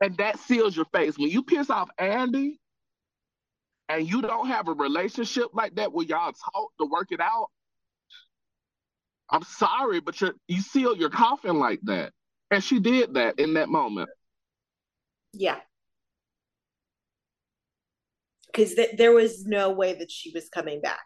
[0.00, 1.16] and that seals your face.
[1.16, 2.58] When you piss off Andy,
[3.88, 7.48] and you don't have a relationship like that where y'all talk to work it out.
[9.32, 12.12] I'm sorry, but you you seal your coffin like that,
[12.50, 14.10] and she did that in that moment.
[15.32, 15.56] Yeah.
[18.46, 21.00] Because th- there was no way that she was coming back.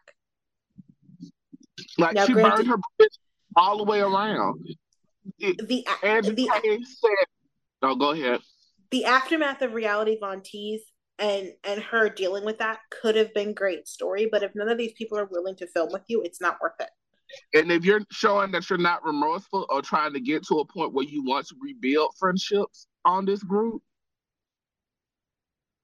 [1.96, 3.18] Like now, she granted, burned her bitch
[3.54, 4.66] all the way around.
[5.38, 7.10] The the said,
[7.82, 8.40] "Oh, go ahead."
[8.90, 10.82] The aftermath of reality Von Tease
[11.18, 14.76] and and her dealing with that could have been great story but if none of
[14.76, 16.90] these people are willing to film with you it's not worth it
[17.54, 20.92] and if you're showing that you're not remorseful or trying to get to a point
[20.92, 23.82] where you want to rebuild friendships on this group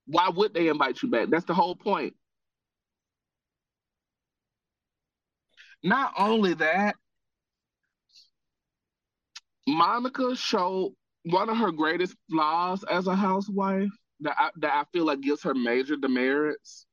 [0.06, 2.14] why would they invite you back that's the whole point
[5.82, 6.96] not only that
[9.66, 10.92] monica showed
[11.24, 13.90] one of her greatest flaws as a housewife
[14.20, 16.86] that I, that I feel like gives her major demerits.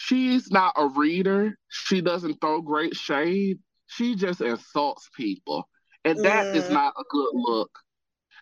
[0.00, 1.58] She's not a reader.
[1.66, 3.58] She doesn't throw great shade.
[3.88, 5.68] She just insults people.
[6.04, 7.76] And that is not a good look.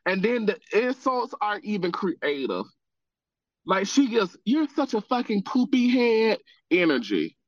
[0.05, 2.67] And then the insults aren't even creative.
[3.65, 7.39] Like she gives, you're such a fucking poopy head energy.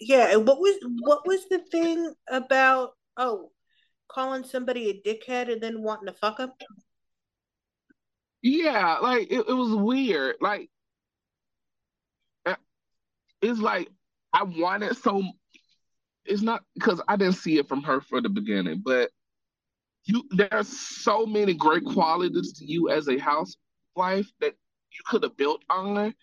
[0.00, 3.50] Yeah, and what was what was the thing about oh
[4.08, 6.52] calling somebody a dickhead and then wanting to fuck them?
[8.40, 10.36] Yeah, like it, it was weird.
[10.40, 10.70] Like
[13.46, 13.88] it's like
[14.32, 15.22] I wanted so.
[16.24, 19.10] It's not because I didn't see it from her for the beginning, but
[20.04, 24.54] you there's so many great qualities to you as a housewife that
[24.90, 26.14] you could have built on.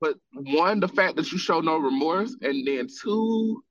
[0.00, 3.62] But one, the fact that you show no remorse, and then two,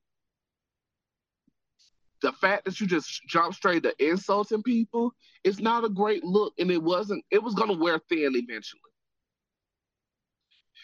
[2.21, 5.11] the fact that you just jump straight to insulting people
[5.43, 8.81] it's not a great look and it wasn't it was going to wear thin eventually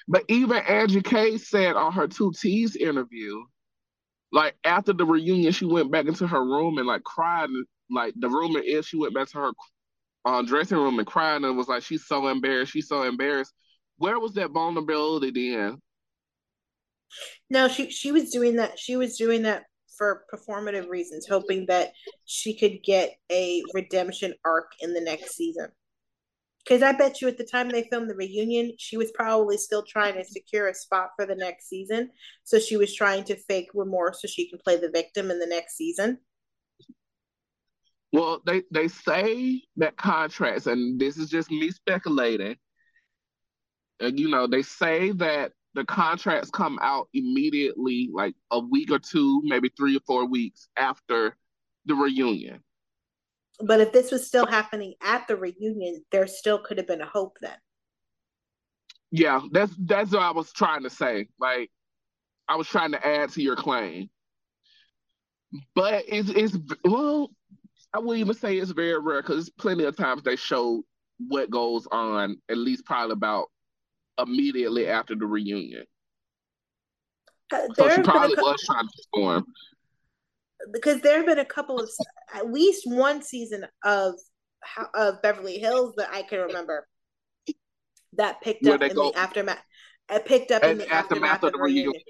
[0.08, 3.42] but even angie k said on her two t's interview
[4.32, 7.50] like after the reunion she went back into her room and like cried
[7.90, 9.52] like the rumor is she went back to her
[10.26, 13.54] uh, dressing room and cried and was like she's so embarrassed she's so embarrassed
[13.98, 15.78] where was that vulnerability then
[17.50, 19.64] no she she was doing that she was doing that
[19.98, 21.94] for performative reasons, hoping that
[22.26, 25.68] she could get a redemption arc in the next season.
[26.64, 29.84] Because I bet you at the time they filmed the reunion, she was probably still
[29.84, 32.10] trying to secure a spot for the next season.
[32.46, 35.46] So she was trying to fake remorse so she can play the victim in the
[35.46, 36.20] next season.
[38.14, 42.56] Well, they, they say that contracts, and this is just me speculating,
[44.00, 49.42] you know, they say that the contracts come out immediately, like a week or two,
[49.44, 51.36] maybe three or four weeks after
[51.86, 52.64] the reunion.
[53.60, 57.06] But if this was still happening at the reunion, there still could have been a
[57.06, 57.56] hope then.
[59.12, 61.28] Yeah, that's that's what I was trying to say.
[61.40, 61.70] Like,
[62.48, 64.10] I was trying to add to your claim.
[65.76, 67.30] But it's it's well,
[67.94, 70.84] I wouldn't even say it's very rare because plenty of times they show
[71.20, 73.48] what goes on, at least probably about
[74.18, 75.86] immediately after the reunion.
[77.52, 79.46] Uh, so she probably was trying to perform.
[80.72, 81.90] Because there have been a couple of,
[82.34, 84.16] at least one season of
[84.94, 86.88] of Beverly Hills that I can remember
[88.18, 89.60] that picked Where up in go, the aftermath.
[90.10, 91.94] It uh, picked up in the aftermath, aftermath of the reunion.
[91.94, 92.04] reunion.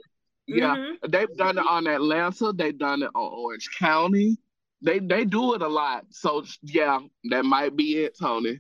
[0.47, 1.11] Yeah, mm-hmm.
[1.11, 2.53] they've done it on Atlanta.
[2.53, 4.37] They've done it on Orange County.
[4.81, 6.05] They they do it a lot.
[6.09, 6.99] So yeah,
[7.29, 8.59] that might be it, Toni.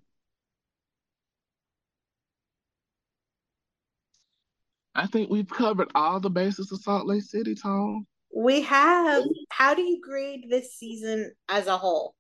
[4.95, 8.05] I think we've covered all the bases of Salt Lake City, Tom.
[8.35, 9.23] We have.
[9.49, 12.15] How do you grade this season as a whole?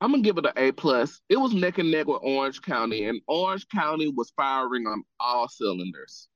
[0.00, 1.20] I'm gonna give it an A plus.
[1.28, 5.48] It was neck and neck with Orange County, and Orange County was firing on all
[5.48, 6.28] cylinders.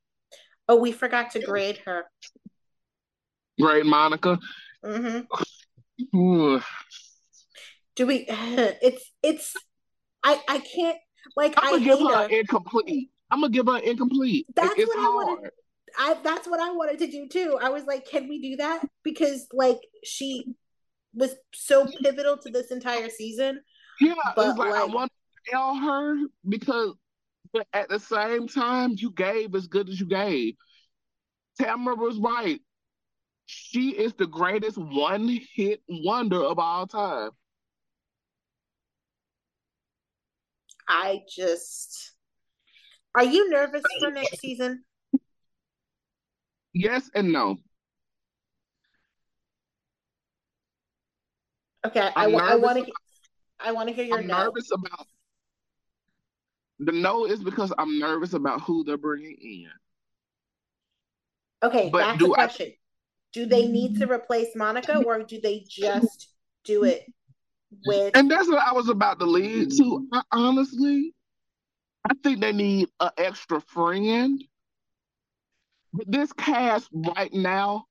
[0.69, 2.05] Oh, we forgot to grade her.
[3.61, 4.39] Grade Monica.
[4.85, 5.21] Mm-hmm.
[7.97, 8.27] do we?
[8.29, 9.55] It's it's.
[10.23, 10.99] I I can't
[11.37, 11.55] like.
[11.57, 13.11] I'm gonna I give her, her incomplete.
[13.31, 14.47] I'm gonna give her incomplete.
[14.55, 15.07] That's it's what hard.
[15.07, 15.51] I wanted.
[15.99, 17.59] I that's what I wanted to do too.
[17.61, 18.87] I was like, can we do that?
[19.03, 20.45] Because like she
[21.15, 23.61] was so pivotal to this entire season.
[24.01, 26.17] Yeah, but like, like I want to tell her
[26.49, 26.95] because
[27.53, 30.55] but at the same time you gave as good as you gave.
[31.61, 32.61] Tamra was right.
[33.47, 37.31] She is the greatest one hit wonder of all time.
[40.89, 42.13] I just
[43.15, 44.85] are you nervous for next season?
[46.77, 47.57] Yes and no.
[51.87, 52.93] Okay, I, I want to.
[53.59, 54.19] I want to hear your.
[54.19, 54.45] I'm no.
[54.45, 55.07] nervous about.
[56.81, 59.71] The no is because I'm nervous about who they're bringing in.
[61.63, 62.67] Okay, but that's the question.
[62.67, 62.77] I,
[63.33, 66.29] do they need to replace Monica, or do they just
[66.65, 67.07] do it
[67.87, 68.15] with?
[68.15, 70.07] And that's what I was about to lead to.
[70.13, 71.15] I, honestly,
[72.05, 74.45] I think they need an extra friend.
[76.07, 77.87] This cast right now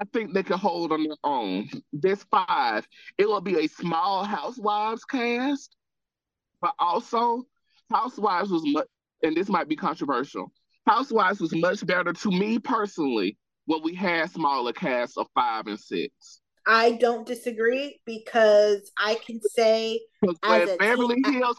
[0.00, 1.68] I think they can hold on their own.
[1.92, 2.86] This five,
[3.16, 5.76] it will be a small Housewives cast,
[6.60, 7.44] but also
[7.90, 8.86] Housewives was much,
[9.22, 10.50] and this might be controversial.
[10.86, 15.78] Housewives was much better to me personally when we had smaller casts of five and
[15.78, 16.40] six.
[16.66, 21.58] I don't disagree because I can say as when Beverly team, Hills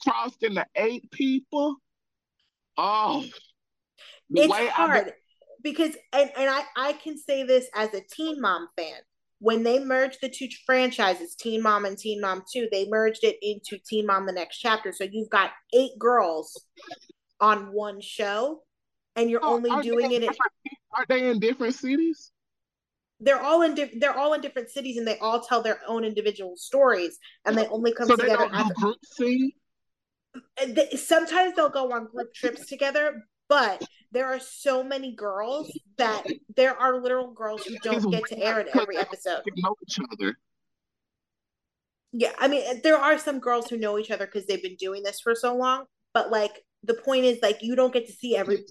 [0.00, 1.76] crossed into eight people,
[2.78, 3.24] oh,
[4.34, 5.12] it's hard
[5.62, 8.98] because and, and I, I can say this as a teen mom fan.
[9.42, 13.36] When they merged the two franchises teen mom and teen mom 2 they merged it
[13.40, 14.92] into teen mom the next chapter.
[14.92, 16.66] So you've got eight girls
[17.40, 18.62] on one show
[19.16, 20.28] and you're oh, only doing it in,
[20.94, 22.32] are they in different cities?
[23.18, 26.04] They're all in di- they're all in different cities and they all tell their own
[26.04, 29.52] individual stories and they only come so together they don't do group scene?
[30.96, 33.82] sometimes they'll go on group trips together but
[34.12, 36.24] there are so many girls that
[36.56, 39.42] there are literal girls who don't get to air in every episode.
[39.56, 40.36] Know each other.
[42.12, 45.02] Yeah, I mean, there are some girls who know each other because they've been doing
[45.02, 45.84] this for so long.
[46.14, 48.64] But like, the point is, like, you don't get to see every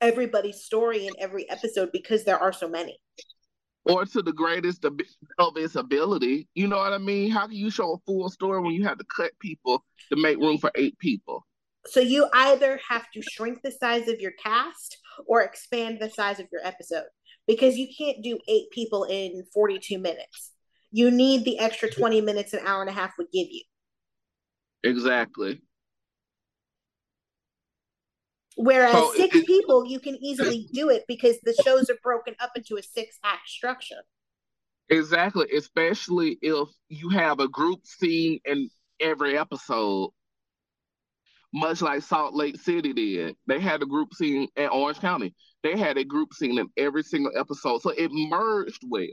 [0.00, 2.98] everybody's story in every episode because there are so many.
[3.84, 4.98] Or to the greatest of
[5.56, 7.30] its ability, you know what I mean?
[7.30, 10.38] How can you show a full story when you have to cut people to make
[10.38, 11.46] room for eight people?
[11.86, 16.40] So you either have to shrink the size of your cast or expand the size
[16.40, 17.04] of your episode
[17.46, 20.52] because you can't do eight people in 42 minutes.
[20.90, 23.62] You need the extra 20 minutes an hour and a half would give you.
[24.82, 25.60] Exactly.
[28.56, 32.52] Whereas six it, people, you can easily do it because the shows are broken up
[32.54, 34.04] into a six act structure.
[34.88, 38.70] Exactly, especially if you have a group scene in
[39.00, 40.10] every episode
[41.54, 43.36] much like Salt Lake City did.
[43.46, 45.32] They had a group scene in Orange County.
[45.62, 47.80] They had a group scene in every single episode.
[47.80, 49.06] So it merged well.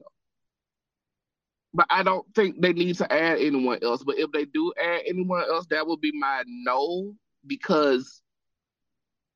[1.72, 4.03] But I don't think they need to add anyone else.
[4.03, 7.13] But if they do add anyone else, that would be my no
[7.45, 8.23] because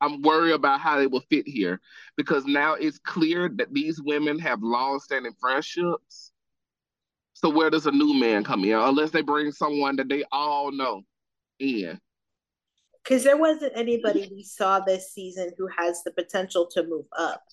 [0.01, 1.79] I'm worried about how they will fit here.
[2.17, 6.31] Because now it's clear that these women have long standing friendships.
[7.33, 8.73] So where does a new man come in?
[8.73, 11.03] Unless they bring someone that they all know
[11.59, 11.99] in
[13.05, 17.43] because there wasn't anybody we saw this season who has the potential to move up.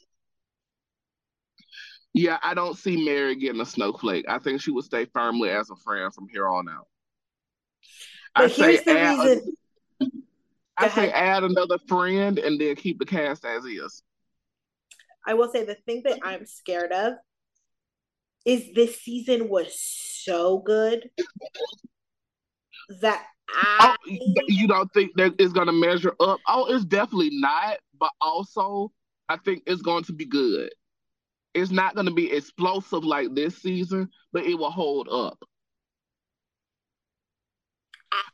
[2.14, 4.26] Yeah, I don't see Mary getting a snowflake.
[4.28, 6.86] I think she would stay firmly as a friend from here on out.
[8.34, 9.56] But I here's say the add, reason.
[10.76, 14.02] I say add another friend and then keep the cast as is.
[15.26, 17.14] I will say the thing that I'm scared of
[18.44, 21.08] is this season was so good
[23.00, 24.12] that I, oh,
[24.48, 26.40] you don't think that it's going to measure up?
[26.48, 27.78] Oh, it's definitely not.
[27.98, 28.92] But also,
[29.28, 30.70] I think it's going to be good.
[31.54, 35.38] It's not going to be explosive like this season, but it will hold up.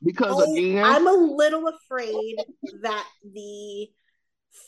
[0.03, 2.37] Because again, I'm a little afraid
[2.83, 3.89] that the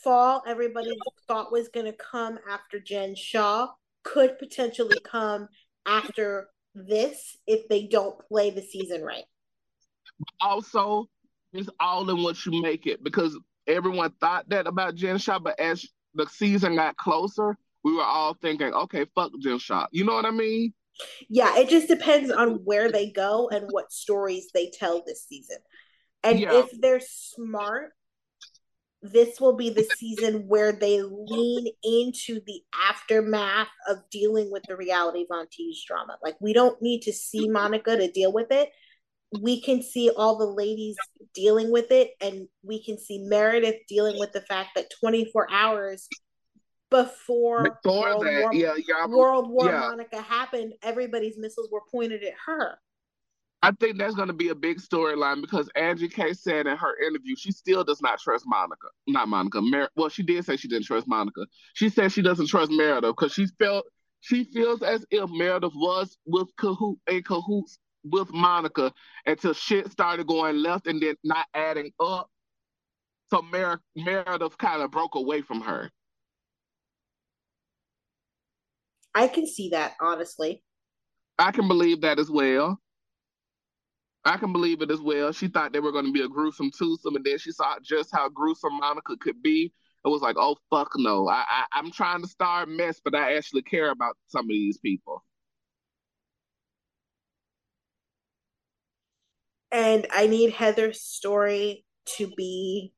[0.03, 0.97] fall everybody
[1.27, 3.69] thought was going to come after Jen Shah
[4.03, 5.49] could potentially come
[5.87, 9.25] after this if they don't play the season right
[10.41, 11.09] also
[11.53, 13.37] it's all in what you make it because
[13.67, 15.85] everyone thought that about Jen Shah, but as
[16.15, 19.87] the season got closer, we were all thinking, okay, fuck Jen Shah.
[19.91, 20.73] You know what I mean?
[21.29, 25.57] Yeah, it just depends on where they go and what stories they tell this season.
[26.23, 26.53] And yeah.
[26.53, 27.93] if they're smart,
[29.03, 34.77] this will be the season where they lean into the aftermath of dealing with the
[34.77, 35.47] reality Von
[35.87, 36.19] drama.
[36.23, 38.69] Like, we don't need to see Monica to deal with it
[39.39, 40.97] we can see all the ladies
[41.35, 46.09] dealing with it and we can see Meredith dealing with the fact that 24 hours
[46.91, 49.81] before, before World, that, War, yeah, yeah, World War yeah.
[49.81, 52.79] Monica happened, everybody's missiles were pointed at her.
[53.63, 57.07] I think that's going to be a big storyline because Angie K said in her
[57.07, 58.89] interview she still does not trust Monica.
[59.07, 59.61] Not Monica.
[59.61, 61.43] Mer- well, she did say she didn't trust Monica.
[61.75, 63.85] She said she doesn't trust Meredith because she felt
[64.21, 68.93] she feels as if Meredith was with cahoot a cahoots with Monica
[69.27, 72.29] until shit started going left and then not adding up.
[73.31, 75.91] So Mer- Meredith kind of broke away from her.
[79.15, 80.63] I can see that, honestly.
[81.39, 82.81] I can believe that as well.
[84.25, 85.33] I can believe it as well.
[85.33, 88.11] She thought they were going to be a gruesome twosome, and then she saw just
[88.13, 89.73] how gruesome Monica could be.
[90.05, 91.29] It was like, oh fuck no!
[91.29, 94.79] I, I I'm trying to start mess, but I actually care about some of these
[94.79, 95.23] people.
[99.73, 101.85] And I need Heather's story
[102.17, 102.93] to be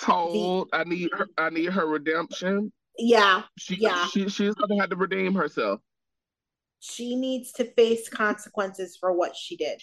[0.00, 0.68] told.
[0.72, 0.76] The...
[0.76, 1.26] I need her.
[1.36, 2.72] I need her redemption.
[2.98, 3.42] Yeah.
[3.58, 4.06] She, yeah.
[4.06, 5.80] She, she's to have to redeem herself.
[6.80, 9.80] She needs to face consequences for what she did.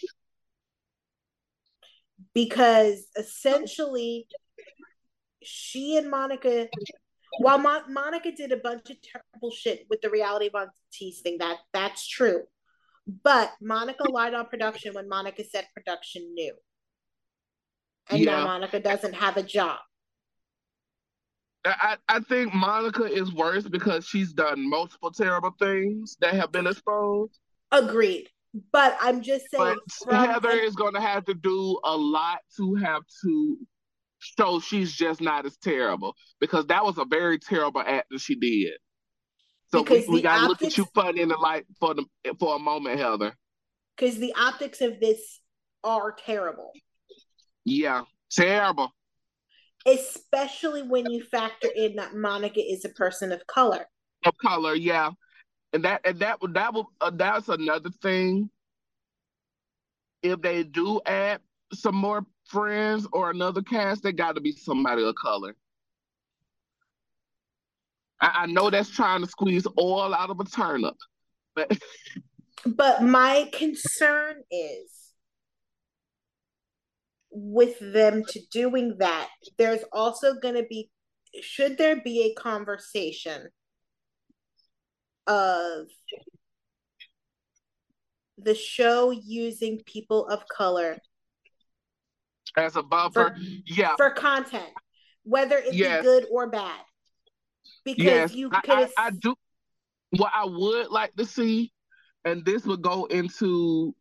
[2.34, 4.28] Because essentially,
[5.42, 6.68] she and Monica,
[7.40, 11.38] while Mo- Monica did a bunch of terrible shit with the reality Von Tease thing,
[11.40, 12.44] that that's true.
[13.24, 16.54] But Monica lied on production when Monica said production knew.
[18.10, 18.38] And yeah.
[18.38, 19.80] now Monica doesn't have a job.
[21.66, 26.68] I, I think Monica is worse because she's done multiple terrible things that have been
[26.68, 27.38] exposed.
[27.72, 28.28] Agreed.
[28.72, 29.78] But I'm just saying.
[30.06, 33.58] But Heather is going to have to do a lot to have to
[34.20, 38.36] show she's just not as terrible because that was a very terrible act that she
[38.36, 38.74] did.
[39.72, 42.06] So because we, we got to look at you funny in the light for the
[42.40, 43.36] for a moment, Heather.
[43.96, 45.42] Because the optics of this
[45.84, 46.72] are terrible.
[47.66, 48.94] Yeah, terrible
[49.86, 53.86] especially when you factor in that Monica is a person of color.
[54.26, 55.12] Of color, yeah,
[55.74, 58.50] and that and that that will uh, that's another thing.
[60.22, 61.40] If they do add
[61.74, 65.56] some more friends or another cast, they got to be somebody of color.
[68.22, 70.96] I, I know that's trying to squeeze oil out of a turnip,
[71.56, 71.78] but
[72.66, 75.00] but my concern is
[77.32, 80.90] with them to doing that, there's also going to be,
[81.42, 83.48] should there be a conversation
[85.28, 85.88] of
[88.38, 90.98] the show using people of color
[92.58, 94.70] as a buffer, for, yeah, for content,
[95.24, 96.04] whether it's yes.
[96.04, 96.82] good or bad.
[97.96, 98.34] Because yes.
[98.34, 99.36] you could, I, I, I do.
[100.12, 101.72] What I would like to see,
[102.26, 103.94] and this would go into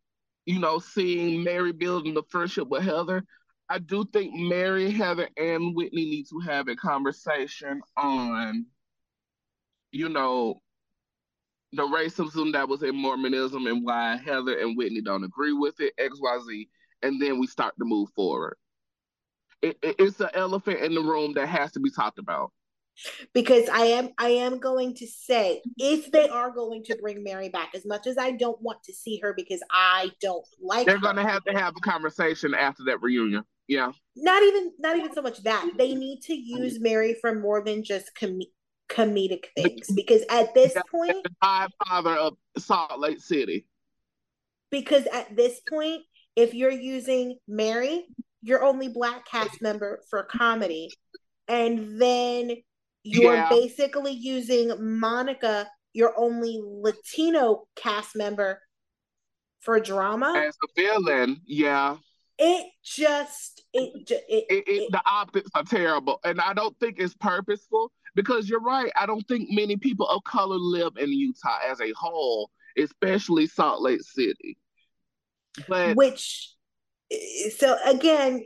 [0.48, 3.22] you know, seeing Mary building the friendship with Heather,
[3.68, 8.64] I do think Mary, Heather, and Whitney need to have a conversation on,
[9.92, 10.62] you know,
[11.74, 15.92] the racism that was in Mormonism and why Heather and Whitney don't agree with it,
[15.98, 16.66] XYZ,
[17.02, 18.56] and then we start to move forward.
[19.60, 22.52] It, it, it's an elephant in the room that has to be talked about
[23.34, 27.48] because I am I am going to say if they are going to bring Mary
[27.48, 30.98] back, as much as I don't want to see her because I don't like they're
[30.98, 33.44] going to have to have a conversation after that reunion.
[33.66, 37.62] Yeah, not even not even so much that they need to use Mary for more
[37.62, 38.40] than just com-
[38.88, 43.66] comedic things because at this point, the father of Salt Lake City.
[44.70, 46.02] Because at this point,
[46.36, 48.06] if you're using Mary,
[48.42, 50.90] you're only black cast member for comedy,
[51.46, 52.50] and then
[53.08, 53.48] you're yeah.
[53.48, 58.60] basically using Monica, your only Latino cast member,
[59.60, 61.40] for drama as a villain.
[61.46, 61.96] Yeah,
[62.38, 67.14] it just it, it, it, it the optics are terrible, and I don't think it's
[67.14, 68.92] purposeful because you're right.
[68.96, 73.80] I don't think many people of color live in Utah as a whole, especially Salt
[73.80, 74.58] Lake City.
[75.68, 76.54] But which
[77.10, 78.44] eh, so again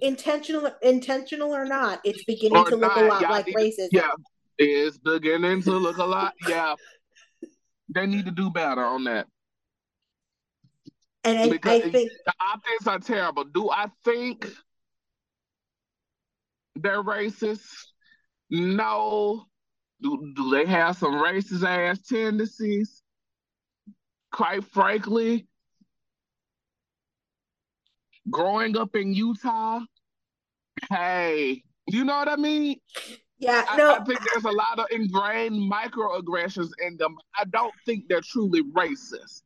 [0.00, 3.88] intentional intentional or not it's beginning to look not, a lot like racism.
[3.92, 4.10] yeah
[4.58, 6.74] it's beginning to look a lot yeah.
[7.92, 9.26] They need to do better on that.
[11.24, 13.44] And I, I think the optics are terrible.
[13.44, 14.48] Do i think
[16.76, 17.66] they're racist?
[18.48, 19.44] No.
[20.00, 23.02] Do, do they have some racist ass tendencies?
[24.32, 25.46] Quite frankly
[28.28, 29.80] growing up in Utah,
[30.90, 32.76] hey, you know what I mean?
[33.38, 33.94] Yeah, no.
[33.94, 37.16] I, I, think there's a lot of ingrained microaggressions in them.
[37.38, 39.42] I don't think they're truly racist.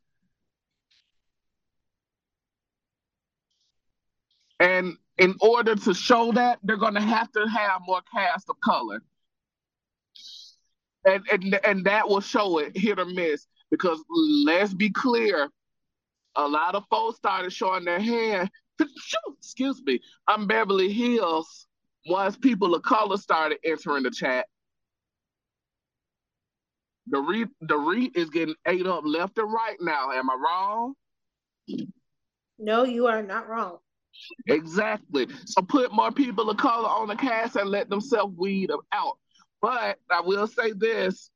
[4.59, 8.59] And in order to show that, they're going to have to have more cast of
[8.61, 9.01] color.
[11.05, 13.47] And, and, and that will show it hit or miss.
[13.71, 14.03] Because
[14.45, 15.49] let's be clear,
[16.35, 18.51] a lot of folks started showing their hand
[19.39, 21.67] excuse me, I'm Beverly Hills
[22.07, 24.47] once people of color started entering the chat.
[27.09, 30.11] The REIT, the REIT is getting ate up left and right now.
[30.11, 30.95] Am I wrong?
[32.59, 33.79] No, you are not wrong.
[34.47, 35.29] Exactly.
[35.45, 39.19] So put more people of color on the cast and let themselves weed them out.
[39.61, 41.31] But I will say this.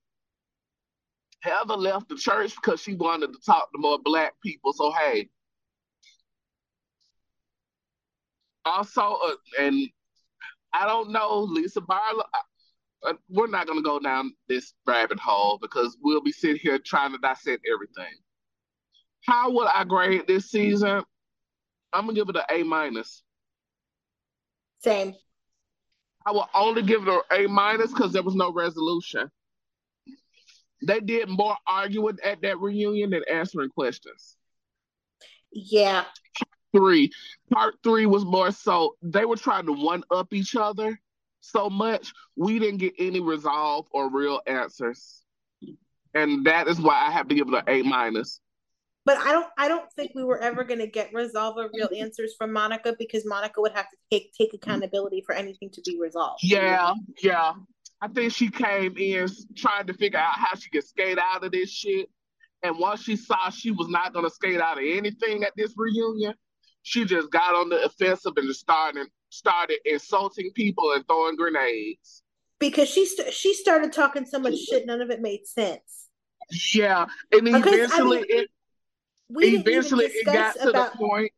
[1.40, 4.72] Heather left the church because she wanted to talk to more black people.
[4.72, 5.28] So hey,
[8.68, 9.88] also, uh, and
[10.72, 12.24] I don't know, Lisa Barlow.
[13.02, 16.78] Uh, we're not going to go down this rabbit hole because we'll be sitting here
[16.78, 18.12] trying to dissect everything.
[19.24, 21.02] How would I grade this season?
[21.92, 23.22] I'm gonna give it an A minus.
[24.80, 25.14] Same.
[26.26, 29.30] I will only give it an A minus because there was no resolution.
[30.86, 34.36] They did more arguing at that reunion than answering questions.
[35.50, 36.04] Yeah.
[36.76, 37.10] Three.
[37.50, 41.00] Part three was more so they were trying to one up each other
[41.40, 45.22] so much we didn't get any resolve or real answers.
[46.14, 48.40] And that is why I have to give it an A minus.
[49.04, 52.34] But I don't I don't think we were ever gonna get resolve or real answers
[52.36, 56.40] from Monica because Monica would have to take take accountability for anything to be resolved.
[56.42, 56.92] Yeah,
[57.22, 57.54] yeah.
[58.00, 61.52] I think she came in trying to figure out how she could skate out of
[61.52, 62.08] this shit.
[62.62, 65.74] And once she saw she was not going to skate out of anything at this
[65.76, 66.34] reunion,
[66.88, 72.22] she just got on the offensive and started started insulting people and throwing grenades.
[72.58, 76.08] Because she st- she started talking so much shit, none of it made sense.
[76.74, 78.46] Yeah, and because, eventually I
[79.30, 81.32] mean, it eventually it got to about, the point.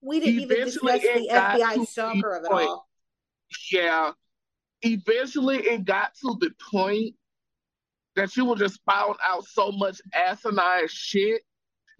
[0.00, 2.68] We didn't even discuss the FBI stalker of it point.
[2.68, 2.86] all
[3.72, 4.12] yeah,
[4.82, 7.16] eventually it got to the point
[8.14, 11.42] that you were just spouting out so much asinine shit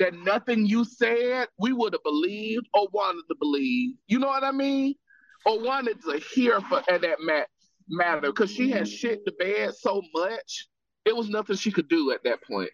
[0.01, 3.95] that nothing you said we would have believed or wanted to believe.
[4.09, 4.95] You know what I mean?
[5.47, 7.49] Or wanted to hear for at that mat-
[7.89, 10.69] matter because she had shit the bed so much.
[11.05, 12.71] It was nothing she could do at that point.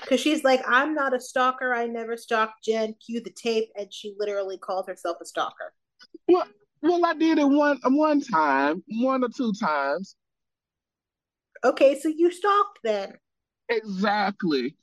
[0.00, 1.74] Because she's like, I'm not a stalker.
[1.74, 2.94] I never stalked Jen.
[3.04, 5.72] Cue the tape, and she literally called herself a stalker.
[6.26, 6.46] Well,
[6.82, 10.16] well, I did it one one time, one or two times.
[11.64, 13.14] Okay, so you stalked then.
[13.68, 14.76] Exactly.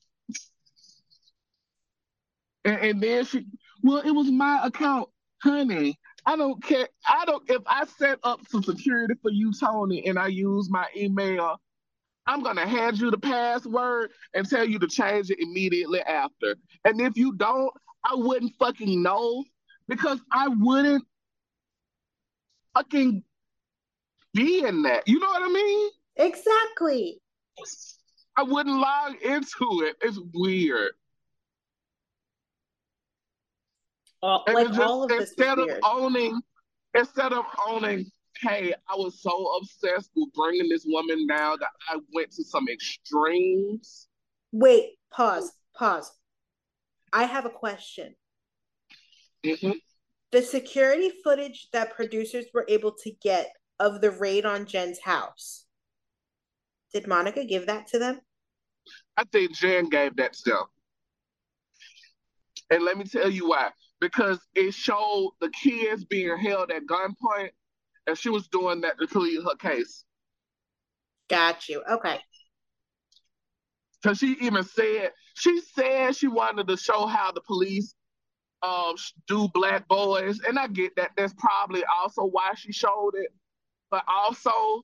[2.66, 3.46] And, and then she,
[3.84, 5.10] well, it was my account,
[5.42, 5.98] honey.
[6.26, 6.88] I don't care.
[7.08, 7.48] I don't.
[7.48, 11.62] If I set up some security for you, Toni, and I use my email,
[12.26, 16.56] I'm gonna hand you the password and tell you to change it immediately after.
[16.84, 17.72] And if you don't,
[18.04, 19.44] I wouldn't fucking know
[19.88, 21.06] because I wouldn't
[22.74, 23.24] fucking
[24.34, 25.08] be in that.
[25.08, 25.90] You know what I mean?
[26.18, 27.22] Exactly.
[28.36, 29.96] I wouldn't log into it.
[30.02, 30.94] It's weird.
[34.48, 36.40] Like just, all of this instead of owning,
[36.94, 38.06] instead of owning,
[38.42, 42.68] hey, I was so obsessed with bringing this woman down that I went to some
[42.68, 44.08] extremes.
[44.52, 46.12] Wait, pause, pause.
[47.14, 48.16] I have a question.
[49.46, 49.72] Mm-hmm
[50.36, 55.64] the security footage that producers were able to get of the raid on Jen's house.
[56.94, 58.20] Did Monica give that to them?
[59.16, 60.64] I think Jen gave that to them.
[62.70, 63.70] And let me tell you why.
[64.02, 67.52] Because it showed the kids being held at gunpoint,
[68.08, 70.04] and she was doing that to plead her case.
[71.30, 71.82] Got you.
[71.90, 72.20] Okay.
[74.02, 77.96] Because she even said, she said she wanted to show how the police
[78.62, 78.96] um
[79.28, 81.12] do black boys, and I get that.
[81.18, 83.30] That's probably also why she showed it.
[83.92, 84.84] But also,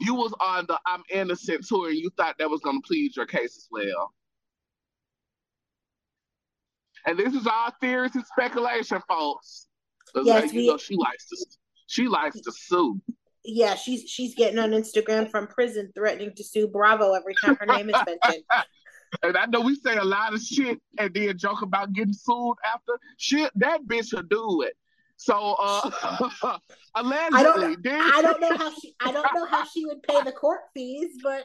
[0.00, 3.16] you was on the "I'm innocent" tour, and you thought that was going to plead
[3.16, 4.12] your case as well.
[7.06, 9.66] And this is all theories and speculation, folks.
[10.14, 11.46] Yes, like, we, you know, she likes to
[11.86, 13.00] she likes to sue.
[13.44, 17.66] Yeah, she's she's getting on Instagram from prison, threatening to sue Bravo every time her
[17.66, 18.44] name is mentioned.
[19.22, 22.56] And I know we say a lot of shit and then joke about getting sued
[22.64, 22.98] after.
[23.16, 24.74] Shit, that bitch will do it.
[25.16, 26.58] So uh
[26.96, 30.20] allegedly, I don't, I don't know how she I don't know how she would pay
[30.22, 31.44] the court fees, but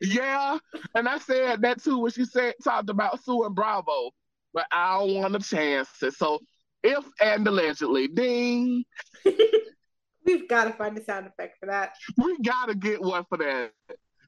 [0.00, 0.58] yeah,
[0.94, 4.12] and I said that too when she said talked about suing Bravo,
[4.52, 6.14] but I don't want to chance it.
[6.14, 6.40] So
[6.82, 8.84] if and allegedly, ding.
[10.24, 11.92] We've got to find a sound effect for that.
[12.16, 13.70] We got to get one for that.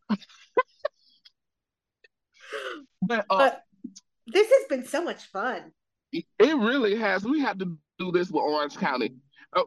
[3.03, 3.63] but, uh, but
[4.27, 5.73] this has been so much fun.
[6.13, 7.25] It really has.
[7.25, 9.15] We have to do this with Orange County.
[9.55, 9.63] Uh,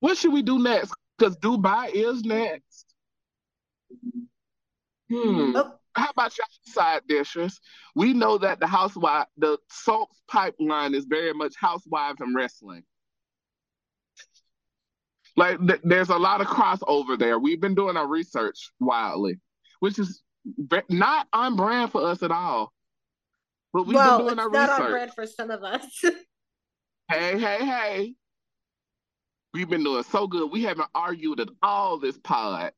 [0.00, 0.92] what should we do next?
[1.18, 2.86] Because Dubai is next.
[5.10, 5.56] Hmm.
[5.56, 5.74] Oh.
[5.96, 7.60] How about y'all side dishes?
[7.94, 12.82] We know that the housewife, the soaps pipeline is very much housewives and wrestling.
[15.36, 17.38] Like th- there's a lot of crossover there.
[17.38, 19.40] We've been doing our research wildly,
[19.80, 20.22] which is
[20.88, 22.72] not on brand for us at all.
[23.72, 24.68] But we've well, been doing our research.
[24.68, 24.84] not research.
[24.84, 26.00] on brand for some of us.
[27.10, 28.14] hey, hey, hey.
[29.52, 30.50] We've been doing so good.
[30.50, 32.72] We haven't argued at all this pod.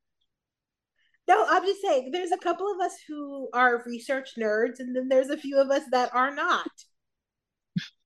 [1.29, 5.09] No, I'm just saying there's a couple of us who are research nerds, and then
[5.09, 6.71] there's a few of us that are not.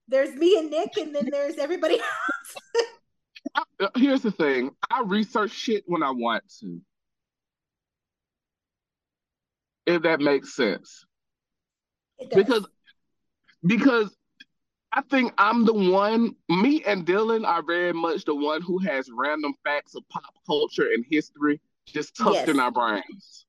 [0.09, 1.95] There's me and Nick, and then there's everybody
[3.55, 3.65] else.
[3.81, 6.81] Uh, here's the thing I research shit when I want to
[9.87, 11.05] if that makes sense.
[12.35, 12.67] Because
[13.67, 14.15] because
[14.93, 16.37] I think I'm the one.
[16.49, 20.89] Me and Dylan are very much the one who has random facts of pop culture
[20.93, 21.61] and history
[21.93, 22.49] just tucked yes.
[22.49, 23.47] in our brains.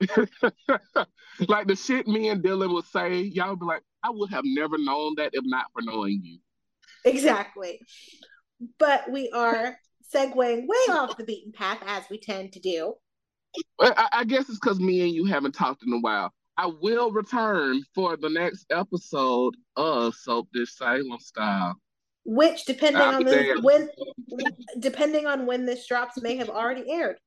[1.48, 4.44] like the shit me and Dylan would say, y'all would be like, I would have
[4.44, 6.38] never known that if not for knowing you.
[7.04, 7.80] Exactly.
[8.78, 9.76] But we are
[10.14, 12.94] segueing way off the beaten path as we tend to do.
[13.80, 16.32] I, I guess it's because me and you haven't talked in a while.
[16.56, 21.74] I will return for the next episode of Soap Dish Salem Style.
[22.24, 23.90] Which, depending on this, when,
[24.78, 27.18] depending on when this drops, may have already aired.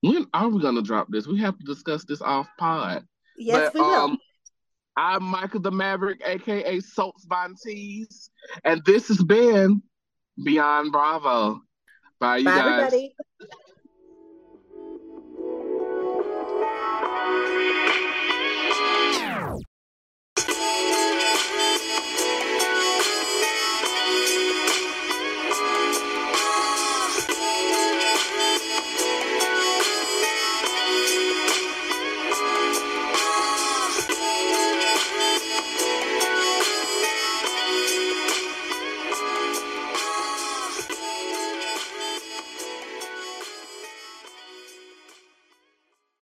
[0.00, 1.26] When are we gonna drop this?
[1.26, 3.04] We have to discuss this off pod.
[3.36, 3.94] Yes, but, we will.
[3.94, 4.18] Um,
[4.96, 8.30] I'm Michael the Maverick, aka Soaps Von Tees,
[8.64, 9.82] and this has been
[10.42, 11.60] Beyond Bravo.
[12.20, 12.92] Bye, you Bye, guys.
[12.92, 13.14] Everybody.